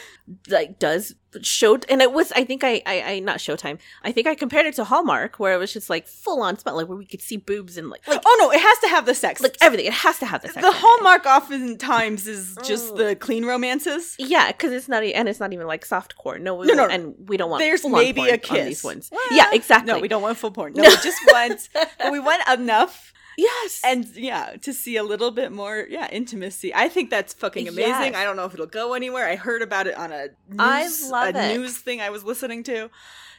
like 0.50 0.78
does 0.78 1.16
show 1.44 1.78
and 1.90 2.02
it 2.02 2.12
was 2.12 2.32
I 2.34 2.44
think 2.44 2.64
I, 2.64 2.82
I 2.86 3.02
I 3.14 3.20
not 3.20 3.38
Showtime. 3.38 3.80
I 4.04 4.12
think 4.12 4.28
I 4.28 4.36
compared 4.36 4.66
it 4.66 4.76
to 4.76 4.84
Hallmark 4.84 5.40
where 5.40 5.54
it 5.54 5.58
was 5.58 5.72
just 5.74 5.90
like 5.90 6.08
full 6.08 6.42
on 6.42 6.58
smell 6.58 6.76
like 6.76 6.88
where 6.88 6.98
we 6.98 7.06
could 7.06 7.22
see 7.22 7.38
boobs 7.38 7.78
and 7.78 7.90
like 7.90 8.08
like 8.08 8.22
Oh 8.26 8.38
no, 8.40 8.52
it 8.52 8.60
has 8.62 8.80
to 8.80 8.88
have 8.88 9.06
the 9.06 9.16
sex. 9.16 9.42
like 9.42 9.58
everything. 9.62 9.86
It 9.88 9.94
has 9.94 10.20
to 10.20 10.26
have 10.26 10.42
the 10.42 10.50
sex. 10.50 10.62
the 10.62 10.68
in 10.68 10.74
it. 10.74 10.80
hallmark 10.80 11.26
oftentimes 11.26 12.28
is 12.28 12.58
just 12.64 12.94
Mm. 12.94 12.98
the 12.98 13.16
clean 13.16 13.46
romances. 13.46 14.16
Yeah, 14.20 14.52
because 14.52 14.72
it's 14.72 14.88
not, 14.88 15.04
and 15.04 15.28
it's 15.28 15.40
not 15.40 15.52
even 15.54 15.68
like 15.68 15.86
soft 15.86 16.16
core. 16.18 16.38
No, 16.40 16.56
we 16.56 16.68
No, 16.68 16.74
no, 16.74 16.86
and 16.88 17.16
we 17.28 17.38
don't 17.38 17.50
want. 17.50 17.62
There's 17.62 17.84
maybe 17.86 18.22
a 18.30 18.34
on 18.34 18.40
kiss. 18.40 18.66
these 18.66 18.84
ones. 18.84 19.10
Well, 19.12 19.22
yeah, 19.32 19.50
exactly. 19.52 19.92
No, 19.94 20.00
we 20.00 20.08
don't 20.08 20.22
want 20.22 20.38
full 20.38 20.52
porn. 20.52 20.74
No, 20.74 20.84
No. 20.84 20.90
we 20.90 20.96
just 20.98 21.18
want, 21.34 21.70
we 22.12 22.20
want 22.20 22.42
enough, 22.48 23.14
Yes, 23.38 23.82
and 23.86 24.06
yeah, 24.16 24.56
to 24.62 24.74
see 24.74 24.98
a 24.98 25.04
little 25.04 25.30
bit 25.30 25.52
more, 25.52 25.86
yeah, 25.88 26.10
intimacy. 26.12 26.74
I 26.74 26.90
think 26.90 27.12
that's 27.12 27.34
fucking 27.36 27.68
amazing. 27.68 27.92
Yes. 27.92 28.16
I 28.16 28.24
don't 28.24 28.36
know 28.36 28.46
if 28.46 28.54
it'll 28.56 28.66
go 28.66 28.96
anywhere. 28.96 29.28
I 29.28 29.36
heard 29.36 29.62
about 29.62 29.86
it 29.86 29.96
on 29.96 30.12
a 30.12 30.30
news, 30.50 30.58
I 30.58 30.88
love 31.10 31.36
a 31.36 31.52
it. 31.52 31.58
news 31.58 31.78
thing 31.78 32.02
I 32.02 32.10
was 32.10 32.24
listening 32.24 32.64
to. 32.64 32.90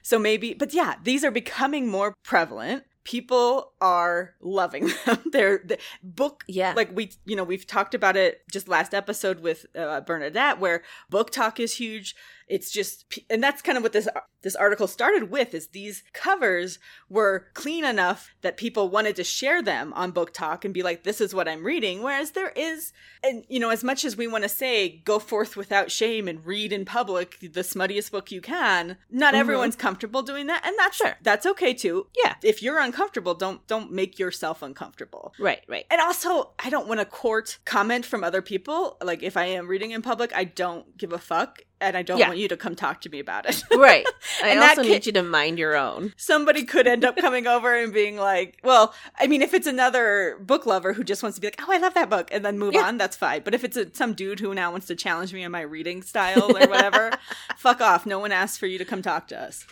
So 0.02 0.16
maybe, 0.18 0.54
but 0.54 0.72
yeah, 0.72 0.94
these 1.02 1.24
are 1.24 1.32
becoming 1.32 1.88
more 1.88 2.14
prevalent. 2.22 2.84
People 3.02 3.72
are 3.80 4.34
loving 4.40 4.90
them. 5.06 5.18
They're 5.32 5.62
the 5.64 5.78
book 6.02 6.44
yeah, 6.46 6.74
like 6.76 6.94
we 6.94 7.10
you 7.24 7.34
know 7.34 7.44
we've 7.44 7.66
talked 7.66 7.94
about 7.94 8.16
it 8.16 8.42
just 8.52 8.68
last 8.68 8.94
episode 8.94 9.40
with 9.40 9.66
uh, 9.76 10.00
bernadette 10.02 10.60
where 10.60 10.82
BookTok 11.10 11.58
is 11.58 11.74
huge 11.74 12.14
it's 12.48 12.70
just 12.70 13.18
and 13.30 13.42
that's 13.42 13.62
kind 13.62 13.76
of 13.76 13.82
what 13.82 13.92
this 13.92 14.08
this 14.42 14.54
article 14.56 14.86
started 14.86 15.30
with 15.30 15.52
is 15.54 15.68
these 15.68 16.02
covers 16.12 16.78
were 17.08 17.46
clean 17.54 17.84
enough 17.84 18.30
that 18.42 18.56
people 18.56 18.88
wanted 18.88 19.16
to 19.16 19.24
share 19.24 19.62
them 19.62 19.92
on 19.94 20.12
BookTok 20.12 20.64
and 20.64 20.72
be 20.72 20.82
like 20.82 21.02
this 21.02 21.20
is 21.20 21.34
what 21.34 21.48
i'm 21.48 21.64
reading 21.64 22.02
whereas 22.02 22.30
there 22.32 22.50
is 22.56 22.92
and 23.22 23.44
you 23.48 23.58
know 23.58 23.70
as 23.70 23.82
much 23.82 24.04
as 24.04 24.16
we 24.16 24.26
want 24.26 24.44
to 24.44 24.48
say 24.48 25.00
go 25.04 25.18
forth 25.18 25.56
without 25.56 25.90
shame 25.90 26.28
and 26.28 26.46
read 26.46 26.72
in 26.72 26.84
public 26.84 27.38
the 27.40 27.48
smuttiest 27.60 28.10
book 28.10 28.30
you 28.30 28.40
can 28.40 28.96
not 29.10 29.34
Mhm. 29.34 29.38
everyone's 29.38 29.76
comfortable 29.76 30.22
doing 30.22 30.46
that 30.46 30.64
and 30.64 30.74
that's 30.78 30.96
Sure. 30.96 31.16
that's 31.22 31.46
okay 31.46 31.74
too 31.74 32.06
Yeah. 32.24 32.34
if 32.42 32.62
you're 32.62 32.78
uncomfortable 32.78 33.34
don't 33.34 33.66
don't 33.66 33.90
make 33.92 34.18
yourself 34.18 34.62
uncomfortable 34.62 35.34
right, 35.38 35.62
right. 35.68 35.86
and 35.90 36.00
also, 36.00 36.52
I 36.58 36.70
don't 36.70 36.86
want 36.88 37.00
to 37.00 37.06
court 37.06 37.58
comment 37.64 38.04
from 38.06 38.22
other 38.24 38.40
people. 38.42 38.96
Like, 39.02 39.22
if 39.22 39.36
I 39.36 39.44
am 39.46 39.66
reading 39.68 39.90
in 39.92 40.02
public, 40.02 40.32
I 40.34 40.44
don't 40.44 40.96
give 40.96 41.12
a 41.12 41.18
fuck. 41.18 41.62
And 41.80 41.96
I 41.96 42.02
don't 42.02 42.18
Yeah. 42.18 42.28
want 42.28 42.38
you 42.40 42.48
to 42.48 42.56
come 42.56 42.74
talk 42.74 43.00
to 43.02 43.08
me 43.08 43.20
about 43.20 43.48
it. 43.48 43.62
Right. 43.76 44.04
I 44.42 44.48
And 44.48 44.58
also 44.60 44.82
ca- 44.82 44.88
need 44.88 45.06
you 45.06 45.12
to 45.12 45.22
mind 45.22 45.58
your 45.58 45.76
own. 45.76 46.12
Somebody 46.16 46.64
could 46.64 46.86
end 46.88 47.04
up 47.04 47.16
coming 47.16 47.46
over 47.46 47.72
and 47.76 47.92
being 47.92 48.16
like, 48.16 48.58
well, 48.64 48.92
I 49.18 49.28
mean, 49.28 49.42
if 49.42 49.54
it's 49.54 49.66
another 49.68 50.36
book 50.40 50.66
lover 50.66 50.92
who 50.92 51.04
just 51.04 51.22
wants 51.22 51.36
to 51.36 51.40
be 51.40 51.46
like, 51.46 51.60
oh, 51.62 51.72
I 51.72 51.78
love 51.78 51.94
that 51.94 52.10
book, 52.10 52.28
and 52.32 52.44
then 52.44 52.58
move 52.58 52.74
Yeah. 52.74 52.82
on, 52.86 52.96
that's 52.98 53.16
fine. 53.16 53.42
But 53.44 53.54
if 53.54 53.62
it's 53.62 53.76
a, 53.76 53.94
some 53.94 54.14
dude 54.14 54.40
who 54.40 54.52
now 54.54 54.72
wants 54.72 54.88
to 54.88 54.96
challenge 54.96 55.32
me 55.32 55.44
on 55.44 55.52
my 55.52 55.60
reading 55.60 56.02
style 56.02 56.44
or 56.56 56.60
whatever, 56.68 57.12
fuck 57.56 57.80
off. 57.80 58.04
No 58.06 58.18
one 58.18 58.32
asked 58.32 58.58
for 58.58 58.66
you 58.66 58.78
to 58.78 58.84
come 58.84 59.00
talk 59.02 59.28
to 59.28 59.40
us. 59.40 59.64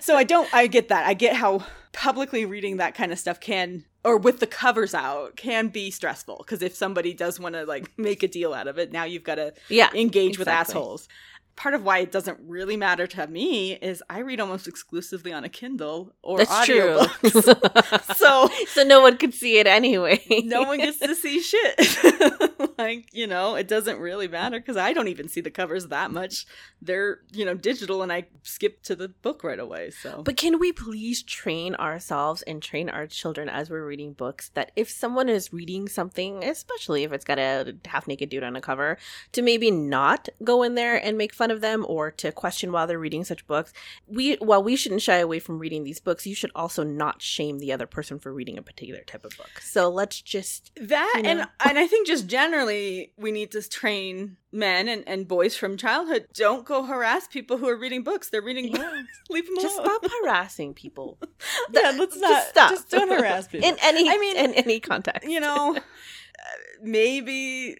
So 0.00 0.16
I 0.16 0.24
don't, 0.24 0.52
I 0.52 0.66
get 0.66 0.88
that. 0.88 1.06
I 1.06 1.14
get 1.14 1.36
how 1.36 1.64
publicly 1.92 2.44
reading 2.44 2.78
that 2.78 2.94
kind 2.96 3.12
of 3.12 3.18
stuff 3.20 3.38
can, 3.38 3.84
or 4.04 4.18
with 4.18 4.40
the 4.40 4.46
covers 4.46 4.94
out, 4.94 5.36
can 5.36 5.68
be 5.68 5.90
stressful. 5.90 6.36
Because 6.38 6.62
if 6.62 6.74
somebody 6.74 7.14
does 7.14 7.40
want 7.40 7.54
to 7.54 7.64
like 7.64 7.90
make 7.98 8.22
a 8.22 8.28
deal 8.28 8.52
out 8.52 8.68
of 8.68 8.78
it, 8.78 8.92
now 8.92 9.04
you've 9.04 9.24
got 9.24 9.36
to 9.36 9.54
yeah. 9.68 9.90
engage 9.94 10.38
with 10.38 10.48
assholes. 10.48 11.08
Part 11.56 11.74
of 11.74 11.84
why 11.84 11.98
it 11.98 12.10
doesn't 12.10 12.38
really 12.46 12.76
matter 12.76 13.06
to 13.06 13.26
me 13.26 13.74
is 13.74 14.02
I 14.10 14.18
read 14.18 14.40
almost 14.40 14.66
exclusively 14.66 15.32
on 15.32 15.44
a 15.44 15.48
Kindle 15.48 16.14
or 16.22 16.38
That's 16.38 16.66
true. 16.66 16.98
audiobooks. 16.98 18.14
so 18.16 18.48
so 18.68 18.82
no 18.82 19.00
one 19.00 19.16
could 19.16 19.34
see 19.34 19.58
it 19.58 19.66
anyway. 19.66 20.20
no 20.44 20.62
one 20.62 20.78
gets 20.78 20.98
to 20.98 21.14
see 21.14 21.40
shit. 21.40 22.78
like, 22.78 23.08
you 23.12 23.26
know, 23.26 23.54
it 23.54 23.68
doesn't 23.68 23.98
really 23.98 24.28
matter 24.28 24.58
because 24.58 24.76
I 24.76 24.92
don't 24.92 25.08
even 25.08 25.28
see 25.28 25.40
the 25.40 25.50
covers 25.50 25.88
that 25.88 26.10
much. 26.10 26.46
They're, 26.82 27.20
you 27.32 27.44
know, 27.44 27.54
digital 27.54 28.02
and 28.02 28.12
I 28.12 28.26
skip 28.42 28.82
to 28.84 28.96
the 28.96 29.08
book 29.08 29.44
right 29.44 29.58
away. 29.58 29.90
So 29.90 30.22
But 30.24 30.36
can 30.36 30.58
we 30.58 30.72
please 30.72 31.22
train 31.22 31.74
ourselves 31.76 32.42
and 32.42 32.62
train 32.62 32.88
our 32.88 33.06
children 33.06 33.48
as 33.48 33.70
we're 33.70 33.86
reading 33.86 34.12
books 34.12 34.50
that 34.54 34.72
if 34.76 34.90
someone 34.90 35.28
is 35.28 35.52
reading 35.52 35.88
something, 35.88 36.44
especially 36.44 37.04
if 37.04 37.12
it's 37.12 37.24
got 37.24 37.38
a 37.38 37.76
half 37.86 38.06
naked 38.08 38.28
dude 38.28 38.42
on 38.42 38.56
a 38.56 38.60
cover, 38.60 38.98
to 39.32 39.42
maybe 39.42 39.70
not 39.70 40.28
go 40.42 40.62
in 40.62 40.74
there 40.74 40.96
and 40.96 41.16
make 41.16 41.32
fun 41.32 41.43
of 41.50 41.60
them 41.60 41.84
or 41.88 42.10
to 42.12 42.32
question 42.32 42.72
while 42.72 42.86
they're 42.86 42.98
reading 42.98 43.24
such 43.24 43.46
books. 43.46 43.72
We 44.06 44.34
while 44.36 44.62
we 44.62 44.76
shouldn't 44.76 45.02
shy 45.02 45.16
away 45.16 45.38
from 45.38 45.58
reading 45.58 45.84
these 45.84 46.00
books, 46.00 46.26
you 46.26 46.34
should 46.34 46.50
also 46.54 46.82
not 46.84 47.22
shame 47.22 47.58
the 47.58 47.72
other 47.72 47.86
person 47.86 48.18
for 48.18 48.32
reading 48.32 48.58
a 48.58 48.62
particular 48.62 49.02
type 49.02 49.24
of 49.24 49.36
book. 49.36 49.60
So 49.62 49.88
let's 49.90 50.20
just 50.20 50.72
that 50.80 51.12
you 51.16 51.22
know? 51.22 51.28
and 51.30 51.40
and 51.64 51.78
I 51.78 51.86
think 51.86 52.06
just 52.06 52.26
generally 52.26 53.12
we 53.16 53.32
need 53.32 53.50
to 53.52 53.68
train 53.68 54.36
men 54.52 54.88
and, 54.88 55.02
and 55.08 55.26
boys 55.26 55.56
from 55.56 55.76
childhood 55.76 56.28
don't 56.32 56.64
go 56.64 56.84
harass 56.84 57.26
people 57.26 57.56
who 57.56 57.68
are 57.68 57.76
reading 57.76 58.04
books. 58.04 58.30
They're 58.30 58.40
reading 58.42 58.70
books. 58.70 58.84
Leave 59.30 59.46
them 59.46 59.56
just 59.60 59.78
alone. 59.78 59.98
stop 60.00 60.10
harassing 60.22 60.74
people. 60.74 61.18
yeah, 61.72 61.92
let's 61.98 62.14
Just 62.14 62.20
not 62.20 62.42
stop. 62.44 62.70
just 62.70 62.90
don't 62.90 63.08
harass 63.10 63.48
people. 63.48 63.68
in 63.68 63.76
any 63.82 64.08
I 64.08 64.16
mean, 64.18 64.36
in 64.36 64.54
any 64.54 64.78
context. 64.78 65.28
you 65.28 65.40
know, 65.40 65.76
maybe 66.82 67.76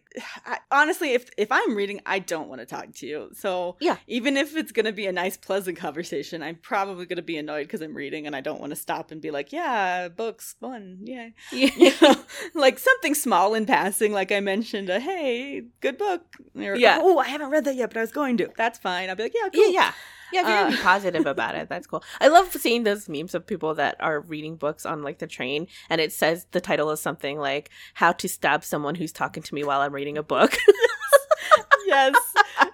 I, 0.47 0.59
honestly, 0.71 1.13
if 1.13 1.29
if 1.37 1.51
I'm 1.51 1.75
reading, 1.75 2.01
I 2.07 2.19
don't 2.19 2.49
want 2.49 2.61
to 2.61 2.67
talk 2.67 2.93
to 2.95 3.07
you. 3.07 3.31
So 3.35 3.77
Yeah. 3.81 3.97
even 4.07 4.37
if 4.37 4.57
it's 4.57 4.73
gonna 4.73 4.93
be 4.93 5.07
a 5.07 5.13
nice, 5.13 5.37
pleasant 5.37 5.77
conversation, 5.79 6.43
I'm 6.43 6.57
probably 6.57 7.07
gonna 7.07 7.23
be 7.23 7.37
annoyed 7.37 7.65
because 7.65 7.81
I'm 7.83 7.95
reading 7.95 8.27
and 8.27 8.35
I 8.37 8.41
don't 8.41 8.61
want 8.61 8.71
to 8.71 8.77
stop 8.77 9.11
and 9.11 9.21
be 9.21 9.31
like, 9.31 9.53
yeah, 9.53 10.09
books, 10.09 10.55
fun, 10.61 10.99
yeah, 11.05 11.29
you 11.53 11.93
know, 12.01 12.15
like 12.55 12.79
something 12.79 13.15
small 13.15 13.55
in 13.55 13.67
passing, 13.67 14.13
like 14.13 14.33
I 14.33 14.41
mentioned, 14.41 14.89
a 14.91 15.01
hey, 15.01 15.65
good 15.81 15.99
book, 15.99 16.23
or, 16.57 16.77
Yeah. 16.77 16.99
oh, 17.01 17.19
I 17.19 17.29
haven't 17.29 17.51
read 17.51 17.65
that 17.65 17.75
yet, 17.77 17.91
but 17.91 17.99
I 17.99 18.01
was 18.03 18.13
going 18.13 18.37
to. 18.39 18.51
That's 18.57 18.79
fine. 18.79 19.09
I'll 19.11 19.17
be 19.17 19.25
like, 19.25 19.35
yeah, 19.35 19.49
yeah, 19.53 19.65
cool. 19.65 19.73
yeah. 19.73 19.81
Yeah, 19.81 19.93
if 20.43 20.47
you're 20.49 20.57
gonna 20.57 20.69
Uh, 20.75 20.77
be 20.79 20.83
positive 20.83 21.27
about 21.27 21.55
it, 21.55 21.69
that's 21.69 21.87
cool. 21.87 22.03
I 22.21 22.29
love 22.29 22.53
seeing 22.53 22.85
those 22.85 23.09
memes 23.09 23.35
of 23.35 23.47
people 23.47 23.75
that 23.77 23.97
are 24.01 24.21
reading 24.21 24.57
books 24.57 24.85
on 24.87 25.03
like 25.03 25.19
the 25.19 25.27
train, 25.27 25.67
and 25.91 26.01
it 26.01 26.13
says 26.13 26.47
the 26.53 26.61
title 26.61 26.91
is 26.91 27.01
something 27.01 27.39
like 27.39 27.71
"How 27.95 28.13
to 28.13 28.29
Stab 28.29 28.65
Someone 28.65 28.95
Who's 28.97 29.13
Talking 29.13 29.43
to 29.43 29.55
Me 29.55 29.65
While 29.65 29.81
I'm 29.81 29.93
Reading 29.93 30.19
a 30.19 30.23
Book." 30.23 30.57
yes, 31.87 32.15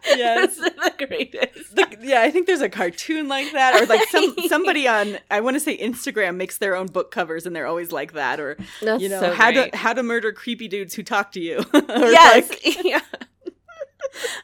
yes. 0.06 0.56
The 0.56 1.06
greatest. 1.06 1.74
The- 1.76 1.96
yeah, 2.02 2.22
I 2.22 2.30
think 2.30 2.46
there's 2.46 2.60
a 2.62 2.68
cartoon 2.68 3.28
like 3.28 3.52
that, 3.52 3.80
or 3.82 3.86
like 3.86 4.08
some 4.08 4.34
somebody 4.48 4.86
on 4.88 5.18
I 5.30 5.40
want 5.40 5.54
to 5.56 5.60
say 5.60 5.76
Instagram 5.76 6.36
makes 6.36 6.58
their 6.58 6.74
own 6.76 6.86
book 6.86 7.10
covers, 7.10 7.46
and 7.46 7.54
they're 7.54 7.66
always 7.66 7.92
like 7.92 8.12
that, 8.12 8.40
or 8.40 8.56
That's 8.80 9.02
you 9.02 9.08
know 9.08 9.20
so 9.20 9.32
how 9.34 9.52
great. 9.52 9.72
to 9.72 9.78
how 9.78 9.92
to 9.92 10.02
murder 10.02 10.32
creepy 10.32 10.68
dudes 10.68 10.94
who 10.94 11.02
talk 11.02 11.32
to 11.32 11.40
you. 11.40 11.64
Yes, 11.74 12.48
like, 12.50 12.84
yeah, 12.84 13.00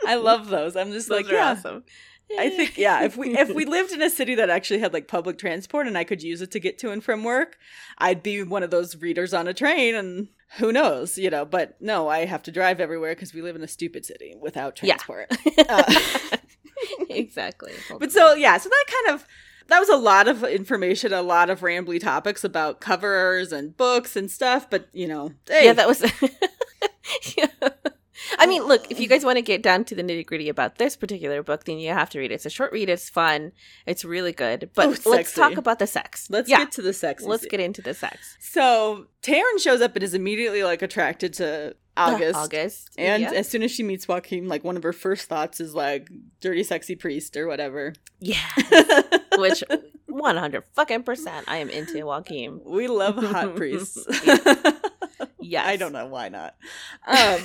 I 0.06 0.16
love 0.16 0.48
those. 0.48 0.76
I'm 0.76 0.92
just 0.92 1.08
those 1.08 1.22
like, 1.24 1.32
are 1.32 1.36
yeah. 1.36 1.50
awesome. 1.52 1.84
I 2.38 2.48
think 2.50 2.76
yeah, 2.78 3.04
if 3.04 3.16
we 3.16 3.36
if 3.36 3.54
we 3.54 3.64
lived 3.64 3.92
in 3.92 4.02
a 4.02 4.10
city 4.10 4.34
that 4.36 4.50
actually 4.50 4.80
had 4.80 4.92
like 4.92 5.08
public 5.08 5.38
transport 5.38 5.86
and 5.86 5.96
I 5.96 6.04
could 6.04 6.22
use 6.22 6.40
it 6.42 6.50
to 6.52 6.60
get 6.60 6.78
to 6.80 6.90
and 6.90 7.02
from 7.02 7.24
work, 7.24 7.56
I'd 7.98 8.22
be 8.22 8.42
one 8.42 8.62
of 8.62 8.70
those 8.70 8.96
readers 8.96 9.32
on 9.32 9.46
a 9.48 9.54
train 9.54 9.94
and 9.94 10.28
who 10.58 10.72
knows, 10.72 11.18
you 11.18 11.28
know, 11.30 11.44
but 11.44 11.80
no, 11.80 12.08
I 12.08 12.24
have 12.24 12.42
to 12.44 12.52
drive 12.52 12.80
everywhere 12.80 13.14
because 13.14 13.34
we 13.34 13.42
live 13.42 13.56
in 13.56 13.62
a 13.62 13.68
stupid 13.68 14.04
city 14.06 14.34
without 14.40 14.80
Yeah. 14.82 14.96
transport. 14.96 15.30
Uh, 15.68 15.82
exactly. 17.10 17.72
but 17.98 18.12
so 18.12 18.34
yeah, 18.34 18.56
so 18.58 18.68
that 18.68 18.84
kind 18.88 19.14
of 19.14 19.26
that 19.68 19.80
was 19.80 19.88
a 19.88 19.96
lot 19.96 20.28
of 20.28 20.44
information, 20.44 21.12
a 21.12 21.22
lot 21.22 21.50
of 21.50 21.60
rambly 21.60 21.98
topics 22.00 22.44
about 22.44 22.80
covers 22.80 23.50
and 23.52 23.76
books 23.76 24.14
and 24.16 24.30
stuff, 24.30 24.68
but 24.70 24.88
you 24.92 25.08
know, 25.08 25.32
hey, 25.48 25.64
yeah, 25.66 25.72
that 25.72 25.88
was. 25.88 26.04
yeah. 27.36 27.46
I 28.38 28.46
mean, 28.46 28.64
look, 28.64 28.90
if 28.90 28.98
you 29.00 29.08
guys 29.08 29.24
want 29.24 29.36
to 29.36 29.42
get 29.42 29.62
down 29.62 29.84
to 29.84 29.94
the 29.94 30.02
nitty 30.02 30.26
gritty 30.26 30.48
about 30.48 30.78
this 30.78 30.96
particular 30.96 31.42
book, 31.42 31.64
then 31.64 31.78
you 31.78 31.92
have 31.92 32.10
to 32.10 32.18
read 32.18 32.30
it. 32.30 32.34
It's 32.34 32.46
a 32.46 32.50
short 32.50 32.72
read. 32.72 32.88
It's 32.88 33.08
fun. 33.08 33.52
It's 33.86 34.04
really 34.04 34.32
good. 34.32 34.70
But 34.74 35.00
Oh, 35.06 35.10
let's 35.10 35.34
talk 35.34 35.56
about 35.56 35.78
the 35.78 35.86
sex. 35.86 36.28
let's 36.30 36.48
yeah, 36.48 36.58
get 36.58 36.72
to 36.72 36.82
the 36.82 36.92
sex. 36.92 37.22
let's 37.24 37.46
get 37.46 37.60
into 37.60 37.82
the 37.82 37.94
sex. 37.94 38.36
So 38.40 39.06
Taryn 39.22 39.58
shows 39.60 39.80
up 39.80 39.94
and 39.96 40.02
is 40.02 40.14
immediately 40.14 40.62
like 40.64 40.82
attracted 40.82 41.32
to 41.34 41.76
August. 41.96 42.38
August. 42.38 42.90
And 42.98 43.22
yeah. 43.22 43.30
as 43.32 43.48
soon 43.48 43.62
as 43.62 43.70
she 43.70 43.82
meets 43.82 44.06
Joaquim, 44.06 44.48
like 44.48 44.64
one 44.64 44.76
of 44.76 44.82
her 44.82 44.92
first 44.92 45.28
thoughts 45.28 45.60
is 45.60 45.74
like 45.74 46.08
dirty, 46.40 46.62
sexy 46.62 46.94
priest 46.94 47.36
or 47.36 47.46
whatever. 47.46 47.94
yeah. 48.20 48.38
Which 49.38 49.62
100 50.08 50.64
fucking 50.74 51.02
percent 51.02 51.44
I 51.48 51.56
am 51.58 51.68
into 51.70 52.04
Joaquim. 52.06 52.60
we 52.64 52.86
love 52.88 53.16
hot 53.16 53.54
priests. 53.56 53.98
Yes. 55.40 55.66
I 55.66 55.76
don't 55.76 55.92
know 55.92 56.06
why 56.06 56.28
not. 56.28 56.54
Um, 57.06 57.40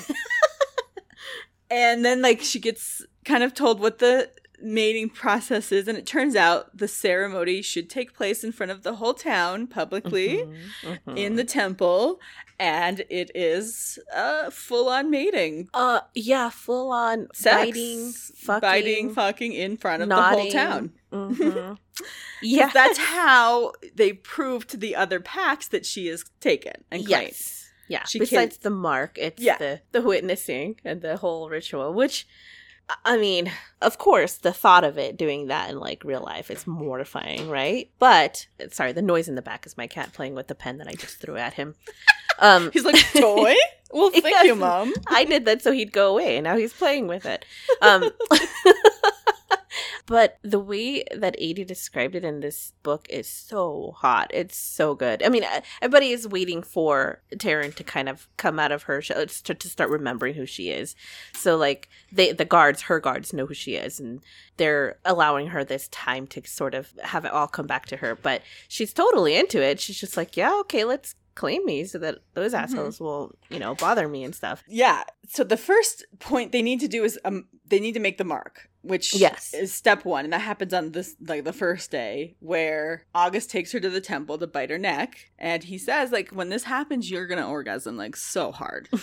and 1.71 2.03
then 2.05 2.21
like 2.21 2.41
she 2.41 2.59
gets 2.59 3.03
kind 3.25 3.43
of 3.43 3.53
told 3.53 3.79
what 3.79 3.99
the 3.99 4.29
mating 4.63 5.09
process 5.09 5.71
is, 5.71 5.87
and 5.87 5.97
it 5.97 6.05
turns 6.05 6.35
out 6.35 6.77
the 6.77 6.87
ceremony 6.87 7.63
should 7.63 7.89
take 7.89 8.13
place 8.13 8.43
in 8.43 8.51
front 8.51 8.71
of 8.71 8.83
the 8.83 8.95
whole 8.95 9.15
town 9.15 9.65
publicly. 9.65 10.37
Mhm, 10.83 10.99
mhm. 11.07 11.17
In 11.17 11.35
the 11.35 11.43
temple, 11.43 12.19
and 12.59 12.99
it 13.09 13.31
is 13.33 13.97
uh, 14.13 14.51
full 14.51 14.87
on 14.89 15.09
mating. 15.09 15.67
uh 15.73 16.01
yeah, 16.13 16.49
full 16.51 16.91
on 16.91 17.27
biting, 17.43 18.11
fucking, 18.11 18.61
biting, 18.61 19.13
fucking 19.15 19.53
in 19.53 19.77
front 19.77 20.03
of 20.03 20.09
nodding. 20.09 20.51
the 20.51 20.59
whole 20.59 20.71
town. 20.71 20.91
Mhm. 21.11 21.77
Yeah, 22.43 22.65
yeah, 22.65 22.71
that's 22.73 22.97
how 22.97 23.73
they 23.93 24.13
prove 24.13 24.65
to 24.67 24.77
the 24.77 24.95
other 24.95 25.19
packs 25.19 25.67
that 25.67 25.85
she 25.85 26.07
is 26.07 26.23
taken 26.39 26.73
and 26.89 27.05
claimed. 27.05 27.27
yes. 27.27 27.60
Yeah. 27.87 28.03
She 28.05 28.19
Besides 28.19 28.57
the 28.57 28.69
mark, 28.69 29.17
it's 29.17 29.41
Yeah. 29.41 29.57
the 29.57 29.81
the 29.91 30.01
witnessing 30.01 30.77
and 30.85 31.01
the 31.01 31.17
whole 31.17 31.49
ritual, 31.49 31.93
which 31.93 32.25
I- 32.89 32.95
I 33.13 33.17
mean, 33.17 33.51
of 33.81 33.97
course, 33.97 34.35
the 34.35 34.51
thought 34.53 34.83
of 34.83 34.97
it 34.97 35.17
doing 35.17 35.47
that 35.47 35.69
in 35.69 35.79
like 35.79 36.03
real 36.03 36.21
life 36.21 36.49
is 36.51 36.65
mortifying, 36.67 37.49
right? 37.49 37.89
But 37.99 38.47
sorry, 38.71 38.91
the 38.93 39.01
noise 39.01 39.27
in 39.27 39.35
the 39.35 39.41
back 39.41 39.65
is 39.65 39.77
my 39.77 39.87
cat 39.87 40.13
playing 40.13 40.35
with 40.35 40.47
the 40.47 40.55
pen 40.55 40.77
that 40.77 40.87
I 40.87 40.93
just 40.93 41.19
threw 41.19 41.37
at 41.37 41.53
him. 41.53 41.75
Um, 42.39 42.69
He's 42.73 42.83
like, 42.85 42.95
toy? 43.13 43.55
well, 43.91 44.09
thank 44.11 44.25
Yes. 44.25 44.45
you, 44.45 44.55
mom. 44.55 44.93
I 45.07 45.25
did 45.25 45.45
that 45.45 45.61
so 45.61 45.71
he'd 45.71 45.91
go 45.91 46.11
away, 46.11 46.37
and 46.37 46.43
now 46.45 46.57
he's 46.57 46.73
playing 46.73 47.07
with 47.07 47.25
it. 47.25 47.45
Um, 47.81 48.09
but 50.11 50.37
the 50.41 50.59
way 50.59 51.03
that 51.15 51.35
A.D. 51.39 51.63
described 51.63 52.15
it 52.15 52.23
in 52.25 52.41
this 52.41 52.73
book 52.83 53.07
is 53.09 53.27
so 53.27 53.93
hot. 53.97 54.29
It's 54.33 54.57
so 54.57 54.93
good. 54.93 55.23
I 55.23 55.29
mean, 55.29 55.45
everybody 55.81 56.09
is 56.11 56.27
waiting 56.27 56.61
for 56.63 57.21
Taryn 57.35 57.73
to 57.75 57.83
kind 57.83 58.09
of 58.09 58.27
come 58.37 58.59
out 58.59 58.71
of 58.73 58.83
her 58.83 59.01
shell 59.01 59.25
to, 59.25 59.53
to 59.55 59.69
start 59.69 59.89
remembering 59.89 60.35
who 60.35 60.45
she 60.45 60.69
is. 60.69 60.95
So, 61.33 61.55
like, 61.55 61.87
they 62.11 62.33
the 62.33 62.45
guards, 62.45 62.81
her 62.83 62.99
guards, 62.99 63.31
know 63.33 63.45
who 63.45 63.53
she 63.53 63.75
is, 63.75 63.99
and 63.99 64.19
they're 64.57 64.97
allowing 65.05 65.47
her 65.47 65.63
this 65.63 65.87
time 65.87 66.27
to 66.27 66.41
sort 66.45 66.73
of 66.75 66.91
have 67.03 67.23
it 67.25 67.31
all 67.31 67.47
come 67.47 67.67
back 67.67 67.85
to 67.87 67.97
her. 67.97 68.13
But 68.15 68.41
she's 68.67 68.93
totally 68.93 69.35
into 69.35 69.61
it. 69.63 69.79
She's 69.79 69.99
just 69.99 70.17
like, 70.17 70.35
yeah, 70.35 70.53
okay, 70.61 70.83
let's 70.83 71.15
claim 71.35 71.65
me 71.65 71.85
so 71.85 71.97
that 71.97 72.17
those 72.33 72.51
Mhm. 72.53 72.59
assholes 72.63 72.99
will, 72.99 73.33
you 73.49 73.57
know, 73.59 73.73
bother 73.75 74.09
me 74.09 74.25
and 74.25 74.35
stuff. 74.35 74.61
Yeah. 74.67 75.03
So 75.29 75.45
the 75.45 75.55
first 75.55 76.03
point 76.19 76.51
they 76.51 76.61
need 76.61 76.81
to 76.81 76.89
do 76.89 77.05
is 77.05 77.17
um 77.23 77.47
they 77.65 77.79
need 77.79 77.93
to 77.93 78.01
make 78.01 78.17
the 78.17 78.25
mark, 78.25 78.69
which 78.81 79.13
Yes. 79.15 79.53
is 79.53 79.73
step 79.73 80.05
one, 80.05 80.23
and 80.25 80.33
that 80.33 80.41
happens 80.41 80.73
on 80.73 80.91
this 80.91 81.15
like 81.25 81.43
the 81.43 81.53
first 81.53 81.91
day 81.91 82.35
where 82.39 83.05
August 83.13 83.49
takes 83.49 83.71
her 83.71 83.79
to 83.79 83.89
the 83.89 84.01
temple 84.01 84.37
to 84.37 84.47
bite 84.47 84.69
her 84.69 84.77
neck, 84.77 85.31
and 85.37 85.63
he 85.63 85.77
says 85.77 86.11
like 86.11 86.29
when 86.31 86.49
this 86.49 86.63
happens 86.63 87.09
you're 87.11 87.27
gonna 87.27 87.47
orgasm 87.47 87.97
like 87.97 88.15
so 88.15 88.51
hard. 88.51 88.89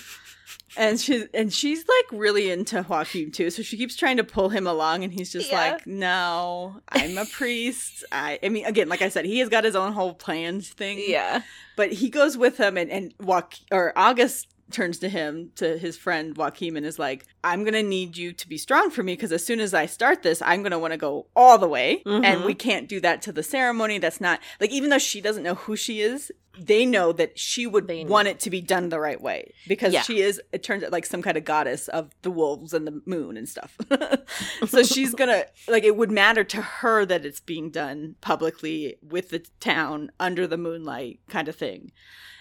And 0.78 0.98
she's 1.00 1.24
and 1.34 1.52
she's 1.52 1.80
like 1.80 2.20
really 2.20 2.50
into 2.50 2.82
Joaquim 2.82 3.32
too, 3.32 3.50
so 3.50 3.62
she 3.62 3.76
keeps 3.76 3.96
trying 3.96 4.16
to 4.18 4.24
pull 4.24 4.48
him 4.48 4.66
along, 4.66 5.02
and 5.04 5.12
he's 5.12 5.30
just 5.32 5.50
Yeah. 5.50 5.72
like, 5.72 5.86
"No, 5.86 6.80
I'm 6.88 7.18
a 7.18 7.24
priest. 7.26 8.04
I, 8.12 8.38
I 8.42 8.48
mean, 8.48 8.64
again, 8.64 8.88
like 8.88 9.02
I 9.02 9.08
said, 9.08 9.24
he 9.24 9.38
has 9.40 9.48
got 9.48 9.64
his 9.64 9.74
own 9.76 9.92
whole 9.92 10.14
plans 10.14 10.68
thing. 10.70 11.02
Yeah. 11.06 11.42
But 11.76 11.92
he 11.92 12.08
goes 12.08 12.36
with 12.36 12.56
him, 12.58 12.76
and 12.78 12.90
and 12.90 13.16
Joaqu- 13.18 13.64
or 13.72 13.92
August 13.96 14.46
turns 14.70 14.98
to 15.00 15.08
him 15.08 15.50
to 15.56 15.78
his 15.78 15.96
friend 15.96 16.36
Joaquim 16.36 16.76
and 16.76 16.84
is 16.84 16.98
like, 16.98 17.24
"I'm 17.42 17.64
gonna 17.64 17.82
need 17.82 18.16
you 18.16 18.32
to 18.32 18.48
be 18.48 18.58
strong 18.58 18.90
for 18.90 19.02
me 19.02 19.14
because 19.14 19.32
as 19.32 19.44
soon 19.44 19.60
as 19.60 19.72
I 19.74 19.86
start 19.86 20.22
this, 20.22 20.42
I'm 20.42 20.62
gonna 20.62 20.78
want 20.78 20.92
to 20.92 20.98
go 20.98 21.26
all 21.34 21.58
the 21.58 21.68
way, 21.68 22.02
and 22.06 22.24
Mhm. 22.42 22.46
we 22.46 22.54
can't 22.54 22.88
do 22.88 23.00
that 23.00 23.22
to 23.22 23.32
the 23.32 23.42
ceremony. 23.42 23.98
That's 23.98 24.20
not 24.20 24.40
like 24.60 24.70
even 24.70 24.90
though 24.90 24.98
she 24.98 25.20
doesn't 25.20 25.42
know 25.42 25.54
who 25.54 25.76
she 25.76 26.00
is." 26.00 26.30
They 26.60 26.84
know 26.84 27.12
that 27.12 27.38
she 27.38 27.68
would 27.68 27.88
want 28.08 28.26
it 28.26 28.40
to 28.40 28.50
be 28.50 28.60
done 28.60 28.88
the 28.88 28.98
right 28.98 29.20
way 29.20 29.52
because 29.68 29.92
Yeah. 29.94 30.02
she 30.02 30.20
is, 30.22 30.40
it 30.52 30.64
turns 30.64 30.82
out, 30.82 30.90
like 30.90 31.06
some 31.06 31.22
kind 31.22 31.36
of 31.36 31.44
goddess 31.44 31.86
of 31.86 32.10
the 32.22 32.32
wolves 32.32 32.74
and 32.74 32.84
the 32.84 33.00
moon 33.06 33.36
and 33.36 33.48
stuff. 33.48 33.76
so 34.68 34.82
she's 34.82 35.14
gonna, 35.14 35.44
like, 35.68 35.84
it 35.84 35.94
would 35.96 36.10
matter 36.10 36.42
to 36.42 36.60
her 36.60 37.06
that 37.06 37.24
it's 37.24 37.38
being 37.38 37.70
done 37.70 38.16
publicly 38.20 38.96
with 39.00 39.28
the 39.30 39.44
town 39.60 40.10
under 40.18 40.48
the 40.48 40.56
moonlight 40.58 41.20
kind 41.28 41.46
of 41.46 41.54
thing. 41.54 41.92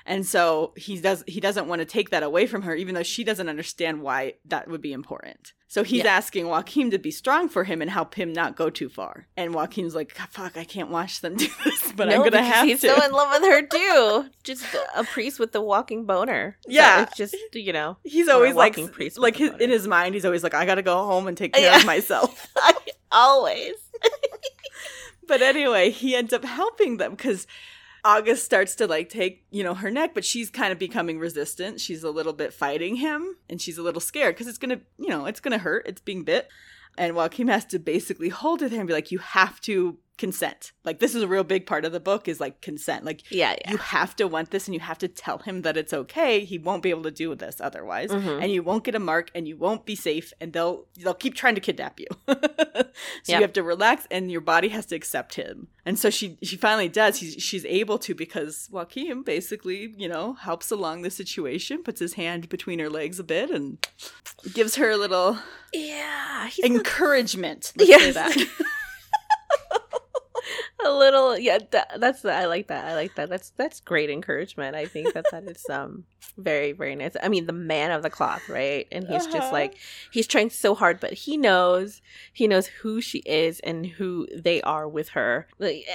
And 0.09 0.25
so 0.25 0.71
he 0.77 0.99
does 1.01 1.23
he 1.27 1.41
doesn't 1.41 1.67
want 1.67 1.79
to 1.79 1.85
take 1.85 2.11
that 2.11 2.23
away 2.23 2.47
from 2.47 2.61
her, 2.61 2.73
even 2.73 2.95
though 2.95 3.03
she 3.03 3.25
doesn't 3.25 3.49
understand 3.49 4.01
why 4.01 4.35
that 4.45 4.69
would 4.69 4.81
be 4.81 4.93
important. 4.93 5.51
So 5.67 5.83
he's 5.83 6.05
Yeah. 6.05 6.15
asking 6.15 6.47
Joaquim 6.47 6.91
to 6.91 6.97
be 6.97 7.11
strong 7.11 7.49
for 7.49 7.65
him 7.65 7.81
and 7.81 7.91
help 7.91 8.15
him 8.15 8.31
not 8.31 8.55
go 8.55 8.69
too 8.69 8.87
far. 8.87 9.27
And 9.35 9.53
Joaquim's 9.53 9.93
like, 9.93 10.15
"Fuck, 10.15 10.55
I 10.55 10.63
can't 10.63 10.89
watch 10.89 11.19
them 11.19 11.35
do 11.35 11.49
this, 11.65 11.91
but 11.91 12.07
I'm 12.07 12.23
gonna 12.23 12.41
have 12.41 12.65
he's 12.65 12.79
to." 12.81 12.87
He's 12.87 12.95
so 12.95 13.05
in 13.05 13.11
love 13.11 13.29
with 13.33 13.51
her 13.51 13.61
too. 13.67 14.29
Just 14.43 14.63
a 14.95 15.03
priest 15.03 15.39
with 15.39 15.51
the 15.51 15.61
walking 15.61 16.05
boner. 16.05 16.57
So 16.63 16.71
Yeah. 16.71 17.03
it's 17.03 17.17
just 17.17 17.35
you 17.53 17.73
know. 17.73 17.97
he's 18.05 18.29
always 18.29 18.55
like, 18.55 18.75
priest 18.93 19.17
like 19.19 19.35
his, 19.35 19.51
in 19.59 19.69
his 19.69 19.87
mind, 19.89 20.15
he's 20.15 20.23
always 20.23 20.41
like, 20.41 20.53
"I 20.53 20.65
gotta 20.65 20.81
go 20.83 20.95
home 21.05 21.27
and 21.27 21.35
take 21.37 21.51
care 21.53 21.63
Yeah. 21.63 21.79
of 21.79 21.85
myself." 21.85 22.47
always. 23.11 23.75
but 25.27 25.41
anyway, 25.41 25.89
he 25.89 26.15
ends 26.15 26.31
up 26.31 26.45
helping 26.45 26.95
them 26.95 27.11
because 27.11 27.45
August 28.07 28.45
starts 28.45 28.75
to 28.75 28.87
like 28.87 29.09
take, 29.09 29.45
you 29.51 29.65
know, 29.65 29.73
her 29.73 29.91
neck, 29.91 30.13
but 30.13 30.23
she's 30.23 30.49
kind 30.49 30.71
of 30.71 30.79
becoming 30.79 31.19
resistant. 31.19 31.81
She's 31.81 32.03
a 32.03 32.09
little 32.09 32.31
bit 32.31 32.53
fighting 32.53 32.95
him 32.95 33.35
and 33.49 33.61
she's 33.61 33.77
a 33.77 33.83
little 33.83 33.99
scared 33.99 34.33
because 34.33 34.47
it's 34.47 34.57
going 34.57 34.79
to, 34.79 34.81
you 34.97 35.09
know, 35.09 35.25
it's 35.25 35.41
going 35.41 35.51
to 35.51 35.57
hurt. 35.57 35.85
It's 35.85 35.99
being 35.99 36.23
bit. 36.23 36.47
And 36.97 37.17
Joaquim 37.17 37.49
has 37.49 37.65
to 37.65 37.79
basically 37.79 38.29
hold 38.29 38.61
her 38.61 38.69
there 38.69 38.79
and 38.79 38.87
be 38.87 38.93
like, 38.93 39.11
you 39.11 39.17
have 39.17 39.59
to 39.61 39.97
consent. 40.17 40.71
Like, 40.83 40.99
this 40.99 41.13
is 41.15 41.21
a 41.21 41.27
real 41.27 41.43
big 41.43 41.65
part 41.65 41.85
of 41.85 41.91
the 41.91 41.99
book 41.99 42.27
is 42.27 42.39
like 42.39 42.61
consent. 42.61 43.05
Like, 43.05 43.29
Yeah, 43.31 43.55
yeah. 43.61 43.71
you 43.71 43.77
have 43.77 44.15
to 44.17 44.27
want 44.27 44.51
this 44.51 44.67
and 44.67 44.73
you 44.73 44.79
have 44.79 44.97
to 44.99 45.07
tell 45.07 45.37
him 45.39 45.61
that 45.61 45.77
it's 45.77 45.93
okay. 45.93 46.43
He 46.43 46.57
won't 46.57 46.81
be 46.83 46.89
able 46.89 47.03
to 47.03 47.11
do 47.11 47.33
this 47.35 47.61
otherwise. 47.61 48.09
Mhm. 48.09 48.41
And 48.43 48.51
you 48.51 48.63
won't 48.63 48.83
get 48.83 48.95
a 48.95 48.99
mark 48.99 49.29
and 49.35 49.47
you 49.47 49.55
won't 49.57 49.85
be 49.85 49.95
safe 49.95 50.33
and 50.41 50.53
they'll 50.53 50.85
they'll 50.97 51.13
keep 51.13 51.35
trying 51.35 51.55
to 51.55 51.61
kidnap 51.61 51.99
you. 51.99 52.07
so 52.27 52.33
Yeah. 53.25 53.35
you 53.37 53.41
have 53.41 53.53
to 53.53 53.63
relax 53.63 54.07
and 54.09 54.31
your 54.31 54.41
body 54.41 54.69
has 54.69 54.85
to 54.87 54.95
accept 54.95 55.35
him. 55.35 55.67
And 55.85 55.97
so 55.99 56.09
she 56.09 56.37
she 56.43 56.57
finally 56.57 56.89
does. 56.89 57.17
She's 57.19 57.35
she's 57.41 57.65
able 57.65 57.97
to 57.99 58.13
because 58.15 58.67
Joaquim 58.71 59.23
basically, 59.23 59.93
you 59.97 60.09
know, 60.09 60.33
helps 60.33 60.71
along 60.71 61.03
the 61.03 61.09
situation, 61.11 61.83
puts 61.83 61.99
his 61.99 62.13
hand 62.13 62.49
between 62.49 62.79
her 62.79 62.89
legs 62.89 63.19
a 63.19 63.23
bit 63.23 63.49
and 63.51 63.77
gives 64.53 64.75
her 64.75 64.89
a 64.89 64.97
little 64.97 65.37
yeah. 65.73 66.49
Not- 66.57 66.71
encouragement. 66.71 67.71
Yes. 67.77 68.15
a 70.85 70.91
little 70.91 71.37
yeah 71.37 71.57
that's 71.97 72.23
i 72.25 72.45
like 72.45 72.67
that 72.67 72.85
i 72.85 72.95
like 72.95 73.15
that. 73.15 73.29
That's 73.29 73.49
that's 73.51 73.79
great 73.79 74.09
encouragement. 74.09 74.75
I 74.75 74.85
think 74.85 75.13
that 75.13 75.25
that 75.31 75.43
is 75.45 75.63
um 75.69 76.03
very 76.37 76.71
very 76.71 76.95
nice. 76.95 77.15
I 77.21 77.29
mean 77.29 77.45
the 77.47 77.53
man 77.53 77.91
of 77.91 78.03
the 78.03 78.09
cloth 78.09 78.47
right? 78.49 78.87
And 78.91 79.07
he's 79.07 79.23
Uh-huh. 79.25 79.37
just 79.37 79.51
like 79.51 79.77
he's 80.11 80.27
trying 80.27 80.49
so 80.49 80.75
hard 80.75 80.99
but 80.99 81.13
he 81.13 81.37
knows 81.37 82.01
he 82.33 82.47
knows 82.47 82.67
who 82.67 83.01
she 83.01 83.19
is 83.19 83.59
and 83.61 83.85
who 83.85 84.27
they 84.35 84.61
are 84.61 84.87
with 84.87 85.09
her. 85.09 85.47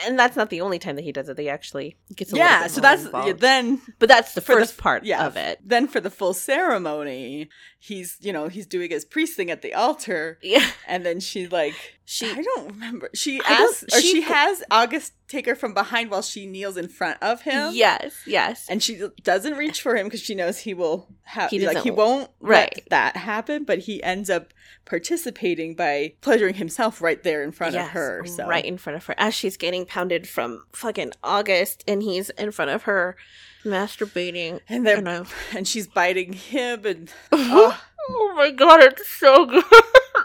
And 0.04 0.18
that's 0.18 0.36
not 0.36 0.50
the 0.50 0.60
only 0.60 0.78
time 0.78 0.96
that 0.96 1.04
he 1.04 1.12
does 1.12 1.28
it. 1.28 1.36
They 1.36 1.48
actually 1.48 1.96
gets 2.16 2.32
a 2.32 2.34
little 2.34 2.46
yeah, 2.48 2.62
bit 2.64 2.72
so 2.72 2.80
that's 2.80 3.04
involved. 3.04 3.40
then 3.40 3.80
but 3.98 4.08
that's 4.08 4.34
the 4.34 4.40
for 4.40 4.54
the 4.54 4.60
first 4.62 4.78
part 4.78 5.04
yeah, 5.04 5.26
of 5.26 5.36
it. 5.36 5.60
Then 5.64 5.86
for 5.86 6.00
the 6.00 6.10
full 6.10 6.34
ceremony, 6.34 7.48
he's 7.78 8.16
you 8.20 8.32
know 8.32 8.48
he's 8.48 8.66
doing 8.66 8.90
his 8.90 9.04
priest 9.04 9.36
thing 9.36 9.50
at 9.50 9.62
the 9.62 9.74
altar, 9.74 10.38
yeah. 10.42 10.66
And 10.88 11.04
then 11.06 11.20
she 11.20 11.46
like 11.46 11.74
she 12.04 12.30
I 12.30 12.42
don't 12.42 12.68
remember. 12.72 13.10
She 13.14 13.40
I 13.40 13.52
asks, 13.52 13.84
or 13.92 14.00
she 14.00 14.12
she 14.12 14.20
has 14.22 14.62
August 14.70 15.12
take 15.28 15.46
her 15.46 15.54
from 15.54 15.72
behind 15.72 16.10
while 16.10 16.20
she 16.22 16.46
kneels 16.46 16.76
in 16.76 16.88
front 16.88 17.16
of 17.22 17.42
him. 17.42 17.70
yes 17.72 18.14
yes 18.26 18.66
and 18.68 18.82
she 18.82 19.00
doesn't 19.22 19.54
reach 19.56 19.80
for 19.80 19.96
him 19.96 20.06
because 20.06 20.20
she 20.20 20.34
knows 20.34 20.58
he 20.58 20.74
will 20.74 21.08
have 21.22 21.48
He 21.50 21.64
like 21.66 21.78
he 21.78 21.90
won't 21.90 22.30
right. 22.40 22.72
let 22.76 22.90
that 22.90 23.16
happen. 23.16 23.64
But 23.64 23.78
he 23.80 24.02
ends 24.02 24.28
up 24.28 24.52
participating 24.84 25.74
by 25.74 26.14
pleasuring 26.20 26.54
himself 26.54 27.00
right 27.00 27.22
there 27.22 27.42
in 27.42 27.52
front 27.52 27.76
of 27.76 27.88
her. 27.88 28.24
So 28.26 28.46
right 28.46 28.64
in 28.64 28.76
front 28.78 28.96
of 28.96 29.06
her 29.06 29.14
as 29.16 29.32
she's 29.34 29.56
getting 29.56 29.86
pounded 29.86 30.28
from 30.28 30.64
fucking 30.72 31.12
August, 31.22 31.82
and 31.88 32.02
he's 32.02 32.30
in 32.30 32.50
front 32.50 32.70
of 32.72 32.82
her 32.82 33.16
masturbating. 33.64 34.60
and 34.68 34.88
I- 34.88 35.24
and 35.56 35.66
she's 35.66 35.86
biting 35.86 36.32
him 36.32 36.84
and 36.84 37.12
oh, 37.32 37.80
oh 38.10 38.34
my 38.36 38.50
god, 38.50 38.82
it's 38.82 39.08
so 39.08 39.46
good. 39.46 39.64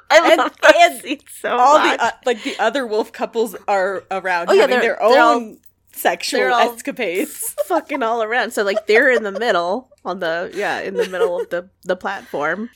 I 0.11 0.29
And- 0.31 0.37
love 0.37 0.55
that 0.61 0.75
and 0.75 1.01
scene 1.01 1.19
so 1.41 1.55
all 1.57 1.79
much. 1.79 1.97
the 1.99 2.03
uh, 2.05 2.11
like 2.25 2.43
the 2.43 2.57
other 2.59 2.85
wolf 2.87 3.11
couples 3.11 3.55
are 3.67 4.03
around 4.11 4.49
Oh, 4.49 4.53
yeah, 4.53 4.61
having 4.61 4.79
their 4.79 4.97
they're 4.99 5.01
all- 5.03 5.35
own 5.35 5.59
sexual 5.93 6.53
escapades. 6.53 7.55
fucking 7.65 8.03
all 8.03 8.21
around. 8.21 8.51
So 8.51 8.63
like 8.63 8.85
they're 8.87 9.09
in 9.11 9.23
the 9.23 9.31
middle 9.31 9.89
on 10.05 10.19
the 10.19 10.51
yeah 10.53 10.79
in 10.79 10.93
the 10.93 11.07
middle 11.09 11.39
of 11.41 11.49
the 11.49 11.69
the 11.83 11.95
platform, 11.95 12.69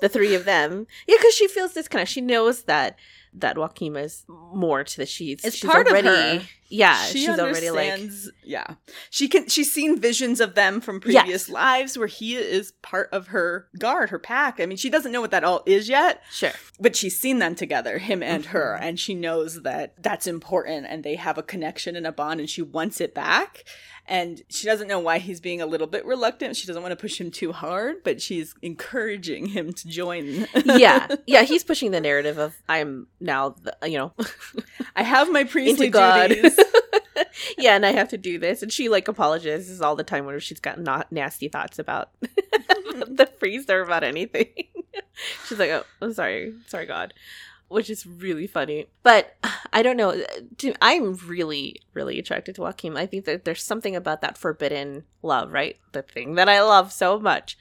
the 0.00 0.08
three 0.08 0.34
of 0.34 0.44
them. 0.44 0.86
Yeah, 1.06 1.16
because 1.18 1.34
she 1.34 1.48
feels 1.48 1.72
disconnected. 1.74 2.12
She 2.12 2.20
knows 2.20 2.62
that 2.64 2.96
that 3.40 3.56
Joaquim 3.58 3.96
is 3.96 4.24
more 4.28 4.84
to 4.84 4.96
the 4.96 5.06
sheets. 5.06 5.44
It's 5.44 5.56
she's 5.56 5.70
part 5.70 5.86
of 5.86 5.92
already 5.92 6.08
her. 6.38 6.42
yeah. 6.68 7.02
she 7.04 7.20
she's 7.20 7.28
already 7.28 7.70
like 7.70 8.00
yeah, 8.44 8.74
she 9.10 9.28
can. 9.28 9.48
She's 9.48 9.72
seen 9.72 9.98
visions 10.00 10.40
of 10.40 10.54
them 10.54 10.80
from 10.80 11.00
Yes. 11.06 11.22
previous 11.22 11.48
lives 11.48 11.98
where 11.98 12.06
he 12.06 12.36
is 12.36 12.72
part 12.82 13.08
of 13.12 13.28
her 13.28 13.68
guard, 13.78 14.10
her 14.10 14.18
pack. 14.18 14.60
I 14.60 14.66
mean, 14.66 14.76
she 14.78 14.90
doesn't 14.90 15.12
know 15.12 15.20
what 15.20 15.30
that 15.32 15.44
all 15.44 15.62
is 15.66 15.88
yet, 15.88 16.22
sure. 16.30 16.52
but 16.80 16.96
she's 16.96 17.18
seen 17.18 17.38
them 17.38 17.54
together, 17.54 17.98
him 17.98 18.22
and 18.22 18.46
her, 18.46 18.74
Mm-hmm. 18.76 18.84
and 18.84 19.00
she 19.00 19.14
knows 19.14 19.62
that 19.62 19.94
that's 20.02 20.26
important, 20.26 20.86
and 20.88 21.04
they 21.04 21.16
have 21.16 21.38
a 21.38 21.42
connection 21.42 21.94
and 21.96 22.06
a 22.06 22.12
bond, 22.12 22.40
and 22.40 22.48
she 22.50 22.62
wants 22.62 23.00
it 23.00 23.14
back. 23.14 23.64
And 24.10 24.42
she 24.48 24.66
doesn't 24.66 24.88
know 24.88 24.98
why 24.98 25.18
he's 25.18 25.38
being 25.38 25.60
a 25.60 25.66
little 25.66 25.86
bit 25.86 26.06
reluctant. 26.06 26.56
She 26.56 26.66
doesn't 26.66 26.80
want 26.80 26.92
to 26.92 26.96
push 26.96 27.20
him 27.20 27.30
too 27.30 27.52
hard, 27.52 28.02
but 28.02 28.22
she's 28.22 28.54
encouraging 28.62 29.46
him 29.46 29.70
to 29.74 29.86
join. 29.86 30.46
yeah, 30.64 31.14
yeah. 31.26 31.42
He's 31.48 31.62
pushing 31.62 31.90
the 31.90 32.00
narrative 32.00 32.38
of 32.38 32.56
I'm 32.70 33.06
now 33.20 33.50
the 33.50 33.76
you 33.84 33.98
know 33.98 34.14
I 34.96 35.02
have 35.02 35.30
my 35.30 35.44
priestly 35.44 35.90
duties. 35.90 36.58
yeah, 37.58 37.76
and 37.76 37.84
I 37.84 37.92
have 37.92 38.08
to 38.08 38.16
do 38.18 38.38
this. 38.38 38.62
And 38.62 38.72
she 38.72 38.88
like 38.88 39.08
apologizes 39.08 39.82
all 39.82 39.94
the 39.94 40.04
time 40.04 40.24
whenever 40.24 40.40
she's 40.40 40.60
got 40.60 40.80
not 40.80 41.12
nasty 41.12 41.48
thoughts 41.48 41.78
about 41.78 42.10
the 42.20 43.30
priest 43.38 43.68
or 43.68 43.82
about 43.82 44.04
anything. 44.04 44.48
she's 45.46 45.58
like, 45.58 45.70
"Oh, 45.70 45.84
I'm 46.00 46.14
sorry, 46.14 46.54
sorry, 46.66 46.86
God," 46.86 47.12
which 47.68 47.90
is 47.90 48.06
really 48.06 48.46
funny. 48.46 48.86
But 49.02 49.36
I 49.72 49.82
don't 49.82 49.96
know. 49.96 50.22
I'm 50.80 51.14
really, 51.26 51.80
really 51.94 52.18
attracted 52.18 52.54
to 52.56 52.62
Joaquim. 52.62 52.96
I 52.96 53.06
think 53.06 53.24
that 53.26 53.44
there's 53.44 53.62
something 53.62 53.94
about 53.94 54.22
that 54.22 54.38
forbidden 54.38 55.04
love, 55.22 55.52
right? 55.52 55.76
The 55.92 56.02
thing 56.02 56.34
that 56.34 56.48
I 56.48 56.62
love 56.62 56.92
so 56.92 57.18
much, 57.18 57.56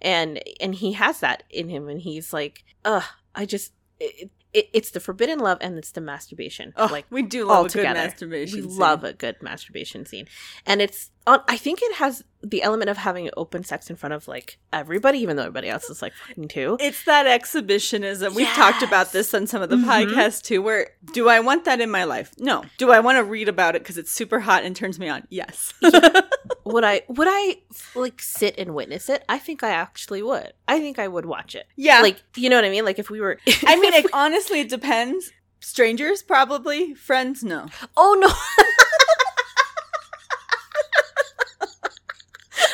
and 0.00 0.40
and 0.60 0.74
he 0.74 0.92
has 0.92 1.20
that 1.20 1.44
in 1.50 1.68
him, 1.68 1.88
and 1.88 2.00
he's 2.00 2.32
like, 2.32 2.64
"Ugh, 2.84 3.04
I 3.34 3.46
just." 3.46 3.72
It, 3.98 4.30
it, 4.52 4.68
it's 4.72 4.90
the 4.90 5.00
forbidden 5.00 5.38
love 5.38 5.58
and 5.60 5.78
it's 5.78 5.92
the 5.92 6.00
masturbation. 6.00 6.72
Oh, 6.76 6.88
like 6.90 7.06
we 7.10 7.22
do 7.22 7.48
all 7.50 7.62
love 7.62 7.66
a 7.74 7.78
good 7.78 7.82
masturbation. 7.84 8.62
we 8.64 8.68
scene. 8.68 8.78
love 8.78 9.04
a 9.04 9.12
good 9.12 9.36
masturbation 9.42 10.06
scene 10.06 10.26
and 10.66 10.80
it's 10.82 11.10
on 11.26 11.40
i 11.48 11.56
think 11.56 11.80
it 11.82 11.94
has 11.96 12.24
the 12.42 12.62
element 12.62 12.88
of 12.90 12.96
having 12.96 13.28
open 13.36 13.62
sex 13.62 13.90
in 13.90 13.96
front 13.96 14.14
of 14.14 14.26
like 14.26 14.58
everybody 14.72 15.18
even 15.18 15.36
though 15.36 15.42
everybody 15.42 15.68
else 15.68 15.90
is 15.90 16.00
like 16.00 16.14
fucking 16.14 16.48
too 16.48 16.76
It's 16.80 17.04
that 17.04 17.26
exhibitionism. 17.26 18.34
We've 18.34 18.46
talked 18.48 18.82
about 18.82 19.12
this 19.12 19.34
on 19.34 19.46
some 19.46 19.60
of 19.60 19.68
the 19.68 19.76
Mhm. 19.76 19.84
podcasts 19.84 20.42
too. 20.42 20.62
Where 20.62 20.88
do 21.12 21.28
I 21.28 21.40
want 21.40 21.64
that 21.66 21.80
in 21.82 21.90
my 21.90 22.04
life? 22.04 22.32
No. 22.38 22.64
Do 22.78 22.90
I 22.90 23.00
want 23.00 23.16
to 23.18 23.24
read 23.24 23.48
about 23.48 23.76
it 23.76 23.82
because 23.82 23.98
it's 23.98 24.10
super 24.10 24.40
hot 24.40 24.64
and 24.64 24.74
turns 24.74 24.98
me 24.98 25.08
on? 25.10 25.26
Yes. 25.28 25.74
would 26.72 26.84
i 26.84 27.02
would 27.08 27.28
i 27.30 27.56
like 27.94 28.20
sit 28.20 28.54
and 28.58 28.74
witness 28.74 29.08
it 29.08 29.24
i 29.28 29.38
think 29.38 29.62
i 29.62 29.70
actually 29.70 30.22
would 30.22 30.52
i 30.68 30.78
think 30.78 30.98
i 30.98 31.06
would 31.08 31.26
watch 31.26 31.54
it 31.54 31.66
yeah. 31.76 32.00
like 32.00 32.22
you 32.36 32.48
know 32.48 32.56
what 32.56 32.64
i 32.64 32.70
mean 32.70 32.84
like 32.84 32.98
if 32.98 33.10
we 33.10 33.20
were 33.20 33.38
I 33.66 33.76
mean, 33.76 33.92
it, 33.94 34.06
honestly, 34.12 34.60
it 34.60 34.68
depends. 34.68 35.30
Strangers, 35.60 36.22
probably. 36.22 36.94
Friends, 36.94 37.44
no. 37.44 37.66
oh 37.96 38.16
no 38.18 38.28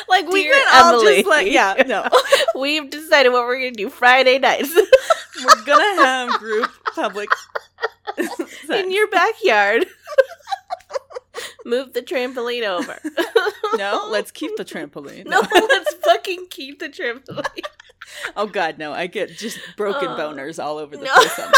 Like 0.08 0.28
we 0.28 0.44
Dear 0.44 0.54
could 0.54 0.68
all 0.72 0.94
Emily. 1.00 1.16
just 1.16 1.28
like, 1.28 1.48
yeah, 1.50 1.82
no. 1.86 2.08
we've 2.60 2.88
decided 2.90 3.32
what 3.32 3.44
we're 3.44 3.58
gonna 3.58 3.72
do 3.72 3.90
friday 3.90 4.38
nights 4.38 4.72
We're 4.74 5.64
gonna 5.64 6.02
have 6.02 6.30
group 6.38 6.70
public. 6.94 7.28
in 8.70 8.90
your 8.90 9.08
backyard 9.08 9.86
move 11.66 11.92
the 11.92 12.00
trampoline 12.02 12.62
over 12.62 12.98
no, 13.76 14.08
let's 14.10 14.30
keep 14.30 14.56
the 14.56 14.64
trampoline. 14.64 15.26
no 15.26 15.40
let's 15.52 15.94
fucking 15.94 16.46
keep 16.50 16.78
the 16.78 16.88
trampoline 16.88 17.44
Oh 18.36 18.46
God, 18.46 18.78
no! 18.78 18.92
I 18.92 19.06
get 19.08 19.30
just 19.36 19.58
broken 19.76 20.08
Oh. 20.08 20.16
boners 20.16 20.62
all 20.62 20.78
over 20.78 20.96
the 20.96 21.04
No. 21.04 21.12
place. 21.14 21.40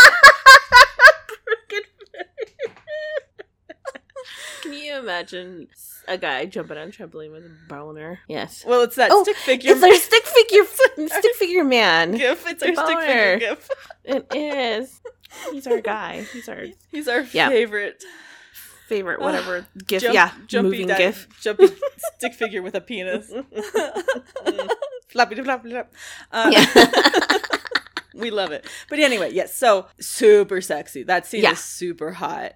Can 4.62 4.72
you 4.72 4.96
imagine 4.98 5.68
a 6.08 6.18
guy 6.18 6.44
jumping 6.46 6.76
on 6.78 6.88
a 6.88 6.90
trampoline 6.90 7.30
with 7.32 7.44
a 7.44 7.50
boner? 7.68 8.20
Yes. 8.28 8.64
Well, 8.66 8.82
it's 8.82 8.96
that 8.96 9.10
Oh, 9.12 9.22
stick 9.22 9.36
figure. 9.36 9.72
It's 9.72 9.82
our 9.82 9.94
stick 9.94 10.24
figure, 10.26 10.64
stick 11.08 11.34
figure 11.36 11.64
man. 11.64 12.12
gif. 12.12 12.44
It's 12.48 12.62
our 12.62 12.74
stick 12.74 12.98
figure 13.00 13.38
gif. 13.38 13.68
It 14.04 14.26
is. 14.34 15.00
He's 15.52 15.66
our 15.66 15.80
guy. 15.80 16.22
He's 16.32 16.48
our 16.48 16.64
He's 16.90 17.08
our 17.08 17.20
Yeah. 17.32 17.48
favorite. 17.48 18.02
Favorite, 18.88 19.20
whatever 19.20 19.66
gif. 19.86 20.02
Jump- 20.02 20.14
yeah, 20.14 20.32
jumpy 20.46 20.70
moving 20.70 20.86
di- 20.88 20.96
gif. 20.98 21.28
jumpy 21.40 21.68
stick 22.16 22.34
figure 22.34 22.62
with 22.62 22.74
a 22.74 22.80
penis. 22.80 23.30
floppy 25.08 25.36
floppy 25.42 25.70
flop. 25.70 25.92
Uh, 26.32 26.50
Yeah. 26.52 27.38
we 28.14 28.30
love 28.30 28.50
it. 28.52 28.66
But 28.90 28.98
anyway, 28.98 29.30
yes. 29.32 29.56
So 29.56 29.86
super 30.00 30.60
sexy. 30.60 31.02
That 31.04 31.26
scene 31.26 31.42
Yeah. 31.42 31.52
is 31.52 31.60
super 31.60 32.12
hot. 32.12 32.54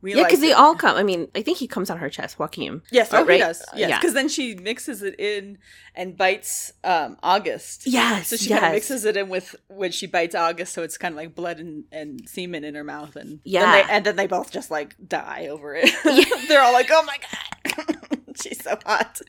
We 0.00 0.14
Yeah, 0.14 0.24
because 0.24 0.40
they 0.40 0.52
all 0.52 0.74
come. 0.76 0.96
I 0.96 1.02
mean, 1.02 1.28
I 1.34 1.42
think 1.42 1.58
he 1.58 1.66
comes 1.66 1.90
on 1.90 1.98
her 1.98 2.08
chest, 2.08 2.38
Joaquim. 2.38 2.82
Yes, 2.92 3.12
Oh, 3.12 3.22
oh, 3.22 3.26
he 3.26 3.38
does. 3.38 3.64
Yes, 3.74 3.90
yeah. 3.90 3.98
because 3.98 4.14
then 4.14 4.28
she 4.28 4.54
mixes 4.54 5.02
it 5.02 5.18
in 5.18 5.58
and 5.94 6.16
bites 6.16 6.72
um, 6.84 7.16
August. 7.22 7.86
Yes, 7.86 8.28
So 8.28 8.36
she 8.36 8.48
yes. 8.50 8.60
kind 8.60 8.72
of 8.72 8.76
mixes 8.76 9.04
it 9.04 9.16
in 9.16 9.28
with 9.28 9.56
when 9.66 9.90
she 9.90 10.06
bites 10.06 10.34
August, 10.36 10.72
so 10.72 10.82
it's 10.84 10.96
kind 10.98 11.12
of 11.14 11.16
like 11.16 11.34
blood 11.34 11.58
and, 11.58 11.84
and 11.90 12.28
semen 12.28 12.62
in 12.62 12.74
her 12.76 12.84
mouth, 12.84 13.16
and 13.16 13.40
Yeah. 13.44 13.62
then 13.62 13.72
they, 13.86 13.92
and 13.92 14.06
then 14.06 14.16
they 14.16 14.26
both 14.28 14.52
just 14.52 14.70
like 14.70 14.94
die 15.04 15.48
over 15.50 15.74
it. 15.74 15.90
Yeah. 16.04 16.24
They're 16.48 16.62
all 16.62 16.72
like, 16.72 16.88
"Oh 16.92 17.02
my 17.04 17.18
god, 17.66 17.96
she's 18.42 18.62
so 18.62 18.78
hot." 18.86 19.20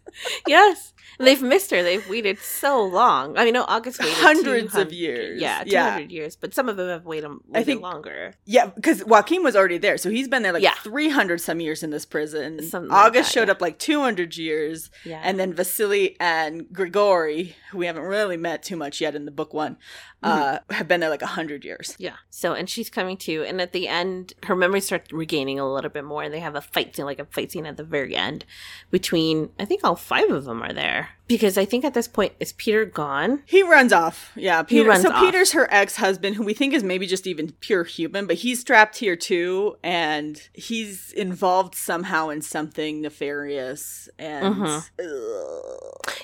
Yes. 0.48 0.94
They've 1.18 1.42
missed 1.42 1.72
her. 1.72 1.84
They've 1.84 2.08
waited 2.08 2.40
so 2.40 2.82
long. 2.82 3.38
I 3.38 3.44
mean, 3.44 3.54
no, 3.54 3.66
August 3.68 4.00
waited 4.00 4.14
Hundreds 4.16 4.76
of 4.76 4.94
years. 4.94 5.42
Yeah, 5.42 5.64
two 5.64 5.72
Yeah. 5.72 5.92
hundred 5.92 6.12
years. 6.12 6.36
But 6.38 6.54
some 6.54 6.70
of 6.70 6.78
them 6.78 6.88
have 6.88 7.04
waited, 7.04 7.32
I 7.54 7.64
think- 7.64 7.82
longer. 7.82 8.36
Yeah, 8.46 8.68
because 8.68 9.04
Joaquim 9.04 9.44
was 9.44 9.56
already 9.56 9.80
there, 9.80 9.98
so 9.98 10.10
he's 10.10 10.28
been 10.30 10.44
there 10.44 10.54
like 10.54 10.64
Yeah. 10.64 10.76
three 10.76 11.10
hundred 11.10 11.42
some 11.42 11.60
years 11.60 11.84
in 11.84 11.90
this 11.90 12.06
prison. 12.06 12.62
Something 12.64 12.90
like 12.92 13.06
August 13.08 13.30
that, 13.30 13.40
showed 13.40 13.48
yeah. 13.48 13.54
up 13.54 13.62
like 13.62 13.80
two 13.80 14.00
hundred 14.02 14.38
years, 14.38 14.92
Yeah, 15.04 15.20
and 15.24 15.38
then 15.40 15.52
Vasily 15.54 16.16
and 16.22 16.72
Grigori, 16.72 17.56
who 17.72 17.80
we 17.80 17.86
haven't 17.88 18.04
really 18.04 18.38
met 18.38 18.64
too 18.64 18.78
much 18.78 19.02
yet 19.02 19.14
in 19.16 19.26
the 19.26 19.32
book 19.32 19.54
one, 19.54 19.78
uh, 20.24 20.60
have 20.70 20.88
been 20.88 21.00
there 21.02 21.10
like 21.10 21.22
hundred 21.22 21.66
years. 21.66 21.96
Yeah. 21.98 22.16
So, 22.30 22.54
and 22.54 22.70
she's 22.70 22.90
coming 22.90 23.18
to, 23.18 23.44
and 23.44 23.60
at 23.60 23.74
the 23.74 23.88
end, 23.90 24.34
her 24.44 24.56
memories 24.56 24.86
start 24.86 25.12
regaining 25.12 25.60
a 25.60 25.70
little 25.70 25.90
bit 25.90 26.06
more, 26.06 26.24
and 26.24 26.34
they 26.34 26.40
have 26.40 26.56
a 26.56 26.62
fight 26.62 26.96
scene, 26.96 27.06
like 27.06 27.20
a 27.20 27.26
fight 27.26 27.52
scene 27.52 27.66
at 27.66 27.76
the 27.78 27.84
very 27.84 28.16
end 28.16 28.46
between, 29.00 29.50
I 29.60 29.66
think 29.66 29.84
all 29.84 29.96
five 29.96 30.30
of 30.30 30.46
them 30.46 30.62
are 30.62 30.74
there 30.74 31.10
because 31.28 31.58
I 31.60 31.66
think 31.66 31.86
at 31.86 31.94
this 31.94 32.08
point 32.08 32.34
is 32.40 32.54
Peter 32.54 32.86
gone. 32.86 33.44
He 33.46 33.62
runs 33.64 33.94
off. 33.94 34.32
Yeah, 34.36 34.64
Peter. 34.64 34.88
runs 34.90 35.04
so 35.04 35.12
off. 35.12 35.24
Peter's 35.24 35.52
her 35.52 35.68
ex-husband, 35.72 36.36
who 36.36 36.44
we 36.44 36.54
think 36.56 36.74
is 36.74 36.84
maybe 36.84 37.06
just 37.06 37.28
even 37.28 37.52
pure 37.60 37.84
human, 37.84 38.26
but 38.26 38.38
he's 38.38 38.64
trapped 38.64 38.98
here 38.98 39.16
too, 39.16 39.78
and 39.84 40.42
he's 40.54 41.12
involved 41.14 41.76
somehow 41.76 42.30
in 42.30 42.42
something 42.42 43.02
nefarious, 43.02 44.10
and 44.18 44.56
Mhm. 44.56 44.84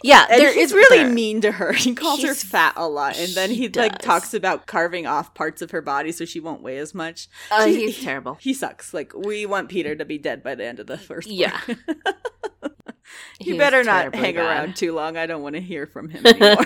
Yeah, 0.03 0.26
and 0.30 0.41
there 0.41 0.53
he's 0.53 0.71
is 0.71 0.73
really 0.73 0.97
there. 1.03 1.09
mean 1.09 1.41
to 1.41 1.51
her. 1.53 1.71
He 1.73 1.93
calls 1.93 2.21
her 2.23 2.34
fat 2.34 2.73
a 2.76 2.88
lot, 2.88 3.17
and 3.17 3.30
then 3.34 3.49
he, 3.51 3.55
he 3.67 3.69
like 3.69 3.99
talks 3.99 4.34
about 4.34 4.65
carving 4.65 5.05
off 5.05 5.34
parts 5.34 5.61
of 5.61 5.71
her 5.71 5.82
body 5.82 6.11
so 6.11 6.26
she 6.26 6.39
won't 6.39 6.61
weigh 6.61 6.78
as 6.80 6.93
much. 6.95 7.28
Uh, 7.51 7.65
He- 7.67 7.86
he's 7.88 8.03
terrible. 8.03 8.38
He 8.41 8.53
sucks. 8.53 8.93
Like 8.93 9.13
we 9.15 9.45
want 9.45 9.69
Peter 9.69 9.95
to 9.95 10.05
be 10.05 10.17
dead 10.17 10.41
by 10.43 10.55
the 10.55 10.65
end 10.65 10.80
of 10.80 10.88
the 10.88 10.97
first. 10.97 11.28
Yeah. 11.30 11.59
He's 13.39 13.57
better 13.57 13.84
not 13.84 14.01
terribly 14.01 14.20
hang 14.20 14.36
bad. 14.36 14.45
around 14.45 14.76
too 14.76 14.93
long. 14.93 15.18
I 15.18 15.26
don't 15.26 15.41
want 15.41 15.55
to 15.55 15.61
hear 15.61 15.88
from 15.88 16.09
him 16.09 16.26
anymore. 16.26 16.66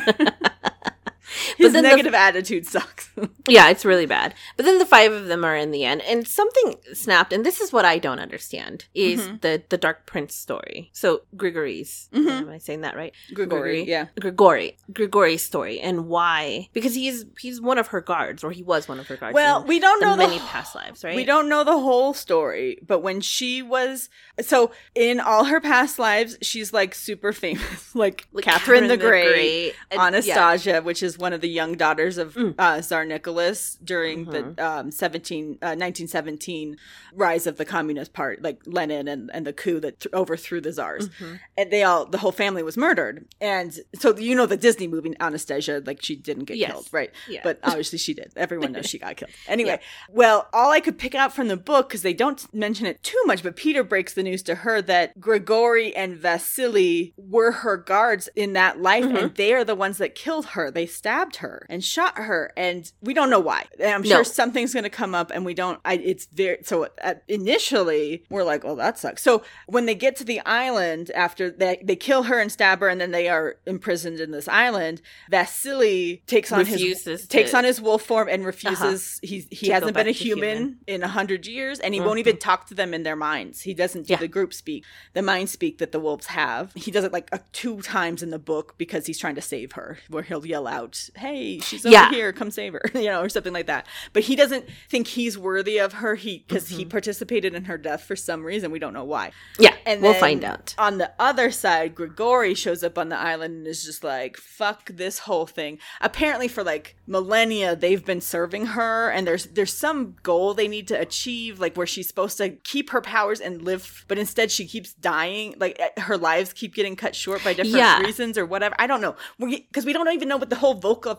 His 1.59 1.73
then 1.73 1.83
the- 1.83 1.89
negative 1.89 2.13
attitude 2.13 2.65
sucks. 2.65 3.09
Yeah, 3.47 3.69
it's 3.69 3.83
really 3.83 4.05
bad. 4.05 4.35
But 4.57 4.65
then 4.65 4.77
the 4.77 4.85
five 4.85 5.11
of 5.11 5.25
them 5.25 5.43
are 5.43 5.55
in 5.55 5.71
the 5.71 5.83
end, 5.83 6.01
and 6.03 6.27
something 6.27 6.75
snapped. 6.93 7.33
And 7.33 7.43
this 7.43 7.59
is 7.59 7.73
what 7.73 7.83
I 7.83 7.97
don't 7.97 8.19
understand: 8.19 8.85
is 8.93 9.21
Mhm. 9.27 9.41
the 9.41 9.63
the 9.69 9.77
Dark 9.77 10.05
Prince 10.05 10.35
story. 10.35 10.91
So 10.93 11.21
Grigori's, 11.35 12.09
Mhm. 12.13 12.29
am 12.41 12.49
I 12.49 12.59
saying 12.59 12.81
that 12.81 12.95
right? 12.95 13.11
Grigori, 13.33 13.83
yeah. 13.85 14.05
Grigori, 14.19 14.77
Grigori's 14.93 15.43
story, 15.43 15.79
and 15.79 16.07
why? 16.07 16.69
Because 16.73 16.93
he's 16.93 17.25
he's 17.39 17.59
one 17.59 17.79
of 17.79 17.87
her 17.87 18.01
guards, 18.01 18.43
or 18.43 18.51
he 18.51 18.61
was 18.61 18.87
one 18.87 18.99
of 18.99 19.07
her 19.07 19.17
guards. 19.17 19.33
Well, 19.33 19.63
we 19.63 19.79
don't 19.79 19.99
the 19.99 20.05
know 20.05 20.11
the 20.15 20.27
many 20.27 20.39
past 20.39 20.75
lives, 20.75 21.03
right? 21.03 21.15
We 21.15 21.25
don't 21.25 21.49
know 21.49 21.63
the 21.63 21.79
whole 21.79 22.13
story, 22.13 22.77
but 22.85 22.99
when 22.99 23.19
she 23.21 23.63
was 23.63 24.09
so 24.41 24.71
in 24.93 25.19
all 25.19 25.45
her 25.45 25.59
past 25.59 25.97
lives, 25.97 26.37
she's 26.43 26.71
like 26.71 26.93
super 26.93 27.33
famous, 27.33 27.95
like, 27.95 28.27
Like 28.31 28.45
Catherine, 28.45 28.87
the 28.87 28.97
Great, 28.97 29.73
and- 29.89 29.97
yeah. 29.99 30.05
Anastasia, 30.05 30.81
which 30.83 31.01
is 31.01 31.17
one 31.17 31.33
of 31.33 31.41
the 31.41 31.48
young 31.49 31.73
daughters 31.75 32.17
of 32.17 32.35
Mm. 32.35 32.55
uh, 32.57 32.81
Tsar 32.81 33.05
Nicholas 33.05 33.77
during 33.83 34.25
Mhm. 34.25 34.55
the 34.55 34.65
um, 34.65 34.91
17, 34.91 35.57
uh, 35.61 35.75
1917 35.75 36.77
rise 37.13 37.47
of 37.47 37.57
the 37.57 37.65
Communist 37.65 38.13
Party, 38.13 38.41
like 38.41 38.59
Lenin 38.65 39.07
and, 39.07 39.29
and 39.33 39.45
the 39.47 39.53
coup 39.53 39.79
that 39.79 39.99
th- 39.99 40.13
overthrew 40.13 40.61
the 40.61 40.71
czars. 40.73 41.09
Mhm. 41.09 41.39
And 41.57 41.71
they 41.71 41.83
all, 41.83 42.05
the 42.05 42.19
whole 42.19 42.31
family 42.31 42.63
was 42.63 42.77
murdered. 42.77 43.25
And 43.41 43.77
so, 43.95 44.15
you 44.17 44.35
know, 44.35 44.45
the 44.45 44.57
Disney 44.57 44.87
movie 44.87 45.13
Anastasia, 45.19 45.81
like 45.85 46.01
she 46.03 46.15
didn't 46.15 46.45
get 46.45 46.57
Yes. 46.57 46.71
killed, 46.71 46.87
right? 46.91 47.11
Yeah. 47.27 47.41
But 47.43 47.59
obviously 47.63 47.97
she 47.99 48.13
did. 48.13 48.31
Everyone 48.35 48.71
knows 48.71 48.85
she 48.87 48.99
got 48.99 49.17
killed. 49.17 49.31
Anyway, 49.47 49.79
well, 50.09 50.47
all 50.53 50.71
I 50.71 50.79
could 50.79 50.97
pick 50.97 51.15
out 51.15 51.33
from 51.35 51.47
the 51.47 51.57
book, 51.57 51.89
because 51.89 52.01
they 52.03 52.13
don't 52.13 52.51
mention 52.53 52.85
it 52.85 53.01
too 53.03 53.19
much, 53.25 53.41
but 53.43 53.55
Peter 53.55 53.83
breaks 53.83 54.13
the 54.13 54.21
news 54.23 54.43
to 54.43 54.55
her 54.55 54.81
that 54.83 55.19
Grigori 55.19 55.95
and 55.95 56.15
Vasily 56.17 57.13
were 57.17 57.51
her 57.51 57.77
guards 57.77 58.29
in 58.35 58.53
that 58.53 58.79
life, 58.81 59.03
Mhm. 59.05 59.17
and 59.21 59.35
they 59.35 59.53
are 59.53 59.63
the 59.63 59.75
ones 59.75 59.97
that 59.97 60.15
killed 60.15 60.47
her. 60.47 60.69
They 60.71 60.85
stabbed 60.85 61.37
her 61.39 61.65
and 61.69 61.83
shot 61.83 62.17
her, 62.17 62.53
and 62.55 62.91
we 63.01 63.13
don't 63.13 63.29
know 63.29 63.39
why. 63.39 63.65
And 63.79 63.89
I'm 63.93 64.01
No. 64.03 64.09
sure 64.09 64.23
something's 64.23 64.73
going 64.73 64.83
to 64.85 64.89
come 64.89 65.13
up, 65.13 65.31
and 65.31 65.45
we 65.45 65.53
don't. 65.53 65.79
I, 65.83 65.95
it's 65.95 66.25
very 66.27 66.59
so. 66.63 66.87
Initially, 67.27 68.23
we're 68.29 68.43
like, 68.43 68.63
"Oh, 68.65 68.75
that 68.75 68.97
sucks." 68.99 69.21
So 69.21 69.43
when 69.67 69.85
they 69.85 69.95
get 69.95 70.15
to 70.17 70.23
the 70.23 70.39
island 70.45 71.11
after 71.15 71.49
they 71.49 71.81
they 71.83 71.95
kill 71.95 72.23
her 72.23 72.39
and 72.39 72.51
stab 72.51 72.79
her, 72.81 72.87
and 72.89 72.99
then 73.01 73.11
they 73.11 73.29
are 73.29 73.57
imprisoned 73.65 74.19
in 74.19 74.31
this 74.31 74.47
island, 74.47 75.01
Vasily 75.29 76.21
takes 76.27 76.51
on 76.51 76.65
his 76.65 76.81
Refuses 76.81 77.27
takes 77.27 77.53
on 77.53 77.63
his 77.63 77.81
wolf 77.81 78.03
form 78.03 78.27
and 78.29 78.45
refuses. 78.45 79.19
He's 79.21 79.47
he 79.49 79.55
To 79.57 79.67
go 79.67 79.73
hasn't 79.73 79.93
been 79.93 80.07
a 80.07 80.11
human, 80.11 80.57
human. 80.57 80.79
in 80.87 81.03
a 81.03 81.07
hundred 81.07 81.47
years, 81.47 81.79
and 81.79 81.93
he 81.93 82.01
won't 82.01 82.19
even 82.19 82.37
talk 82.37 82.67
to 82.67 82.73
them 82.73 82.93
in 82.93 83.03
their 83.03 83.15
minds. 83.15 83.61
He 83.61 83.73
doesn't 83.73 84.07
do 84.07 84.13
Yeah. 84.13 84.19
the 84.19 84.27
group 84.27 84.53
speak, 84.53 84.83
the 85.13 85.21
mind 85.21 85.49
speak 85.49 85.77
that 85.79 85.91
the 85.91 85.99
wolves 85.99 86.27
have. 86.27 86.71
He 86.75 86.91
does 86.91 87.03
it 87.03 87.13
like 87.13 87.29
uh, 87.31 87.39
two 87.53 87.81
times 87.81 88.21
in 88.23 88.29
the 88.29 88.39
book 88.39 88.75
because 88.77 89.05
he's 89.05 89.17
trying 89.19 89.35
to 89.35 89.41
save 89.41 89.73
her, 89.73 89.97
where 90.09 90.23
he'll 90.23 90.45
yell 90.45 90.67
out, 90.67 91.09
"Hey, 91.15 91.28
she's 91.61 91.85
over 91.85 91.91
Yeah. 91.93 92.09
here, 92.11 92.31
come 92.33 92.51
save 92.51 92.73
her," 92.73 92.81
you 92.93 93.05
know, 93.05 93.21
or 93.21 93.29
something 93.29 93.53
like 93.53 93.67
that. 93.67 93.85
But 94.13 94.23
he 94.23 94.35
doesn't 94.35 94.65
think 94.89 95.07
he's 95.07 95.37
worthy 95.37 95.77
of 95.77 95.93
her. 95.93 96.15
He 96.15 96.43
because 96.47 96.69
he 96.69 96.85
participated 96.85 97.53
in 97.55 97.65
her 97.65 97.77
death 97.77 98.03
for 98.03 98.15
some 98.15 98.43
reason. 98.43 98.71
We 98.71 98.79
don't 98.79 98.93
know 98.93 99.03
why. 99.03 99.31
Yeah, 99.57 99.75
And 99.85 100.01
we'll 100.01 100.13
find 100.13 100.43
out. 100.43 100.75
On 100.77 100.97
the 100.97 101.11
other 101.19 101.51
side, 101.51 101.95
Grigori 101.95 102.53
shows 102.53 102.83
up 102.83 102.97
on 102.97 103.09
the 103.09 103.17
island 103.17 103.55
and 103.57 103.67
is 103.67 103.83
just 103.83 104.03
like, 104.03 104.37
fuck 104.37 104.89
this 104.89 105.19
whole 105.19 105.45
thing. 105.47 105.79
Apparently 106.01 106.47
for 106.47 106.63
like 106.63 106.95
millennia 107.07 107.75
they've 107.75 108.05
been 108.05 108.21
serving 108.21 108.67
her 108.67 109.09
and 109.09 109.25
there's 109.27 109.45
there's 109.47 109.73
some 109.73 110.15
goal 110.23 110.53
they 110.53 110.67
need 110.67 110.87
to 110.87 110.93
achieve 110.99 111.59
like 111.59 111.75
where 111.75 111.87
she's 111.87 112.07
supposed 112.07 112.37
to 112.37 112.49
keep 112.49 112.91
her 112.91 113.01
powers 113.01 113.39
and 113.39 113.63
live 113.63 114.05
but 114.07 114.17
instead 114.19 114.51
she 114.51 114.65
keeps 114.67 114.93
dying 114.93 115.55
like 115.59 115.75
eh, 115.79 116.01
her 116.01 116.17
lives 116.17 116.53
keep 116.53 116.75
getting 116.75 116.95
cut 116.95 117.15
short 117.15 117.43
by 117.43 117.51
different 117.53 117.75
Yeah. 117.75 117.99
reasons 118.01 118.37
or 118.37 118.45
whatever. 118.45 118.75
I 118.79 118.85
don't 118.87 119.01
know. 119.01 119.15
Because 119.39 119.85
we 119.85 119.93
don't 119.93 120.07
even 120.13 120.27
know 120.27 120.37
what 120.37 120.49
the 120.49 120.55
whole 120.57 120.75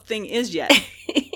Thing 0.06 0.26
is 0.26 0.54
yet. 0.54 0.72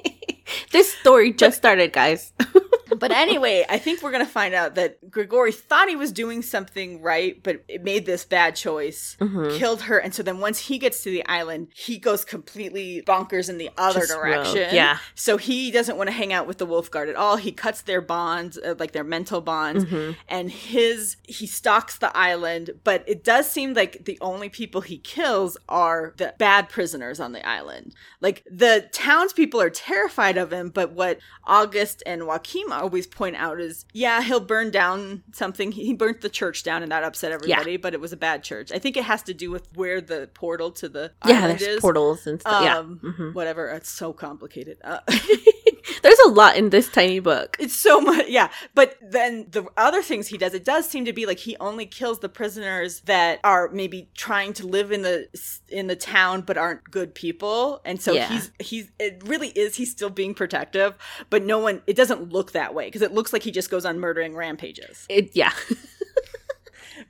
this 0.73 0.93
story 0.95 1.33
just 1.33 1.57
started, 1.57 1.93
guys. 1.93 2.33
but 2.99 3.11
anyway, 3.11 3.65
I 3.69 3.79
think 3.79 4.03
we're 4.03 4.13
gonna 4.13 4.27
find 4.27 4.55
out 4.55 4.75
that 4.77 5.11
Grigori 5.11 5.53
thought 5.53 5.89
he 5.89 5.97
was 5.97 6.13
doing 6.13 6.43
something 6.43 7.03
right, 7.03 7.43
but 7.43 7.65
it 7.69 7.83
made 7.83 8.07
this 8.07 8.25
bad 8.25 8.57
choice, 8.57 9.17
Mhm. 9.21 9.57
killed 9.59 9.83
her, 9.83 9.99
and 9.99 10.15
so 10.15 10.23
then 10.23 10.39
once 10.41 10.59
he 10.59 10.79
gets 10.79 11.03
to 11.03 11.11
the 11.11 11.25
island, 11.27 11.69
he 11.75 11.99
goes 11.99 12.25
completely 12.25 13.03
bonkers 13.07 13.49
in 13.49 13.59
the 13.59 13.71
other 13.77 14.01
Just 14.01 14.13
direction. 14.13 14.63
rogue, 14.63 14.73
yeah. 14.73 14.99
So 15.15 15.37
he 15.37 15.71
doesn't 15.71 15.97
want 15.97 16.09
to 16.09 16.13
hang 16.13 16.33
out 16.33 16.47
with 16.47 16.59
the 16.59 16.67
Wolf 16.67 16.91
Guard 16.91 17.09
at 17.09 17.17
all. 17.17 17.37
He 17.37 17.53
cuts 17.53 17.83
their 17.83 18.01
bonds, 18.01 18.59
uh, 18.59 18.75
like 18.79 18.93
their 18.93 19.05
mental 19.05 19.41
bonds, 19.41 19.85
Mhm. 19.85 20.17
and 20.29 20.51
his 20.51 21.17
he 21.27 21.47
stalks 21.47 21.97
the 21.99 22.15
island. 22.17 22.71
But 22.85 23.05
it 23.07 23.25
does 23.25 23.51
seem 23.51 23.75
like 23.75 24.05
the 24.05 24.19
only 24.21 24.49
people 24.49 24.81
he 24.81 24.99
kills 24.99 25.57
are 25.69 26.15
the 26.17 26.35
bad 26.39 26.69
prisoners 26.69 27.21
on 27.21 27.33
the 27.33 27.47
island. 27.47 27.95
Like 28.21 28.43
the 28.51 28.89
townspeople 28.93 29.61
are 29.61 29.71
terrified 29.71 30.37
of 30.37 30.53
him, 30.53 30.71
but 30.71 30.93
what 30.93 31.19
August 31.47 32.03
and 32.07 32.27
Joaquim 32.27 32.73
always 32.85 33.07
point 33.07 33.35
out 33.37 33.61
is, 33.61 33.85
yeah, 33.93 34.23
he'll 34.23 34.39
burn 34.41 34.71
down 34.71 35.23
something. 35.33 35.73
He 35.73 35.95
burnt 35.95 36.21
the 36.21 36.29
church 36.29 36.63
down, 36.63 36.83
and 36.83 36.93
that 36.93 37.03
upset 37.03 37.33
everybody. 37.33 37.77
But 37.79 37.95
it 37.95 38.01
was 38.01 38.13
a 38.13 38.17
bad 38.17 38.45
church. 38.45 38.71
I 38.73 38.79
think 38.79 38.97
it 38.97 39.05
has 39.05 39.23
to 39.25 39.35
do 39.35 39.51
with 39.51 39.67
where 39.75 40.01
the 40.01 40.29
portal 40.35 40.71
to 40.73 40.89
the 40.89 41.13
Yeah, 41.27 41.49
there's 41.49 41.63
is. 41.63 41.81
portals 41.81 42.27
and 42.27 42.41
stuff. 42.41 42.53
Um, 42.55 43.01
yeah. 43.03 43.11
Mhm. 43.11 43.35
whatever. 43.35 43.69
It's 43.71 43.91
so 43.91 44.13
complicated. 44.13 44.79
Uh, 44.85 45.01
There's 46.05 46.19
a 46.27 46.29
lot 46.29 46.57
in 46.57 46.69
this 46.71 46.89
tiny 46.89 47.19
book. 47.19 47.57
it's 47.59 47.75
so 47.75 47.99
much, 48.01 48.27
yeah. 48.29 48.51
But 48.75 48.97
then 49.03 49.47
the 49.51 49.65
other 49.77 50.03
things 50.03 50.29
he 50.29 50.37
does, 50.39 50.53
it 50.55 50.65
does 50.65 50.87
seem 50.89 51.07
to 51.07 51.13
be 51.15 51.25
like 51.25 51.39
he 51.39 51.57
only 51.61 51.87
kills 51.87 52.19
the 52.21 52.29
prisoners 52.29 53.01
that 53.07 53.41
are 53.43 53.71
maybe 53.73 54.11
trying 54.15 54.53
to 54.55 54.67
live 54.67 54.93
in 54.93 55.01
the 55.01 55.27
in 55.71 55.87
the 55.87 55.97
town 55.97 56.43
but 56.43 56.59
aren't 56.59 56.85
good 56.91 57.15
people, 57.15 57.81
and 57.87 58.01
so 58.01 58.13
Yeah. 58.13 58.29
he's 58.29 58.51
he's 58.61 58.91
it 58.99 59.23
really 59.27 59.49
is 59.49 59.77
he's 59.77 59.91
still 59.91 60.11
being 60.11 60.35
protective, 60.35 60.95
but 61.31 61.43
no 61.43 61.59
one 61.59 61.81
it 61.87 61.97
doesn't 61.97 62.31
look 62.33 62.53
that 62.53 62.75
way 62.75 62.85
because 62.85 63.03
it 63.03 63.13
looks 63.13 63.33
like 63.33 63.43
he 63.43 63.51
just 63.51 63.71
goes 63.71 63.87
on 63.87 63.99
murdering 63.99 64.37
rampages. 64.37 65.07
It, 65.09 65.31
yeah. 65.35 65.53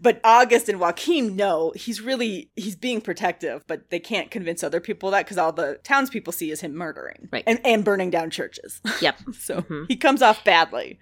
But 0.00 0.20
August 0.24 0.68
and 0.68 0.80
Joaquim 0.80 1.36
know 1.36 1.72
he's 1.74 2.00
really 2.00 2.50
he's 2.56 2.76
being 2.76 3.00
protective, 3.00 3.62
but 3.66 3.90
they 3.90 4.00
can't 4.00 4.30
convince 4.30 4.62
other 4.62 4.80
people 4.80 5.10
that 5.12 5.24
because 5.24 5.38
all 5.38 5.52
the 5.52 5.78
townspeople 5.82 6.32
see 6.32 6.50
is 6.50 6.60
him 6.60 6.74
murdering 6.74 7.28
Right. 7.32 7.44
and, 7.46 7.60
and 7.64 7.84
burning 7.84 8.10
down 8.10 8.30
churches. 8.30 8.80
yep. 9.00 9.18
so 9.38 9.62
Mhm. 9.62 9.86
he 9.88 9.96
comes 9.96 10.22
off 10.22 10.44
badly. 10.44 10.98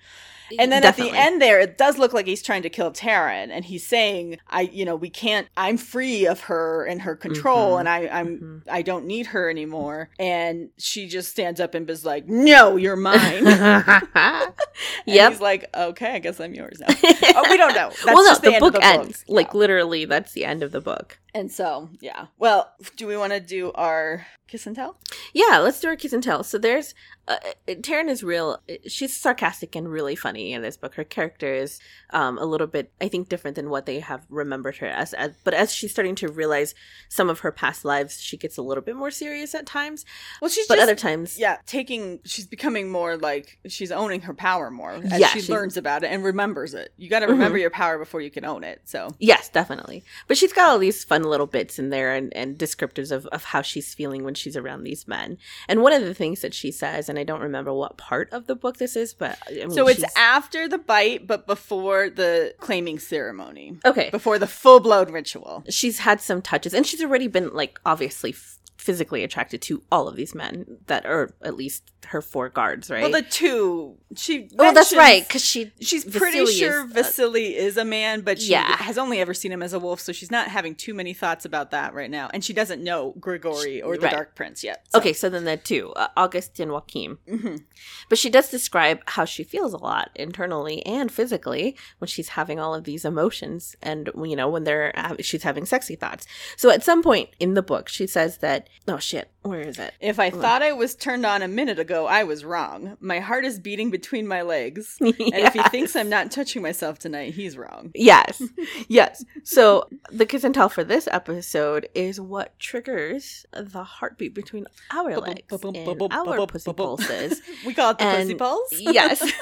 And 0.58 0.70
then 0.72 0.82
Definitely. 0.82 1.10
at 1.10 1.12
the 1.14 1.18
end 1.26 1.42
there, 1.42 1.60
it 1.60 1.78
does 1.78 1.98
look 1.98 2.12
like 2.12 2.26
he's 2.26 2.42
trying 2.42 2.62
to 2.62 2.70
kill 2.70 2.90
Taryn, 2.92 3.50
and 3.50 3.64
he's 3.64 3.86
saying, 3.86 4.38
"I, 4.48 4.62
you 4.62 4.84
know, 4.84 4.96
we 4.96 5.10
can't. 5.10 5.48
I'm 5.56 5.76
free 5.76 6.26
of 6.26 6.40
her 6.42 6.84
and 6.84 7.02
her 7.02 7.16
control, 7.16 7.76
Mhm. 7.76 7.80
and 7.80 7.88
I, 7.88 8.08
I'm, 8.08 8.38
Mhm. 8.38 8.62
I 8.72 8.82
don't 8.82 9.06
need 9.06 9.26
her 9.28 9.48
anymore." 9.50 10.10
And 10.18 10.70
she 10.78 11.08
just 11.08 11.30
stands 11.30 11.60
up 11.60 11.74
and 11.74 11.88
is 11.90 12.04
like, 12.04 12.26
"No, 12.28 12.76
you're 12.76 12.96
mine." 12.96 13.44
yep. 15.06 15.32
he's 15.32 15.40
like, 15.40 15.68
"Okay, 15.76 16.14
I 16.14 16.18
guess 16.18 16.40
I'm 16.40 16.54
yours 16.54 16.80
now." 16.80 16.88
oh, 17.34 17.46
we 17.50 17.56
don't 17.56 17.74
know. 17.74 17.88
That's 17.90 18.04
well, 18.04 18.24
no, 18.24 18.34
the, 18.34 18.40
the, 18.40 18.54
end 18.54 18.60
book 18.60 18.74
of 18.74 18.80
the 18.80 18.86
ends. 18.86 19.18
book. 19.24 19.34
Like 19.36 19.46
Yeah. 19.52 19.58
literally, 19.58 20.04
that's 20.04 20.32
the 20.32 20.44
end 20.44 20.62
of 20.62 20.72
the 20.72 20.80
book. 20.80 21.18
And 21.34 21.50
so, 21.50 21.88
yeah. 22.00 22.26
Well, 22.38 22.70
do 22.96 23.06
we 23.06 23.16
want 23.16 23.32
to 23.32 23.40
do 23.40 23.72
our 23.72 24.26
kiss 24.48 24.66
and 24.66 24.76
tell? 24.76 24.98
Yeah, 25.32 25.58
let's 25.58 25.80
do 25.80 25.88
our 25.88 25.96
kiss 25.96 26.12
and 26.12 26.22
tell. 26.22 26.42
So 26.42 26.58
there's 26.58 26.94
uh, 27.28 27.36
Taryn 27.68 28.08
is 28.08 28.24
real. 28.24 28.58
She's 28.86 29.16
sarcastic 29.16 29.76
and 29.76 29.88
really 29.88 30.16
funny 30.16 30.52
in 30.52 30.62
this 30.62 30.76
book. 30.76 30.96
Her 30.96 31.04
character 31.04 31.54
is 31.54 31.78
um, 32.10 32.36
a 32.38 32.44
little 32.44 32.66
bit, 32.66 32.92
I 33.00 33.08
think, 33.08 33.28
different 33.28 33.54
than 33.54 33.70
what 33.70 33.86
they 33.86 34.00
have 34.00 34.26
remembered 34.28 34.78
her 34.78 34.88
as, 34.88 35.14
as. 35.14 35.32
But 35.44 35.54
as 35.54 35.72
she's 35.72 35.92
starting 35.92 36.16
to 36.16 36.28
realize 36.28 36.74
some 37.08 37.30
of 37.30 37.40
her 37.40 37.52
past 37.52 37.84
lives, 37.84 38.20
she 38.20 38.36
gets 38.36 38.58
a 38.58 38.62
little 38.62 38.82
bit 38.82 38.96
more 38.96 39.12
serious 39.12 39.54
at 39.54 39.66
times. 39.66 40.04
Well, 40.40 40.50
she's 40.50 40.66
But 40.66 40.76
just, 40.76 40.82
other 40.82 40.96
times, 40.96 41.38
yeah, 41.38 41.58
taking. 41.64 42.18
She's 42.24 42.46
becoming 42.46 42.90
more 42.90 43.16
like 43.16 43.58
she's 43.68 43.92
owning 43.92 44.22
her 44.22 44.34
power 44.34 44.70
more 44.70 44.92
as 44.92 45.20
Yeah, 45.20 45.28
she 45.28 45.42
learns 45.52 45.76
about 45.76 46.02
it 46.02 46.08
and 46.08 46.24
remembers 46.24 46.74
it. 46.74 46.92
You 46.96 47.08
got 47.08 47.20
to 47.20 47.26
remember 47.26 47.56
your 47.56 47.70
power 47.70 47.98
before 47.98 48.20
you 48.20 48.30
can 48.30 48.44
own 48.44 48.64
it. 48.64 48.82
So 48.84 49.10
Yes, 49.20 49.48
definitely. 49.48 50.02
But 50.26 50.36
she's 50.36 50.52
got 50.52 50.68
all 50.68 50.78
these 50.78 51.04
fun 51.04 51.22
little 51.22 51.46
bits 51.46 51.78
in 51.78 51.90
there 51.90 52.14
and, 52.14 52.34
and 52.36 52.58
descriptors 52.58 53.12
of, 53.12 53.26
of 53.26 53.44
how 53.44 53.62
she's 53.62 53.94
feeling 53.94 54.24
when 54.24 54.34
she's 54.34 54.56
around 54.56 54.82
these 54.82 55.06
men. 55.06 55.11
Men. 55.16 55.38
And 55.68 55.82
one 55.82 55.92
of 55.92 56.02
the 56.02 56.14
things 56.14 56.40
that 56.40 56.54
she 56.54 56.70
says, 56.72 57.08
and 57.08 57.18
I 57.18 57.24
don't 57.24 57.40
remember 57.48 57.72
what 57.72 57.96
part 57.98 58.28
of 58.32 58.46
the 58.46 58.56
book 58.56 58.78
this 58.78 58.96
is, 58.96 59.12
but 59.14 59.38
I 59.48 59.52
mean, 59.52 59.70
so 59.70 59.86
it's 59.88 60.00
she's- 60.00 60.12
after 60.16 60.68
the 60.68 60.78
bite, 60.78 61.26
but 61.26 61.46
before 61.46 62.08
the 62.10 62.54
claiming 62.66 62.98
ceremony, 62.98 63.66
okay. 63.84 64.08
before 64.10 64.38
the 64.38 64.46
full 64.46 64.80
blown 64.80 65.12
ritual. 65.12 65.64
She's 65.68 65.98
had 66.00 66.20
some 66.20 66.40
touches, 66.42 66.72
and 66.74 66.86
she's 66.86 67.02
already 67.02 67.28
been 67.28 67.48
like 67.54 67.78
obviously 67.84 68.34
physically 68.82 69.22
attracted 69.22 69.62
to 69.62 69.82
all 69.92 70.08
of 70.08 70.16
these 70.16 70.34
men 70.34 70.66
that 70.86 71.06
are 71.06 71.30
at 71.42 71.54
least 71.56 71.90
her 72.06 72.20
four 72.20 72.48
guards, 72.48 72.90
right? 72.90 73.02
Well, 73.02 73.12
the 73.12 73.22
two 73.22 73.96
she. 74.16 74.50
oh, 74.58 74.74
that's 74.74 74.94
right, 74.94 75.26
because 75.26 75.44
she 75.44 75.70
She's 75.80 76.04
pretty 76.04 76.40
Vasily 76.40 76.54
sure 76.58 76.84
is, 76.84 76.90
uh, 76.90 76.94
Vasily 76.94 77.56
is 77.56 77.76
a 77.76 77.84
man, 77.84 78.22
but 78.22 78.40
she 78.42 78.50
Yeah. 78.50 78.76
has 78.82 78.98
only 78.98 79.20
ever 79.20 79.32
seen 79.34 79.52
him 79.52 79.62
as 79.62 79.72
a 79.72 79.78
wolf, 79.78 80.00
so 80.00 80.12
she's 80.12 80.30
not 80.32 80.48
having 80.48 80.74
too 80.74 80.94
many 80.94 81.14
thoughts 81.14 81.44
about 81.44 81.70
that 81.70 81.94
right 81.94 82.10
now. 82.10 82.28
And 82.34 82.44
she 82.44 82.52
doesn't 82.52 82.82
know 82.82 83.14
Grigori 83.20 83.80
or 83.80 83.96
the 83.96 84.02
Right. 84.06 84.12
Dark 84.12 84.34
Prince 84.34 84.64
yet. 84.64 84.84
so- 84.90 84.98
Okay, 84.98 85.12
so 85.12 85.30
then 85.30 85.44
the 85.44 85.56
two, 85.56 85.92
uh, 85.92 86.08
August 86.16 86.58
and 86.58 86.72
Joaquim. 86.72 87.18
Mhm. 87.28 87.62
But 88.08 88.18
she 88.18 88.30
does 88.30 88.50
describe 88.50 89.00
how 89.06 89.24
she 89.24 89.44
feels 89.44 89.72
a 89.72 89.78
lot 89.78 90.10
internally 90.16 90.84
and 90.84 91.10
physically 91.12 91.76
when 91.98 92.08
she's 92.08 92.30
having 92.30 92.58
all 92.58 92.74
of 92.74 92.82
these 92.84 93.04
emotions 93.04 93.76
and, 93.80 94.10
you 94.24 94.34
know, 94.36 94.48
when 94.48 94.64
they're, 94.64 94.92
she's 95.20 95.44
having 95.44 95.64
sexy 95.66 95.94
thoughts. 95.94 96.26
So 96.56 96.70
at 96.70 96.82
some 96.82 97.02
point 97.02 97.30
in 97.38 97.54
the 97.54 97.62
book, 97.62 97.88
she 97.88 98.06
says 98.08 98.38
that, 98.38 98.68
oh 98.86 98.98
shit, 98.98 99.30
where 99.42 99.60
is 99.60 99.78
it? 99.78 99.92
If 100.00 100.20
I 100.20 100.30
thought 100.30 100.62
I 100.62 100.72
was 100.72 100.94
turned 100.94 101.26
on 101.26 101.42
a 101.42 101.48
minute 101.48 101.78
ago, 101.78 102.06
I 102.06 102.22
was 102.24 102.44
wrong. 102.44 102.96
My 103.00 103.18
heart 103.18 103.44
is 103.44 103.58
beating 103.58 103.90
between 103.90 104.26
my 104.26 104.42
legs. 104.42 104.98
And 105.32 105.46
if 105.46 105.52
he 105.54 105.62
thinks 105.64 105.94
I'm 105.96 106.08
not 106.08 106.30
touching 106.30 106.62
myself 106.62 106.98
tonight, 106.98 107.34
he's 107.34 107.56
wrong. 107.56 107.90
Yes, 107.94 108.42
yes. 108.88 109.24
So 109.44 109.88
the 110.10 110.26
kiss 110.26 110.44
and 110.44 110.54
tell 110.54 110.68
for 110.68 110.84
this 110.84 111.08
episode 111.10 111.88
is 111.94 112.20
what 112.20 112.58
triggers 112.58 113.46
the 113.52 113.82
heartbeat 113.82 114.34
between 114.34 114.66
our 114.90 115.16
legs 115.18 115.62
and 115.62 116.12
our 116.12 116.46
pussy 116.46 116.72
pulses. 116.72 117.40
We 117.66 117.74
call 117.74 117.90
it 117.92 117.98
the 117.98 118.04
pussy 118.04 118.34
pulse. 118.34 118.72
yes. 118.72 119.32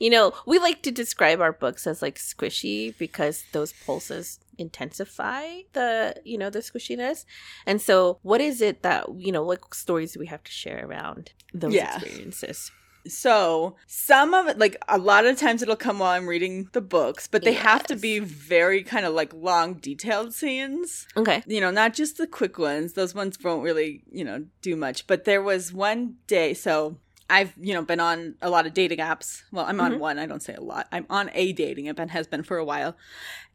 you 0.00 0.10
know, 0.10 0.32
we 0.46 0.58
like 0.58 0.82
to 0.82 0.90
describe 0.90 1.40
our 1.40 1.52
books 1.52 1.86
as 1.86 2.02
like 2.02 2.16
squishy 2.16 2.96
because 2.98 3.44
those 3.52 3.72
pulses 3.72 4.38
intensify 4.58 5.60
the, 5.72 6.16
you 6.24 6.36
know, 6.36 6.50
the 6.50 6.58
squishiness. 6.58 7.24
And 7.66 7.80
so, 7.80 8.18
what 8.22 8.40
is 8.40 8.60
it 8.60 8.77
that, 8.82 9.06
you 9.16 9.32
know, 9.32 9.42
what 9.42 9.74
stories 9.74 10.16
we 10.16 10.26
have 10.26 10.42
to 10.44 10.52
share 10.52 10.86
around 10.86 11.32
those 11.54 11.74
Yeah. 11.74 11.96
experiences? 11.96 12.70
So 13.06 13.76
some 13.86 14.34
of 14.34 14.48
it, 14.48 14.58
like 14.58 14.76
a 14.88 14.98
lot 14.98 15.24
of 15.24 15.38
times, 15.38 15.62
it'll 15.62 15.76
come 15.76 15.98
while 16.00 16.10
I'm 16.10 16.26
reading 16.28 16.68
the 16.72 16.80
books, 16.82 17.26
but 17.26 17.42
they 17.42 17.54
have 17.54 17.86
to 17.86 17.96
be 17.96 18.18
very 18.18 18.82
kind 18.82 19.06
of 19.06 19.14
like 19.14 19.32
long, 19.32 19.74
detailed 19.74 20.34
scenes. 20.34 21.06
Okay. 21.16 21.42
You 21.46 21.60
know, 21.60 21.70
not 21.70 21.94
just 21.94 22.18
the 22.18 22.26
quick 22.26 22.58
ones. 22.58 22.92
Those 22.94 23.14
ones 23.14 23.38
won't 23.42 23.62
really, 23.62 24.02
you 24.10 24.24
know, 24.24 24.44
do 24.60 24.76
much. 24.76 25.06
But 25.06 25.24
there 25.24 25.42
was 25.42 25.72
one 25.72 26.16
day, 26.26 26.54
so. 26.54 26.98
I've, 27.30 27.52
you 27.60 27.74
know, 27.74 27.82
been 27.82 28.00
on 28.00 28.36
a 28.40 28.48
lot 28.48 28.66
of 28.66 28.72
dating 28.72 29.00
apps. 29.00 29.42
Well, 29.52 29.66
I'm 29.66 29.82
on 29.82 29.92
Mhm. 29.92 29.98
one. 29.98 30.18
I 30.18 30.24
don't 30.24 30.42
say 30.42 30.54
a 30.54 30.62
lot. 30.62 30.88
I'm 30.90 31.04
on 31.10 31.28
a 31.34 31.52
dating 31.52 31.86
app 31.86 31.98
and 31.98 32.10
has 32.10 32.26
been 32.26 32.42
for 32.42 32.56
a 32.56 32.64
while. 32.64 32.96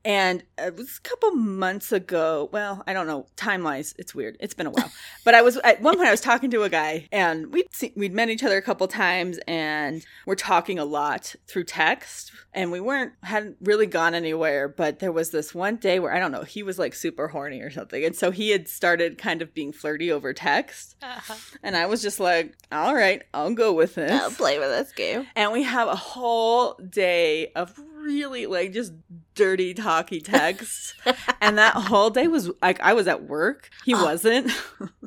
And 0.05 0.43
it 0.57 0.75
was 0.75 0.97
a 0.97 1.07
couple 1.07 1.31
months 1.31 1.91
ago. 1.91 2.49
Well, 2.51 2.83
I 2.85 2.93
don't 2.93 3.07
know. 3.07 3.27
Time 3.35 3.63
wise, 3.63 3.95
it's 3.97 4.13
weird. 4.13 4.35
It's 4.39 4.53
been 4.53 4.67
a 4.67 4.71
while. 4.71 4.91
but 5.25 5.33
I 5.33 5.41
was 5.41 5.57
at 5.57 5.81
one 5.81 5.95
point 5.95 6.07
I 6.07 6.11
was 6.11 6.21
talking 6.21 6.51
to 6.51 6.63
a 6.63 6.69
guy 6.69 7.07
and 7.11 7.53
we'd 7.53 7.67
see, 7.71 7.93
we'd 7.95 8.13
met 8.13 8.29
each 8.29 8.43
other 8.43 8.57
a 8.57 8.61
couple 8.61 8.87
times 8.87 9.39
and 9.47 10.05
we're 10.25 10.35
talking 10.35 10.77
a 10.77 10.85
lot 10.85 11.35
through 11.47 11.63
text 11.63 12.31
and 12.53 12.71
we 12.71 12.79
weren't 12.79 13.13
hadn't 13.23 13.57
really 13.61 13.85
gone 13.87 14.13
anywhere, 14.13 14.67
but 14.67 14.99
there 14.99 15.11
was 15.11 15.31
this 15.31 15.55
one 15.55 15.77
day 15.77 15.99
where 15.99 16.13
I 16.13 16.19
don't 16.19 16.31
know, 16.31 16.43
he 16.43 16.63
was 16.63 16.77
like 16.77 16.93
super 16.93 17.29
horny 17.29 17.61
or 17.61 17.69
something. 17.69 18.03
And 18.03 18.15
so 18.15 18.31
he 18.31 18.49
had 18.49 18.67
started 18.67 19.17
kind 19.17 19.41
of 19.41 19.53
being 19.53 19.71
flirty 19.71 20.11
over 20.11 20.33
text. 20.33 20.95
Uh-huh. 21.01 21.35
And 21.63 21.77
I 21.77 21.85
was 21.85 22.01
just 22.01 22.19
like, 22.19 22.55
"All 22.71 22.93
right, 22.93 23.23
I'll 23.33 23.53
go 23.53 23.73
with 23.73 23.95
this." 23.95 24.11
I'll 24.11 24.31
play 24.31 24.59
with 24.59 24.69
this 24.69 24.91
game. 24.91 25.27
and 25.35 25.51
we 25.51 25.63
have 25.63 25.87
a 25.87 25.95
whole 25.95 26.73
day 26.75 27.51
of 27.55 27.79
really 28.03 28.45
like 28.45 28.71
just 28.73 28.93
dirty 29.35 29.73
talky 29.73 30.21
texts. 30.21 30.93
And 31.41 31.57
that 31.57 31.73
whole 31.73 32.09
day 32.09 32.27
was 32.27 32.49
like 32.61 32.79
i 32.81 32.93
was 32.93 33.07
at 33.07 33.23
work. 33.23 33.69
He 33.85 33.93
Oh. 33.95 34.03
wasn't. 34.05 34.51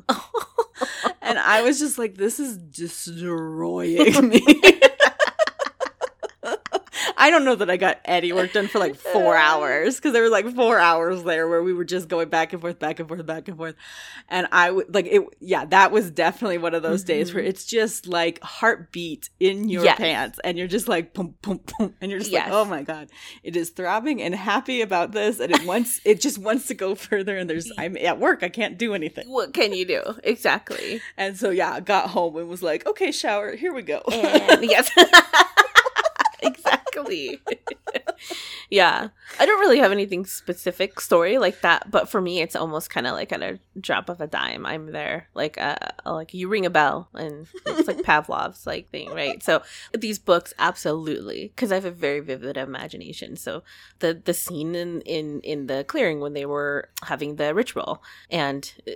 And 1.21 1.39
i 1.39 1.61
was 1.63 1.79
just 1.79 1.97
like 1.97 2.15
this 2.15 2.39
is 2.39 2.57
destroying 2.57 4.29
me 4.29 4.41
I 7.19 7.31
don't 7.31 7.43
know 7.43 7.55
that 7.55 7.69
I 7.69 7.77
got 7.77 7.99
any 8.05 8.31
work 8.31 8.53
done 8.53 8.67
for 8.67 8.77
like 8.77 8.95
four 8.95 9.35
hours 9.49 9.95
because 9.95 10.13
there 10.13 10.21
were 10.21 10.29
like 10.29 10.53
four 10.55 10.77
hours 10.77 11.23
there 11.23 11.47
where 11.47 11.63
we 11.63 11.73
were 11.73 11.83
just 11.83 12.07
going 12.07 12.29
back 12.29 12.53
and 12.53 12.61
forth, 12.61 12.77
back 12.77 12.99
and 12.99 13.09
forth, 13.09 13.25
back 13.25 13.47
and 13.47 13.57
forth. 13.57 13.75
And 14.29 14.47
I 14.51 14.69
would 14.69 14.93
like 14.93 15.07
it. 15.07 15.23
Yeah, 15.39 15.65
that 15.65 15.91
was 15.91 16.11
definitely 16.11 16.59
one 16.59 16.75
of 16.75 16.83
those 16.83 17.03
days 17.03 17.33
where 17.33 17.41
mm-hmm. 17.41 17.49
it's 17.49 17.65
just 17.65 18.07
like 18.07 18.41
heartbeat 18.43 19.29
in 19.39 19.67
your 19.67 19.83
Yes. 19.83 19.97
pants 19.97 20.39
and 20.43 20.57
you're 20.57 20.67
just 20.67 20.87
like, 20.87 21.13
boom, 21.13 21.33
boom, 21.41 21.59
boom. 21.77 21.95
And 21.99 22.11
you're 22.11 22.19
just 22.19 22.31
Yes. 22.31 22.51
like, 22.51 22.53
oh 22.53 22.65
my 22.65 22.83
God, 22.83 23.09
it 23.43 23.55
is 23.55 23.71
throbbing 23.71 24.21
and 24.21 24.35
happy 24.35 24.81
about 24.81 25.11
this. 25.11 25.39
And 25.39 25.51
it 25.51 25.65
wants, 25.65 25.99
it 26.05 26.21
just 26.21 26.37
wants 26.37 26.67
to 26.67 26.75
go 26.75 26.93
further. 26.93 27.35
And 27.35 27.49
there's, 27.49 27.71
I'm 27.79 27.97
at 27.97 28.19
work, 28.19 28.43
I 28.43 28.49
can't 28.49 28.77
do 28.77 28.93
anything. 28.93 29.27
What 29.27 29.53
can 29.53 29.73
you 29.73 29.85
do? 29.85 30.03
Exactly. 30.23 31.01
And 31.17 31.35
so, 31.35 31.49
yeah, 31.49 31.73
I 31.73 31.79
got 31.79 32.11
home 32.11 32.37
and 32.37 32.47
was 32.47 32.61
like, 32.61 32.85
okay, 32.85 33.11
shower, 33.11 33.55
here 33.55 33.73
we 33.73 33.81
go. 33.81 34.03
And 34.11 34.63
yes. 34.63 34.91
exactly. 36.41 36.86
yeah. 38.69 39.09
I 39.39 39.45
don't 39.45 39.59
really 39.59 39.79
have 39.79 39.91
anything 39.91 40.25
specific 40.25 40.99
story 40.99 41.37
like 41.37 41.61
that, 41.61 41.89
but 41.91 42.09
for 42.09 42.21
me 42.21 42.41
it's 42.41 42.55
almost 42.55 42.89
kind 42.89 43.07
of 43.07 43.13
like 43.13 43.31
at 43.31 43.41
a 43.41 43.59
drop 43.79 44.09
of 44.09 44.21
a 44.21 44.27
dime. 44.27 44.65
I'm 44.65 44.91
there. 44.91 45.29
Like 45.33 45.57
uh 45.57 45.75
like 46.05 46.33
you 46.33 46.47
ring 46.47 46.65
a 46.65 46.69
bell 46.69 47.09
and 47.13 47.47
it's 47.65 47.87
like 47.87 48.01
Pavlov's 48.03 48.65
like 48.65 48.89
thing, 48.89 49.11
right? 49.11 49.41
So 49.43 49.61
these 49.97 50.19
books 50.19 50.53
absolutely 50.59 51.53
cuz 51.55 51.71
I 51.71 51.75
have 51.75 51.85
a 51.85 51.91
very 51.91 52.19
vivid 52.19 52.57
imagination. 52.57 53.35
So 53.35 53.63
the 53.99 54.13
the 54.13 54.33
scene 54.33 54.75
in 54.75 55.01
in 55.01 55.41
in 55.41 55.67
the 55.67 55.83
clearing 55.87 56.19
when 56.19 56.33
they 56.33 56.45
were 56.45 56.89
having 57.03 57.35
the 57.35 57.53
ritual 57.53 58.03
and 58.29 58.73
uh, 58.87 58.91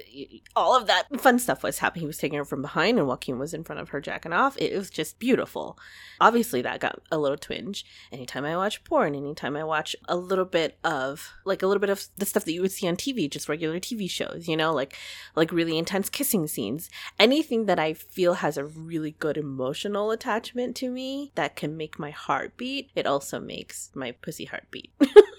all 0.56 0.76
of 0.76 0.88
that 0.88 1.22
fun 1.22 1.40
stuff 1.40 1.64
was 1.64 1.80
happening. 1.80 2.02
He 2.02 2.08
was 2.08 2.18
taking 2.18 2.38
her 2.38 2.46
from 2.46 2.62
behind 2.62 2.98
and 2.98 3.08
Joaquim 3.08 3.40
was 3.40 3.54
in 3.54 3.64
front 3.64 3.82
of 3.82 3.90
her 3.90 4.02
jacking 4.02 4.34
off. 4.34 4.58
It 4.58 4.76
was 4.76 4.90
just 4.90 5.20
beautiful. 5.20 5.78
Obviously 6.20 6.62
that 6.62 6.80
got 6.80 7.00
a 7.12 7.18
little 7.18 7.38
twinge. 7.38 7.86
Anytime 8.12 8.46
I 8.46 8.56
watch 8.58 8.84
porn, 8.84 9.16
anytime 9.16 9.56
I 9.56 9.64
watch 9.64 9.96
a 10.08 10.16
little 10.16 10.46
bit 10.46 10.78
of 10.84 11.32
like 11.46 11.62
a 11.62 11.68
little 11.68 11.80
bit 11.80 11.90
of 11.90 12.08
the 12.18 12.26
stuff 12.26 12.46
that 12.46 12.54
you 12.54 12.62
would 12.62 12.72
see 12.72 12.88
on 12.88 12.96
TV, 12.96 13.30
just 13.30 13.50
regular 13.50 13.80
TV 13.80 14.10
shows, 14.10 14.48
you 14.48 14.58
know, 14.58 14.74
like 14.74 14.98
like 15.36 15.52
really 15.52 15.78
intense 15.78 16.10
kissing 16.10 16.48
scenes. 16.48 16.90
Anything 17.20 17.66
that 17.66 17.80
I 17.80 17.94
feel 17.94 18.36
has 18.36 18.58
a 18.58 18.66
really 18.66 19.12
good 19.12 19.38
emotional 19.38 20.12
attachment 20.12 20.76
to 20.78 20.90
me 20.90 21.32
that 21.36 21.56
can 21.56 21.78
make 21.78 22.00
my 22.00 22.12
heart 22.12 22.58
beat, 22.58 22.92
it 22.96 23.06
also 23.06 23.40
makes 23.40 23.92
my 23.94 24.12
pussy 24.12 24.46
heart 24.46 24.66
beat. 24.72 24.92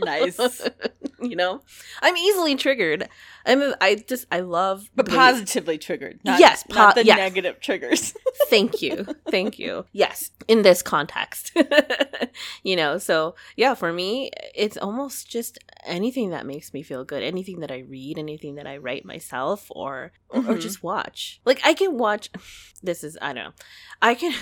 nice. 0.00 0.38
you 1.20 1.36
know? 1.36 1.62
I'm 2.02 2.16
easily 2.16 2.54
triggered. 2.56 3.08
I'm 3.44 3.62
a, 3.62 3.76
I 3.80 3.94
just 3.96 4.26
I 4.30 4.40
love 4.40 4.88
But 4.94 5.08
positively 5.08 5.78
triggered. 5.78 6.20
Not, 6.24 6.40
Yes, 6.40 6.64
not 6.68 6.94
the 6.96 7.04
yes. 7.04 7.16
negative 7.16 7.60
triggers. 7.60 8.12
Thank 8.48 8.82
you. 8.82 9.06
Thank 9.30 9.58
you. 9.58 9.86
Yes, 9.92 10.30
in 10.48 10.62
this 10.62 10.82
context. 10.82 11.52
you 12.62 12.76
know, 12.76 12.98
so 12.98 13.34
yeah, 13.56 13.74
for 13.74 13.92
me, 13.92 14.30
it's 14.54 14.76
almost 14.76 15.30
just 15.30 15.58
anything 15.84 16.30
that 16.30 16.44
makes 16.46 16.72
me 16.74 16.82
feel 16.82 17.04
good, 17.04 17.22
anything 17.22 17.60
that 17.60 17.70
I 17.70 17.78
read, 17.78 18.18
anything 18.18 18.56
that 18.56 18.66
I 18.66 18.76
write 18.78 19.04
myself 19.04 19.66
or 19.70 20.12
or 20.28 20.42
Mhm. 20.42 20.60
just 20.60 20.82
watch. 20.82 21.40
Like 21.44 21.60
I 21.64 21.72
can 21.74 21.96
watch 21.96 22.30
this 22.82 23.04
is 23.04 23.16
I 23.22 23.32
don't 23.32 23.44
know. 23.44 23.52
I 24.02 24.14
can 24.14 24.34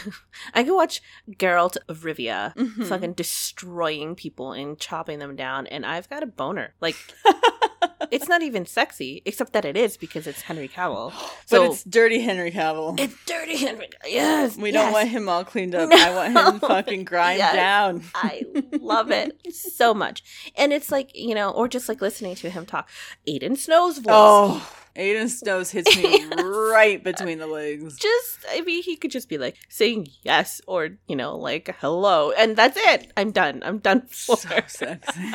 I 0.54 0.64
can 0.64 0.74
watch 0.74 1.02
Geralt 1.30 1.76
of 1.88 2.00
Rivia 2.00 2.54
Mhm. 2.56 2.86
fucking 2.86 3.12
destroying 3.12 4.14
people 4.14 4.52
and 4.52 4.78
chopping 4.78 5.18
them 5.18 5.36
down 5.36 5.43
and 5.44 5.84
I've 5.86 6.08
got 6.08 6.22
a 6.22 6.26
boner. 6.26 6.74
Like 6.80 6.96
it's 8.10 8.28
not 8.28 8.42
even 8.42 8.66
sexy, 8.66 9.22
except 9.24 9.52
that 9.52 9.64
it 9.64 9.76
is 9.76 9.96
because 9.96 10.26
it's 10.26 10.42
Henry 10.42 10.68
Cavill. 10.68 11.12
but 11.12 11.46
So 11.46 11.64
it's 11.64 11.84
dirty 11.84 12.20
Henry 12.20 12.50
Cavill. 12.50 12.98
it's 12.98 13.16
dirty 13.26 13.56
Henry. 13.56 13.88
Yes, 14.06 14.56
we 14.56 14.70
yes. 14.72 14.82
don't 14.84 14.92
want 14.92 15.08
him 15.08 15.28
all 15.28 15.44
cleaned 15.44 15.74
up. 15.74 15.88
No. 15.94 15.96
I 15.96 16.14
want 16.14 16.54
him 16.54 16.60
fucking 16.60 17.04
grind 17.10 17.38
Yes. 17.38 17.54
down. 17.54 18.02
I 18.14 18.44
love 18.72 19.10
it 19.10 19.36
so 19.54 19.94
much. 19.94 20.22
And 20.56 20.72
it's 20.72 20.90
like, 20.90 21.10
you 21.14 21.34
know, 21.34 21.50
or 21.50 21.68
just 21.68 21.88
like 21.88 22.00
listening 22.00 22.34
to 22.36 22.50
him 22.50 22.66
talk. 22.66 22.88
Aiden 23.28 23.56
Snow's 23.56 23.98
voice. 23.98 24.06
Oh, 24.08 24.68
Aiden 24.96 25.28
Snows 25.28 25.70
hits 25.70 25.96
me 25.96 26.24
right 26.42 27.02
between 27.02 27.38
the 27.38 27.46
legs. 27.46 27.98
Just, 27.98 28.44
I 28.50 28.60
mean, 28.60 28.82
he 28.82 28.96
could 28.96 29.10
just 29.10 29.28
be 29.28 29.38
like 29.38 29.56
saying 29.68 30.08
yes 30.22 30.60
or, 30.66 30.90
you 31.08 31.16
know, 31.16 31.36
like 31.36 31.74
hello. 31.80 32.30
And 32.32 32.56
that's 32.56 32.76
it. 32.76 33.12
I'm 33.16 33.32
done. 33.32 33.62
I'm 33.64 33.78
done 33.78 34.02
for. 34.06 34.36
So 34.36 34.48
sexy. 34.48 34.86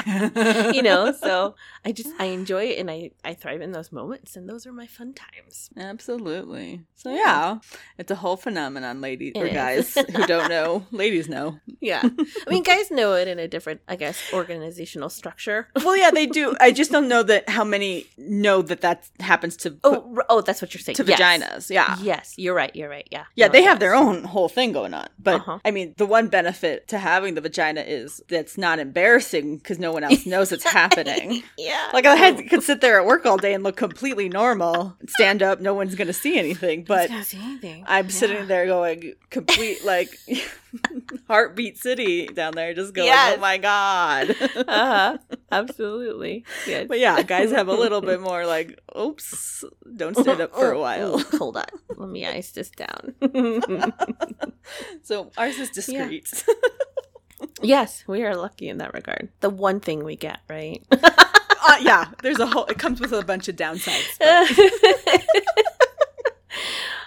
you 0.76 0.82
know, 0.82 1.12
so 1.12 1.56
I 1.84 1.92
just, 1.92 2.10
I 2.20 2.26
enjoy 2.26 2.66
it 2.66 2.80
and 2.80 2.90
I, 2.90 3.12
I 3.26 3.34
thrive 3.34 3.62
in 3.62 3.74
those 3.74 3.92
moments. 3.92 4.38
And 4.38 4.48
those 4.48 4.66
are 4.66 4.72
my 4.72 4.88
fun 4.88 5.14
times. 5.14 5.70
Absolutely. 5.76 6.82
So 6.96 7.14
yeah, 7.14 7.60
it's 7.98 8.12
a 8.12 8.16
whole 8.16 8.38
phenomenon, 8.38 9.02
ladies 9.02 9.34
It 9.36 9.42
or 9.42 9.50
guys 9.50 9.94
who 9.94 10.26
don't 10.26 10.50
know. 10.50 10.86
Ladies 10.92 11.28
know. 11.28 11.60
Yeah. 11.82 12.02
I 12.04 12.50
mean, 12.50 12.64
guys 12.64 12.92
know 12.92 13.14
it 13.16 13.28
in 13.28 13.40
a 13.40 13.48
different, 13.48 13.82
I 13.88 13.98
guess, 13.98 14.22
organizational 14.34 15.10
structure. 15.10 15.68
Well, 15.76 15.98
yeah, 15.98 16.12
they 16.12 16.28
do. 16.28 16.56
I 16.60 16.72
just 16.72 16.92
don't 16.92 17.08
know 17.08 17.24
that 17.24 17.50
how 17.50 17.64
many 17.64 18.06
know 18.18 18.62
that 18.62 18.82
that 18.82 19.10
happens 19.20 19.49
reference 19.58 19.64
to 19.64 19.78
Oh, 19.84 20.14
r- 20.18 20.26
oh, 20.30 20.42
that's 20.42 20.62
what 20.62 20.74
you're 20.74 20.82
saying. 20.82 20.96
to 20.96 21.04
Yes. 21.06 21.20
vaginas. 21.20 21.70
Yeah. 21.70 21.98
Yes, 22.02 22.34
you're 22.38 22.54
right. 22.54 22.76
You're 22.76 22.90
right. 22.90 23.08
Yeah. 23.12 23.26
Yeah, 23.36 23.48
they 23.48 23.64
have 23.64 23.80
their 23.80 23.96
own 23.96 24.24
whole 24.24 24.50
thing 24.50 24.72
going 24.72 24.94
on. 24.94 25.08
But 25.18 25.36
Uh-huh. 25.42 25.60
I 25.66 25.72
mean, 25.72 25.94
the 25.98 26.06
one 26.06 26.28
benefit 26.28 26.88
to 26.90 26.98
having 26.98 27.36
the 27.36 27.42
vagina 27.42 27.82
is 27.82 28.22
that's 28.30 28.58
not 28.58 28.80
embarrassing 28.80 29.58
because 29.58 29.80
no 29.80 29.92
one 29.92 30.04
else 30.04 30.26
knows 30.26 30.52
it's 30.52 30.64
happening. 30.70 31.44
Yeah. 31.58 31.90
Like 31.94 32.06
I 32.06 32.16
had, 32.16 32.50
could 32.50 32.64
sit 32.64 32.82
there 32.82 33.00
at 33.00 33.06
work 33.06 33.26
all 33.26 33.38
day 33.38 33.54
and 33.54 33.64
look 33.64 33.76
completely 33.76 34.30
normal, 34.30 34.96
stand 35.08 35.44
up, 35.44 35.60
no 35.60 35.74
one's 35.74 35.96
gonna 35.96 36.14
see 36.14 36.38
anything. 36.38 36.84
But 36.84 37.10
see 37.26 37.38
anything. 37.42 37.84
I'm 37.88 38.06
Yeah. 38.06 38.12
sitting 38.12 38.48
there 38.48 38.66
going 38.66 39.14
complete 39.30 39.84
like 39.84 40.10
heartbeat 41.28 41.78
city 41.78 42.28
down 42.28 42.54
there, 42.56 42.74
just 42.74 42.94
going, 42.94 43.08
Yes. 43.08 43.36
oh 43.38 43.42
my 43.42 43.58
god. 43.58 44.32
uh-huh. 44.42 45.18
Absolutely. 45.52 46.46
Yes. 46.68 46.88
but 46.88 47.00
yeah, 47.00 47.22
guys 47.24 47.52
have 47.52 47.68
a 47.68 47.74
little 47.74 48.02
bit 48.02 48.22
more 48.30 48.46
like, 48.46 48.80
oops, 48.98 49.64
don't 49.96 50.16
stand 50.18 50.42
up 50.42 50.54
for 50.54 50.72
a 50.72 50.80
while. 50.80 51.20
Hold 51.20 51.58
on. 51.58 51.66
Let 51.98 52.10
me 52.10 52.26
ice 52.28 52.52
this 52.52 52.70
down. 52.72 53.16
So 55.02 55.32
ours 55.36 55.58
is 55.58 55.72
discreet. 55.72 56.44
yes, 57.64 58.04
we 58.08 58.24
are 58.24 58.36
lucky 58.36 58.70
in 58.70 58.78
that 58.78 58.94
regard. 58.94 59.30
The 59.40 59.50
one 59.50 59.80
thing 59.80 60.04
we 60.04 60.16
get, 60.16 60.42
right? 60.48 60.84
uh, 60.92 61.78
yeah, 61.82 62.10
there's 62.22 62.38
a 62.40 62.46
whole. 62.46 62.66
It 62.66 62.78
comes 62.78 63.00
with 63.02 63.12
a 63.12 63.24
bunch 63.26 63.48
of 63.48 63.56
downsides. 63.56 64.18
but- 64.20 65.89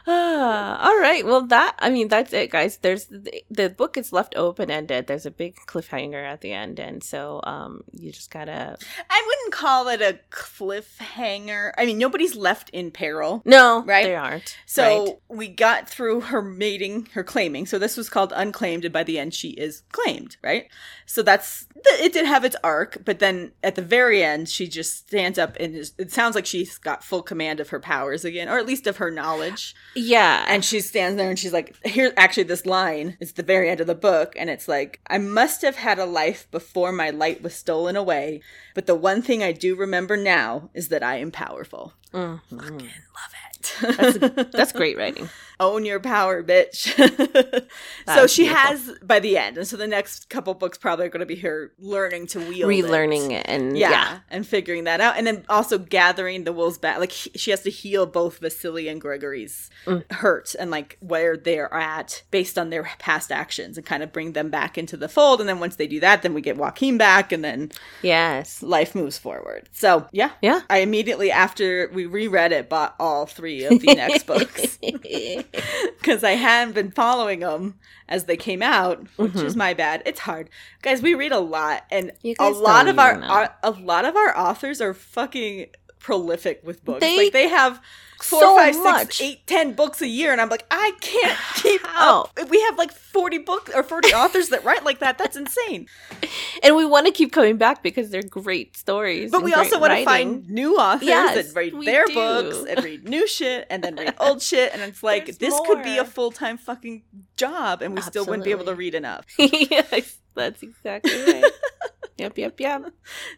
Ah, 0.06 0.88
all 0.88 0.98
right. 0.98 1.24
Well, 1.24 1.46
that 1.46 1.76
I 1.78 1.90
mean, 1.90 2.08
that's 2.08 2.32
it, 2.32 2.50
guys. 2.50 2.78
There's 2.78 3.06
the, 3.06 3.44
the 3.50 3.68
book 3.68 3.96
is 3.96 4.12
left 4.12 4.34
open 4.36 4.70
ended. 4.70 5.06
There's 5.06 5.26
a 5.26 5.30
big 5.30 5.56
cliffhanger 5.66 6.22
at 6.24 6.40
the 6.40 6.52
end, 6.52 6.78
and 6.78 7.02
so 7.02 7.40
um, 7.44 7.84
you 7.92 8.10
just 8.10 8.30
gotta. 8.30 8.76
I 9.10 9.22
wouldn't 9.26 9.52
call 9.52 9.88
it 9.88 10.00
a 10.00 10.18
cliffhanger. 10.30 11.72
I 11.78 11.86
mean, 11.86 11.98
nobody's 11.98 12.34
left 12.34 12.70
in 12.70 12.90
peril. 12.90 13.42
No, 13.44 13.82
Right? 13.86 14.04
They 14.04 14.14
aren't. 14.14 14.56
So 14.66 15.04
right? 15.04 15.16
we 15.28 15.48
got 15.48 15.88
through 15.88 16.22
her 16.22 16.42
mating, 16.42 17.08
her 17.14 17.24
claiming. 17.24 17.66
So 17.66 17.78
this 17.78 17.96
was 17.96 18.08
called 18.08 18.32
unclaimed, 18.34 18.84
and 18.84 18.92
by 18.92 19.04
the 19.04 19.18
end, 19.18 19.34
she 19.34 19.50
is 19.50 19.82
claimed, 19.92 20.36
right? 20.42 20.68
So 21.06 21.22
that's 21.22 21.66
it. 21.74 22.12
Did 22.12 22.26
have 22.26 22.44
its 22.44 22.56
arc, 22.64 23.04
but 23.04 23.18
then 23.18 23.52
at 23.62 23.74
the 23.74 23.82
very 23.82 24.22
end, 24.22 24.48
she 24.48 24.66
just 24.68 25.08
stands 25.08 25.38
up 25.38 25.56
and 25.60 25.74
is, 25.74 25.92
it 25.98 26.12
sounds 26.12 26.34
like 26.34 26.46
she's 26.46 26.78
got 26.78 27.04
full 27.04 27.22
command 27.22 27.60
of 27.60 27.70
her 27.70 27.80
powers 27.80 28.24
again, 28.24 28.48
or 28.48 28.58
at 28.58 28.66
least 28.66 28.86
of 28.86 28.96
her 28.96 29.10
knowledge. 29.10 29.74
Yeah, 29.94 30.44
And 30.48 30.64
she 30.64 30.80
stands 30.80 31.16
there 31.16 31.28
and 31.28 31.38
she's 31.38 31.52
like, 31.52 31.74
here, 31.84 32.12
actually, 32.16 32.44
this 32.44 32.66
line 32.66 33.16
is 33.20 33.32
the 33.32 33.42
very 33.42 33.68
end 33.68 33.80
of 33.80 33.86
the 33.86 33.94
book. 33.94 34.34
And 34.36 34.48
it's 34.48 34.68
like, 34.68 35.00
I 35.06 35.18
must 35.18 35.62
have 35.62 35.76
had 35.76 35.98
a 35.98 36.06
life 36.06 36.50
before 36.50 36.92
my 36.92 37.10
light 37.10 37.42
was 37.42 37.54
stolen 37.54 37.96
away. 37.96 38.40
But 38.74 38.86
the 38.86 38.94
one 38.94 39.22
thing 39.22 39.42
I 39.42 39.52
do 39.52 39.74
remember 39.76 40.16
now 40.16 40.70
is 40.74 40.88
that 40.88 41.02
I 41.02 41.16
am 41.16 41.30
powerful. 41.30 41.92
Mm-hmm. 42.12 42.56
Love 42.58 42.80
it. 42.80 43.74
that's 43.80 44.50
that's 44.52 44.72
great 44.72 44.96
writing. 44.96 45.28
Own 45.62 45.84
your 45.84 46.00
power, 46.00 46.42
bitch. 46.42 46.88
so 48.06 48.26
she 48.26 48.42
beautiful. 48.44 48.62
has 48.66 48.98
by 49.02 49.20
the 49.20 49.38
end. 49.38 49.58
And 49.58 49.66
so 49.66 49.76
the 49.76 49.86
next 49.86 50.28
couple 50.28 50.54
books 50.54 50.76
probably 50.76 51.06
are 51.06 51.08
going 51.08 51.20
to 51.20 51.26
be 51.26 51.36
her 51.36 51.72
learning 51.78 52.26
to 52.28 52.40
wield 52.40 52.70
it. 52.70 52.84
Relearning 52.84 53.30
it 53.30 53.46
and 53.48 53.78
Yeah, 53.78 53.90
yeah. 53.90 54.18
and 54.30 54.46
figuring 54.46 54.84
that 54.84 55.00
out, 55.00 55.16
and 55.16 55.26
then 55.26 55.44
also 55.48 55.78
gathering 55.78 56.44
the 56.44 56.52
wolves 56.52 56.78
back. 56.78 56.98
Like 56.98 57.12
he, 57.12 57.30
she 57.36 57.50
has 57.52 57.60
to 57.62 57.70
heal 57.70 58.06
both 58.06 58.38
Vasily 58.38 58.88
and 58.88 59.00
Gregory's 59.00 59.70
Mm. 59.86 60.10
hurt 60.12 60.54
and 60.58 60.70
like 60.70 60.96
where 61.00 61.36
they're 61.36 61.72
at 61.74 62.22
based 62.30 62.56
on 62.58 62.70
their 62.70 62.88
past 62.98 63.30
actions, 63.32 63.76
and 63.76 63.86
kind 63.86 64.02
of 64.02 64.12
bring 64.12 64.32
them 64.32 64.50
back 64.50 64.76
into 64.78 64.96
the 64.96 65.08
fold. 65.08 65.40
And 65.40 65.48
then 65.48 65.60
once 65.60 65.76
they 65.76 65.86
do 65.86 66.00
that, 66.00 66.22
then 66.22 66.34
we 66.34 66.40
get 66.40 66.56
Joaquim 66.56 66.98
back, 66.98 67.32
and 67.32 67.44
then 67.44 67.70
Yes. 68.02 68.62
life 68.62 68.94
moves 68.94 69.18
forward. 69.18 69.68
So 69.72 70.06
yeah, 70.12 70.30
Yeah. 70.40 70.60
I 70.70 70.78
immediately 70.78 71.30
after 71.30 71.88
we 71.92 72.06
reread 72.06 72.52
it 72.52 72.68
bought 72.68 72.94
all 72.98 73.26
three 73.26 73.64
of 73.64 73.80
the 73.80 73.94
next 73.94 74.26
books 74.26 74.78
because 75.98 76.24
I 76.24 76.32
hadn't 76.32 76.74
been 76.74 76.90
following 76.90 77.40
them 77.40 77.78
as 78.08 78.24
they 78.24 78.36
came 78.36 78.62
out, 78.62 79.06
which 79.16 79.36
is 79.36 79.56
my 79.56 79.74
bad. 79.74 80.02
It's 80.06 80.20
hard, 80.20 80.50
guys. 80.82 81.02
We 81.02 81.14
read 81.14 81.32
a 81.32 81.40
lot, 81.40 81.84
and 81.90 82.12
Mm-hmm. 82.24 82.42
A 82.42 82.48
lot 82.50 82.88
of 82.88 82.98
our, 82.98 83.22
our 83.22 83.56
a 83.62 83.70
lot 83.70 84.04
of 84.04 84.16
our 84.16 84.36
authors 84.36 84.80
are 84.80 84.94
fucking 84.94 85.66
prolific 86.02 86.60
with 86.64 86.84
books. 86.84 87.00
They- 87.00 87.16
like 87.24 87.32
they 87.32 87.48
have 87.48 87.80
four, 88.20 88.40
so 88.40 88.56
five, 88.56 88.74
six, 89.08 89.20
eight, 89.20 89.46
ten 89.48 89.72
books 89.72 90.00
a 90.00 90.06
year, 90.06 90.30
and 90.32 90.40
I'm 90.40 90.48
like, 90.48 90.64
I 90.70 90.92
can't 91.00 91.38
keep 91.56 91.84
How? 91.86 92.22
up. 92.36 92.50
We 92.50 92.60
have 92.62 92.78
like 92.78 92.92
forty 92.92 93.38
books 93.38 93.72
or 93.74 93.82
forty 93.82 94.08
authors 94.14 94.50
that 94.50 94.64
write 94.64 94.84
like 94.84 95.00
that. 95.00 95.18
That's 95.18 95.36
insane. 95.36 95.86
And 96.62 96.76
we 96.76 96.84
want 96.84 97.06
to 97.06 97.12
keep 97.12 97.32
coming 97.32 97.56
back 97.56 97.82
because 97.82 98.10
they're 98.10 98.22
great 98.22 98.76
stories. 98.76 99.30
But 99.32 99.42
we 99.42 99.54
also 99.54 99.80
want 99.80 99.92
to 99.92 100.04
find 100.04 100.48
new 100.48 100.76
authors 100.78 101.08
Yes, 101.08 101.52
that 101.52 101.56
read 101.56 101.74
their 101.84 102.06
do. 102.06 102.14
books 102.14 102.58
and 102.68 102.84
read 102.84 103.08
new 103.08 103.26
shit 103.26 103.66
and 103.70 103.82
then 103.82 103.96
read 103.96 104.14
old 104.20 104.40
shit. 104.42 104.72
And 104.72 104.82
it's 104.82 105.02
like, 105.02 105.26
There's 105.26 105.38
this 105.38 105.60
could 105.66 105.82
be 105.82 105.98
a 105.98 106.04
full 106.04 106.30
time 106.30 106.58
fucking 106.58 107.02
job 107.36 107.82
and 107.82 107.94
we 107.94 108.02
still 108.02 108.24
wouldn't 108.24 108.44
be 108.44 108.50
able 108.52 108.66
to 108.66 108.74
read 108.74 108.94
enough. 108.94 109.26
yes, 109.38 110.18
that's 110.34 110.62
exactly 110.62 111.12
right. 111.24 111.44
Yep, 112.18 112.36
yep, 112.38 112.58
yep. 112.60 112.92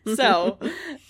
So, 0.14 0.58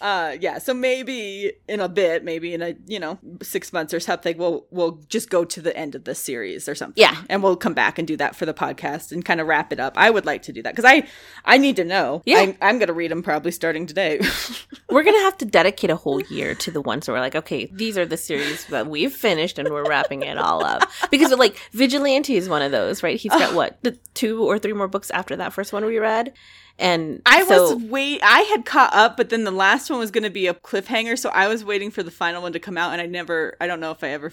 uh, 0.01 0.37
yeah. 0.41 0.59
So 0.59 0.73
maybe 0.73 1.53
in 1.69 1.81
a 1.81 1.89
bit, 1.89 2.25
maybe 2.25 2.55
in 2.55 2.63
a, 2.63 2.75
you 2.87 2.99
know, 2.99 3.19
six 3.43 3.73
months 3.73 3.93
or 3.93 4.01
something, 4.01 4.39
we'll, 4.39 4.67
we'll 4.71 5.01
just 5.09 5.31
go 5.31 5.45
to 5.45 5.61
the 5.61 5.77
end 5.77 5.95
of 5.95 6.05
the 6.05 6.15
series 6.15 6.69
or 6.69 6.75
something. 6.75 7.01
Yeah. 7.01 7.23
And 7.29 7.43
we'll 7.43 7.57
come 7.57 7.75
back 7.75 7.99
and 7.99 8.07
do 8.07 8.17
that 8.17 8.37
for 8.37 8.47
the 8.47 8.55
podcast 8.55 9.13
and 9.13 9.25
kind 9.25 9.41
of 9.41 9.47
wrap 9.47 9.73
it 9.73 9.81
up. 9.81 9.95
I 9.97 10.11
would 10.11 10.27
like 10.27 10.43
to 10.43 10.53
do 10.53 10.63
that 10.63 10.75
because 10.75 10.91
I, 10.91 11.07
I 11.45 11.59
need 11.59 11.77
to 11.77 11.85
know. 11.85 12.23
Yeah. 12.25 12.39
I, 12.39 12.57
I'm 12.63 12.79
going 12.79 12.89
to 12.89 12.95
read 12.95 13.11
them 13.11 13.23
probably 13.23 13.51
starting 13.51 13.87
today. 13.87 14.21
We're 14.91 15.03
gonna 15.03 15.19
have 15.21 15.39
to 15.39 15.45
dedicate 15.45 15.91
a 15.91 15.97
whole 15.97 16.21
year 16.21 16.55
to 16.55 16.71
the 16.71 16.81
ones 16.81 17.09
where 17.09 17.17
we're 17.17 17.21
like, 17.21 17.35
okay, 17.35 17.69
these 17.73 17.99
are 17.99 18.07
the 18.07 18.17
series 18.17 18.67
that 18.67 18.87
we've 18.87 19.13
finished 19.13 19.59
and 19.59 19.69
we're 19.69 19.89
wrapping 19.89 20.23
it 20.23 20.39
all 20.39 20.65
up. 20.65 20.89
Because 21.11 21.33
like 21.33 21.57
Vigilante 21.73 22.37
is 22.37 22.49
one 22.49 22.63
of 22.63 22.71
those, 22.73 23.03
right? 23.03 23.19
He's 23.19 23.33
got 23.33 23.55
what 23.55 23.79
the 23.83 23.93
two 24.15 24.45
or 24.45 24.59
three 24.59 24.73
more 24.73 24.89
books 24.89 25.11
after 25.11 25.37
that 25.37 25.53
first 25.53 25.73
one 25.73 25.85
we 25.85 25.99
read, 25.99 26.33
and 26.79 27.23
I 27.25 27.45
so- 27.45 27.77
was 27.77 27.85
wait. 27.85 28.21
I 28.23 28.41
had 28.43 28.65
caught 28.65 28.95
up, 28.95 29.17
but 29.17 29.29
then 29.31 29.45
the 29.45 29.51
last 29.51 29.91
one 29.91 29.99
was 29.99 30.11
going 30.11 30.25
to 30.25 30.31
be 30.31 30.47
a 30.47 30.55
cliffhanger, 30.55 31.19
so 31.19 31.31
I 31.31 31.49
was 31.49 31.65
waiting 31.65 31.91
for 31.91 32.03
the 32.03 32.11
final 32.11 32.43
one 32.43 32.53
to 32.53 32.61
come 32.61 32.77
out, 32.77 32.93
and 32.93 33.01
I 33.01 33.07
never. 33.07 33.57
I 33.61 33.67
don't 33.67 33.81
know 33.81 33.91
if 33.91 34.03
I 34.03 34.09
ever 34.09 34.33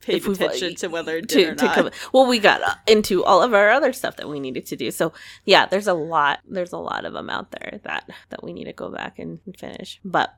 paid 0.00 0.26
attention 0.26 0.74
to 0.76 0.88
whether 0.88 1.16
it 1.16 1.28
did 1.28 1.58
to, 1.58 1.64
or 1.64 1.66
not. 1.66 1.74
come 1.74 1.90
well 2.12 2.26
we 2.26 2.38
got 2.38 2.62
uh, 2.62 2.74
into 2.86 3.24
all 3.24 3.42
of 3.42 3.52
our 3.52 3.70
other 3.70 3.92
stuff 3.92 4.16
that 4.16 4.28
we 4.28 4.40
needed 4.40 4.64
to 4.66 4.76
do 4.76 4.90
so 4.90 5.12
yeah 5.44 5.66
there's 5.66 5.86
a 5.86 5.92
lot 5.92 6.38
there's 6.48 6.72
a 6.72 6.78
lot 6.78 7.04
of 7.04 7.12
them 7.12 7.28
out 7.28 7.50
there 7.50 7.80
that 7.84 8.08
that 8.30 8.42
we 8.42 8.52
need 8.52 8.64
to 8.64 8.72
go 8.72 8.90
back 8.90 9.18
and 9.18 9.40
finish 9.58 10.00
but 10.04 10.34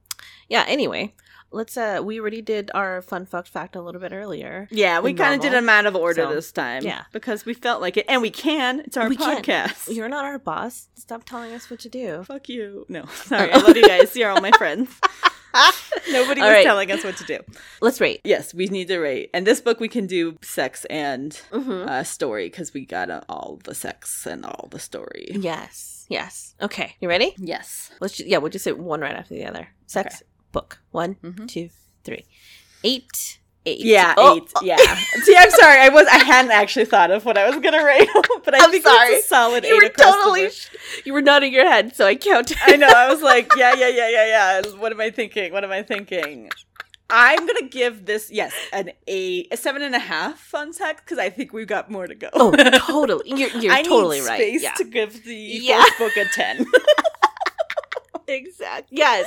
yeah 0.49 0.65
anyway 0.67 1.13
let's 1.53 1.77
uh 1.77 2.01
we 2.03 2.21
already 2.21 2.41
did 2.43 2.71
our 2.75 3.03
fun 3.03 3.27
fucked 3.27 3.49
fact 3.49 3.75
a 3.77 3.81
little 3.81 4.01
bit 4.01 4.13
earlier 4.13 4.69
yeah, 4.71 5.01
we 5.01 5.13
kind 5.13 5.35
of 5.35 5.41
did 5.41 5.53
them 5.53 5.69
out 5.69 5.87
of 5.87 5.97
order 5.97 6.23
So, 6.23 6.35
this 6.35 6.53
time. 6.53 6.83
yeah. 6.85 7.05
because 7.13 7.45
we 7.45 7.55
felt 7.55 7.81
like 7.81 7.97
it, 7.97 8.07
and 8.09 8.23
we 8.23 8.31
can. 8.31 8.81
It's 8.81 8.97
our 8.97 9.09
We 9.09 9.17
can. 9.17 9.43
podcast. 9.43 9.95
you're 9.95 10.09
not 10.09 10.25
our 10.25 10.39
boss 10.39 10.89
stop 10.95 11.25
telling 11.25 11.53
us 11.53 11.69
what 11.71 11.81
to 11.81 11.89
do 11.89 12.23
Fuck 12.25 12.49
you. 12.49 12.87
No, 12.89 13.05
sorry. 13.25 13.51
I 13.53 13.59
love 13.59 13.77
you 13.77 13.87
guys. 13.87 14.15
You're 14.17 14.31
all 14.31 14.41
my 14.41 14.53
friends. 14.53 14.89
Nobody 16.13 16.41
All 16.41 16.47
was 16.47 16.55
right. 16.55 16.65
telling 16.65 16.93
us 16.93 17.03
what 17.03 17.17
to 17.17 17.25
do. 17.25 17.39
let's 17.81 18.01
rate 18.01 18.21
Yes, 18.25 18.55
we 18.55 18.67
need 18.67 18.87
to 18.89 18.99
rate. 18.99 19.31
And 19.35 19.45
this 19.47 19.61
book 19.61 19.81
we 19.81 19.89
can 19.89 20.07
do 20.07 20.39
sex 20.43 20.85
and 20.87 21.33
mm-hmm. 21.51 21.89
uh, 21.89 22.05
story 22.05 22.47
because 22.47 22.73
we 22.73 22.85
got 22.87 23.11
uh, 23.11 23.23
all 23.29 23.59
the 23.65 23.75
sex 23.75 24.27
and 24.27 24.45
all 24.47 24.69
the 24.71 24.79
story. 24.79 25.27
yes 25.35 26.07
yes 26.09 26.55
okay 26.61 26.95
you 27.01 27.09
ready 27.09 27.35
Yes. 27.39 27.91
let's 28.01 28.17
ju- 28.17 28.25
yeah 28.27 28.39
we'll 28.39 28.51
just 28.51 28.65
say 28.65 28.73
one 28.73 29.01
right 29.01 29.15
after 29.15 29.35
the 29.35 29.45
other 29.45 29.69
sex 29.87 30.23
book 30.53 30.81
One, 30.91 31.17
Mhm. 31.23 31.49
two, 31.49 31.71
three, 32.05 32.25
eight, 32.85 33.39
eight. 33.67 33.81
Yeah, 33.81 34.15
Oh, 34.17 34.37
eight. 34.37 34.53
Yeah. 34.63 34.77
See, 35.25 35.37
I'm 35.37 35.51
sorry. 35.51 35.81
I 35.81 35.89
was. 35.91 36.07
I 36.09 36.19
hadn't 36.25 36.51
actually 36.51 36.87
thought 36.87 37.11
of 37.11 37.25
what 37.25 37.37
I 37.39 37.47
was 37.49 37.59
gonna 37.61 37.85
rate, 37.93 38.09
but 38.45 38.55
I 38.55 38.65
I'm 38.65 38.71
think 38.71 38.85
sorry. 38.85 39.15
it's 39.15 39.27
a 39.27 39.29
solid 39.29 39.65
You 39.65 39.75
eight 39.77 39.83
were 39.83 39.87
across 39.89 40.15
the 40.15 40.21
totally, 40.23 40.51
you 41.05 41.13
were 41.13 41.23
nodding 41.23 41.53
your 41.53 41.69
head, 41.69 41.95
so 41.95 42.07
I 42.07 42.17
counted. 42.17 42.57
I 42.63 42.77
know. 42.77 42.89
I 42.89 43.09
was 43.13 43.23
like, 43.23 43.51
yeah, 43.57 43.75
yeah, 43.75 43.89
yeah, 43.89 44.09
yeah, 44.09 44.27
yeah. 44.27 44.71
What 44.79 44.93
am 44.93 45.01
I 45.01 45.11
thinking? 45.11 45.53
What 45.53 45.63
am 45.65 45.71
I 45.73 45.83
thinking? 45.83 46.51
I'm 47.13 47.45
gonna 47.45 47.63
give 47.69 48.07
this 48.07 48.31
yes 48.31 48.53
an 48.73 48.93
eight, 49.09 49.49
a 49.51 49.57
seven 49.57 49.83
and 49.83 49.97
a 49.97 49.99
half 49.99 50.55
on 50.55 50.73
sex 50.73 51.03
because 51.05 51.19
I 51.19 51.29
think 51.29 51.53
we've 51.53 51.67
got 51.67 51.91
more 51.91 52.07
to 52.07 52.15
go. 52.15 52.29
Oh, 52.33 52.53
totally. 52.53 53.25
You're, 53.27 53.51
you're 53.59 53.73
I 53.73 53.83
totally 53.83 54.21
need 54.21 54.27
right. 54.29 54.37
space 54.39 54.63
Yeah, 54.63 54.75
to 54.75 54.85
give 54.85 55.25
the 55.25 55.35
Yeah. 55.35 55.83
fourth 55.99 56.15
book 56.15 56.25
a 56.25 56.29
ten. 56.33 56.65
Exactly. 58.31 58.97
Yes, 58.99 59.27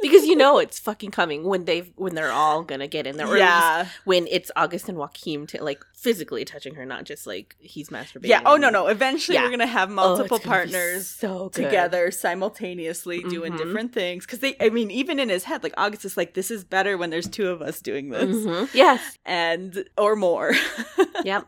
because 0.00 0.24
you 0.26 0.36
know 0.36 0.58
it's 0.58 0.78
fucking 0.78 1.10
coming 1.10 1.44
when 1.44 1.64
they 1.64 1.80
when 1.96 2.14
they're 2.14 2.32
all 2.32 2.62
gonna 2.62 2.86
get 2.88 3.06
in 3.06 3.16
there. 3.16 3.26
Or 3.26 3.30
at 3.36 3.40
least 3.40 3.40
yeah, 3.42 3.86
when 4.04 4.26
it's 4.30 4.50
August 4.56 4.88
and 4.88 4.96
Joaquim 4.96 5.46
to 5.48 5.62
like 5.62 5.84
physically 5.94 6.44
touching 6.44 6.74
her, 6.74 6.84
not 6.84 7.04
just 7.04 7.26
like 7.26 7.56
he's 7.58 7.88
masturbating. 7.88 8.26
yeah. 8.28 8.42
Oh 8.46 8.56
no, 8.56 8.70
no. 8.70 8.86
Eventually, 8.88 9.36
Yeah. 9.36 9.44
we're 9.44 9.50
gonna 9.50 9.66
have 9.66 9.90
Oh, 9.90 9.94
multiple 9.94 10.38
gonna 10.38 10.48
partners. 10.50 11.06
so 11.08 11.48
good. 11.48 11.64
together 11.64 12.10
simultaneously 12.10 13.22
doing 13.24 13.52
Mhm. 13.54 13.58
different 13.58 13.92
things 13.92 14.26
because 14.26 14.38
they 14.40 14.54
i 14.60 14.68
mean 14.68 14.90
even 14.90 15.18
in 15.18 15.28
his 15.28 15.44
head 15.44 15.62
like 15.62 15.72
august 15.76 16.04
is 16.04 16.16
like 16.16 16.34
this 16.34 16.50
is 16.50 16.62
better 16.64 16.96
when 16.98 17.10
there's 17.10 17.28
two 17.28 17.48
of 17.48 17.62
us 17.62 17.80
doing 17.80 18.10
this 18.10 18.36
Mhm. 18.36 18.68
Yes. 18.74 19.18
and 19.24 19.84
or 19.96 20.14
more 20.16 20.52
Yep. 21.24 21.46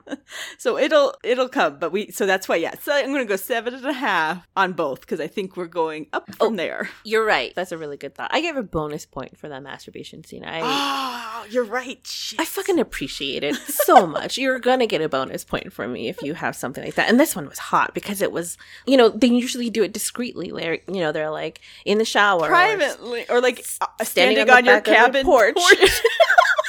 so 0.59 0.79
it'll 0.79 1.15
it'll 1.23 1.49
come 1.49 1.79
but 1.79 1.93
we 1.93 2.11
so 2.11 2.25
that's 2.27 2.49
why 2.49 2.57
yeah 2.57 2.75
so 2.81 2.93
i'm 2.93 3.13
gonna 3.13 3.25
go 3.25 3.37
seven 3.37 3.75
and 3.75 3.85
a 3.87 3.93
half 3.93 4.47
on 4.57 4.73
both 4.73 5.01
because 5.01 5.21
i 5.21 5.27
think 5.27 5.57
we're 5.57 5.67
going 5.67 6.07
up 6.13 6.27
from 6.35 6.55
Oh. 6.55 6.57
there 6.57 6.89
You're 7.05 7.25
right. 7.25 7.55
That's 7.55 7.73
a 7.73 7.79
really 7.79 7.97
good 7.97 8.15
thought. 8.15 8.31
I 8.33 8.41
gave 8.41 8.57
a 8.57 8.63
bonus 8.63 9.07
point 9.07 9.37
for 9.39 9.49
that 9.49 9.63
masturbation 9.63 10.25
scene. 10.25 10.45
I 10.45 10.61
oh, 10.63 11.47
you're 11.51 11.65
right. 11.65 12.35
I 12.39 12.45
fucking 12.45 12.79
appreciate 12.79 13.45
it 13.45 13.57
so 13.57 14.07
much. 14.07 14.39
You're 14.39 14.59
gonna 14.59 14.87
get 14.87 15.01
a 15.01 15.09
bonus 15.09 15.45
point 15.45 15.73
from 15.73 15.93
me 15.93 16.09
if 16.09 16.23
you 16.23 16.35
have 16.35 16.57
something 16.57 16.85
like 16.85 16.95
that. 16.95 17.09
And 17.09 17.19
this 17.19 17.37
one 17.37 17.49
was 17.49 17.59
hot 17.59 17.95
because 17.95 18.23
it 18.23 18.33
was, 18.33 18.57
you 18.87 18.97
know, 18.97 19.09
they 19.09 19.29
usually 19.29 19.71
do 19.71 19.83
it 19.83 19.93
discreetly. 19.93 20.51
They're, 20.51 20.79
you 20.89 21.01
know, 21.01 21.13
they're 21.13 21.31
like 21.31 21.61
in 21.85 21.99
the 21.99 22.05
shower, 22.05 22.45
or 22.45 22.49
privately, 22.49 23.27
or 23.29 23.41
like 23.41 23.65
uh, 23.81 23.87
standing, 24.05 24.37
standing 24.37 24.51
on, 24.51 24.59
on, 24.59 24.65
your 24.65 24.75
back 24.75 24.87
of 24.87 24.93
the 24.93 24.97
cabin 24.97 25.25
porch. 25.25 25.57
porch. 25.57 26.03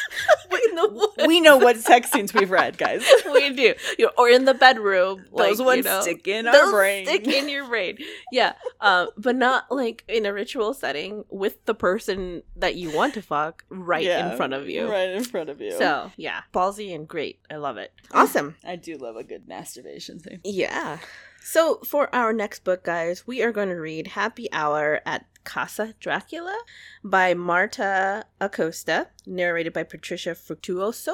in 0.70 0.76
the 0.76 0.90
woods. 0.90 1.28
we 1.28 1.42
know 1.42 1.58
what 1.58 1.78
sex 1.78 2.12
scenes 2.12 2.34
we've 2.34 2.52
read, 2.52 2.78
guys. 2.78 3.04
we 3.32 3.52
do, 3.52 3.74
you 3.98 4.06
know, 4.06 4.12
or 4.18 4.30
in 4.30 4.46
the 4.46 4.54
bedroom. 4.54 5.26
Those 5.36 5.60
like, 5.60 5.66
ones 5.66 5.78
you 5.78 5.84
know, 5.84 6.02
stick 6.02 6.28
in 6.28 6.48
our 6.48 6.72
brain. 6.72 7.06
stick 7.06 7.28
in 7.28 7.50
your 7.50 7.68
brain. 7.68 7.98
Yeah, 8.32 8.54
um, 8.82 9.10
but 9.18 9.36
not 9.36 9.72
like 9.72 10.04
in 10.08 10.26
a 10.26 10.34
ritual 10.34 10.74
setting 10.74 11.26
with 11.30 11.64
the 11.66 11.74
person 11.74 12.44
that 12.56 12.76
you 12.76 12.96
want 12.96 13.14
to 13.16 13.22
fuck 13.22 13.64
right 13.70 14.04
Yeah, 14.04 14.32
in 14.32 14.38
front 14.38 14.54
of 14.54 14.70
you. 14.70 14.90
right 14.90 15.10
in 15.10 15.24
front 15.24 15.50
of 15.50 15.62
you. 15.62 15.72
So 15.72 16.12
yeah, 16.18 16.42
ballsy 16.54 16.94
and 16.94 17.08
great. 17.08 17.40
I 17.50 17.56
love 17.56 17.78
it. 17.78 17.92
Awesome. 18.12 18.56
I 18.64 18.76
do 18.76 18.98
love 18.98 19.16
a 19.16 19.24
good 19.24 19.48
masturbation 19.48 20.20
scene. 20.20 20.42
Yeah. 20.44 21.00
So 21.42 21.80
for 21.86 22.14
our 22.14 22.34
next 22.34 22.66
book, 22.66 22.84
guys, 22.84 23.26
we 23.26 23.42
are 23.42 23.54
going 23.54 23.70
to 23.70 23.76
read 23.76 24.08
Happy 24.08 24.52
Hour 24.52 25.00
at 25.06 25.26
Casa 25.48 25.94
Dracula 26.02 26.58
by 27.04 27.34
Marta 27.34 28.26
Acosta, 28.42 29.08
narrated 29.26 29.72
by 29.72 29.84
Patricia 29.84 30.32
Fructuoso. 30.32 31.14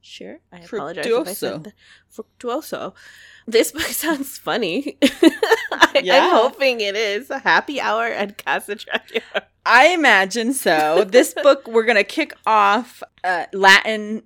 Sure, 0.00 0.38
I 0.50 0.60
apologize 0.60 1.04
if 1.06 1.28
I 1.28 1.32
said 1.34 1.52
Fructuoso. 1.52 1.64
that. 1.64 1.74
Fructuoso. 2.14 2.94
This 3.46 3.72
book 3.72 3.82
sounds 4.04 4.38
funny. 4.38 4.96
I, 5.02 6.00
Yeah. 6.02 6.24
I'm 6.24 6.30
hoping 6.30 6.80
it 6.80 6.96
is. 6.96 7.28
A 7.30 7.40
happy 7.40 7.78
Hour 7.80 8.06
at 8.06 8.42
Casa 8.42 8.74
Dracula. 8.74 9.42
I 9.66 9.88
imagine 9.88 10.54
so. 10.54 11.04
This 11.06 11.34
book, 11.34 11.66
we're 11.68 11.84
going 11.84 11.96
to 11.96 12.04
kick 12.04 12.32
off 12.46 13.02
uh, 13.22 13.44
Latin, 13.52 14.22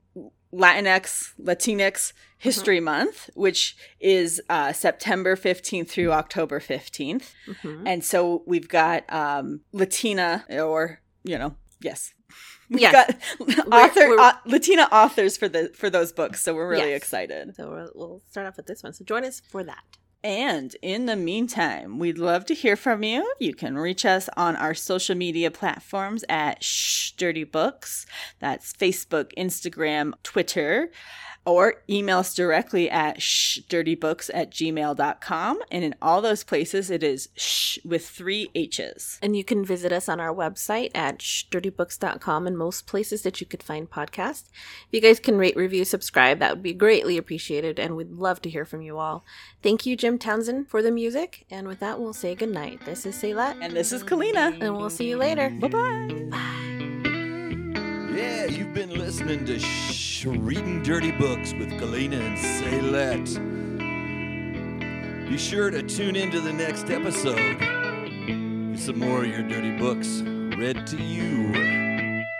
Latinx, 0.55 1.33
Latinx 1.43 2.13
History 2.43 2.81
Month, 2.81 3.31
which 3.35 3.77
is 4.01 4.41
uh, 4.51 4.73
September 4.73 5.37
15th 5.37 5.89
through 5.89 6.11
October 6.13 6.59
15th. 6.61 7.33
Mhm. 7.47 7.83
And 7.87 8.05
so 8.05 8.43
we've 8.47 8.69
got 8.69 9.05
um, 9.13 9.61
Latina, 9.73 10.45
or, 10.51 11.01
you 11.23 11.39
know, 11.39 11.55
yes. 11.81 12.15
We've 12.69 12.81
Yes. 12.81 12.93
got 13.39 13.47
author, 13.73 14.09
we're- 14.09 14.17
au- 14.19 14.39
Latina 14.47 14.89
authors 14.91 15.37
for 15.37 15.49
the 15.49 15.71
for 15.77 15.89
those 15.91 16.11
books, 16.13 16.41
so 16.43 16.55
we're 16.55 16.69
really 16.69 16.91
Yes. 16.91 17.03
excited. 17.03 17.55
So 17.55 17.71
we'll, 17.71 17.91
we'll 17.95 18.23
start 18.31 18.47
off 18.49 18.57
with 18.57 18.67
this 18.67 18.83
one. 18.83 18.93
So 18.93 19.05
join 19.05 19.25
us 19.25 19.41
for 19.49 19.63
that. 19.65 19.85
And 20.25 20.75
in 20.83 21.07
the 21.07 21.17
meantime, 21.17 21.99
we'd 21.99 22.17
love 22.17 22.47
to 22.47 22.55
hear 22.55 22.77
from 22.77 23.03
you. 23.03 23.31
You 23.41 23.55
can 23.55 23.77
reach 23.77 24.05
us 24.07 24.29
on 24.37 24.55
our 24.57 24.73
social 24.73 25.17
media 25.17 25.51
platforms 25.51 26.25
at 26.29 26.63
Shh 26.63 27.11
Dirty 27.13 27.43
Books. 27.45 28.07
That's 28.39 28.73
Facebook, 28.73 29.33
Instagram, 29.37 30.13
Twitter, 30.23 30.91
or 31.45 31.83
email 31.89 32.19
us 32.19 32.35
directly 32.35 32.89
at 32.89 33.19
shdirtybooks 33.19 34.31
at 34.33 34.51
gmail.com. 34.51 35.61
And 35.71 35.85
in 35.85 35.95
all 36.01 36.21
those 36.23 36.45
places, 36.45 36.91
it 36.91 37.03
is 37.03 37.29
shh 37.37 37.79
with 37.85 38.09
three 38.09 38.51
H's. 38.55 39.19
And 39.23 39.37
you 39.37 39.45
can 39.45 39.65
visit 39.65 39.93
us 39.93 40.09
on 40.09 40.21
our 40.21 40.35
website 40.35 40.91
at 40.95 41.19
dirtybooks.com 41.19 42.47
and 42.47 42.57
most 42.57 42.87
places 42.87 43.23
that 43.23 43.41
you 43.41 43.47
could 43.47 43.63
find 43.63 43.91
podcasts. 43.91 44.45
If 44.87 44.89
you 44.93 45.01
guys 45.01 45.19
can 45.21 45.37
rate, 45.39 45.57
review, 45.57 45.85
subscribe, 45.85 46.39
that 46.39 46.53
would 46.55 46.63
be 46.63 46.73
greatly 46.75 47.17
appreciated, 47.19 47.79
and 47.79 47.97
we'd 47.97 48.13
love 48.13 48.41
to 48.43 48.51
hear 48.51 48.65
from 48.65 48.83
you 48.83 48.99
all. 48.99 49.25
Thank 49.63 49.87
you, 49.87 49.97
Jim 49.97 50.19
Townsend, 50.19 50.69
for 50.69 50.83
the 50.83 50.91
music. 50.91 51.45
And 51.51 51.67
with 51.67 51.81
that, 51.81 51.99
we'll 52.01 52.13
say 52.13 52.35
goodnight. 52.35 52.85
This 52.85 53.07
is 53.07 53.17
Sayla, 53.17 53.57
And 53.61 53.75
this 53.75 53.93
is 53.93 54.03
Kalina. 54.03 54.61
and 54.61 54.77
we'll 54.77 54.91
see 54.91 55.09
you 55.09 55.17
later. 55.17 55.51
Bye 55.61 55.69
bye 55.69 56.09
bye. 56.31 56.82
Yeah, 58.15 58.45
you've 58.45 58.75
been 58.75 58.91
listening 58.91 59.47
to 59.47 59.59
Shh, 59.59 60.27
Reading 60.27 60.83
Dirty 60.83 61.13
Books 61.13 61.55
with 61.55 61.79
Galena 61.79 62.19
and 62.19 62.37
Saylette. 62.37 63.39
Be 65.31 65.39
sure 65.39 65.71
to 65.71 65.83
tune 65.83 66.15
into 66.15 66.43
the 66.43 66.53
next 66.53 66.91
episode. 66.91 67.59
Get 67.59 68.79
some 68.79 68.99
more 68.99 69.25
of 69.25 69.31
your 69.31 69.43
dirty 69.49 69.79
books 69.79 70.21
read 70.59 70.87
to 70.89 70.99
you. 71.03 71.55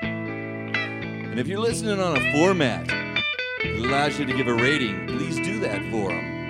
And 0.03 1.41
if 1.41 1.47
you're 1.49 1.59
listening 1.59 1.99
on 1.99 2.19
a 2.19 2.33
format 2.33 2.87
that 2.89 3.79
allows 3.79 4.19
you 4.19 4.27
to 4.27 4.33
give 4.35 4.49
a 4.49 4.55
rating, 4.55 5.07
please 5.07 5.37
do 5.37 5.59
that 5.61 5.81
for 5.91 6.11
them. 6.11 6.42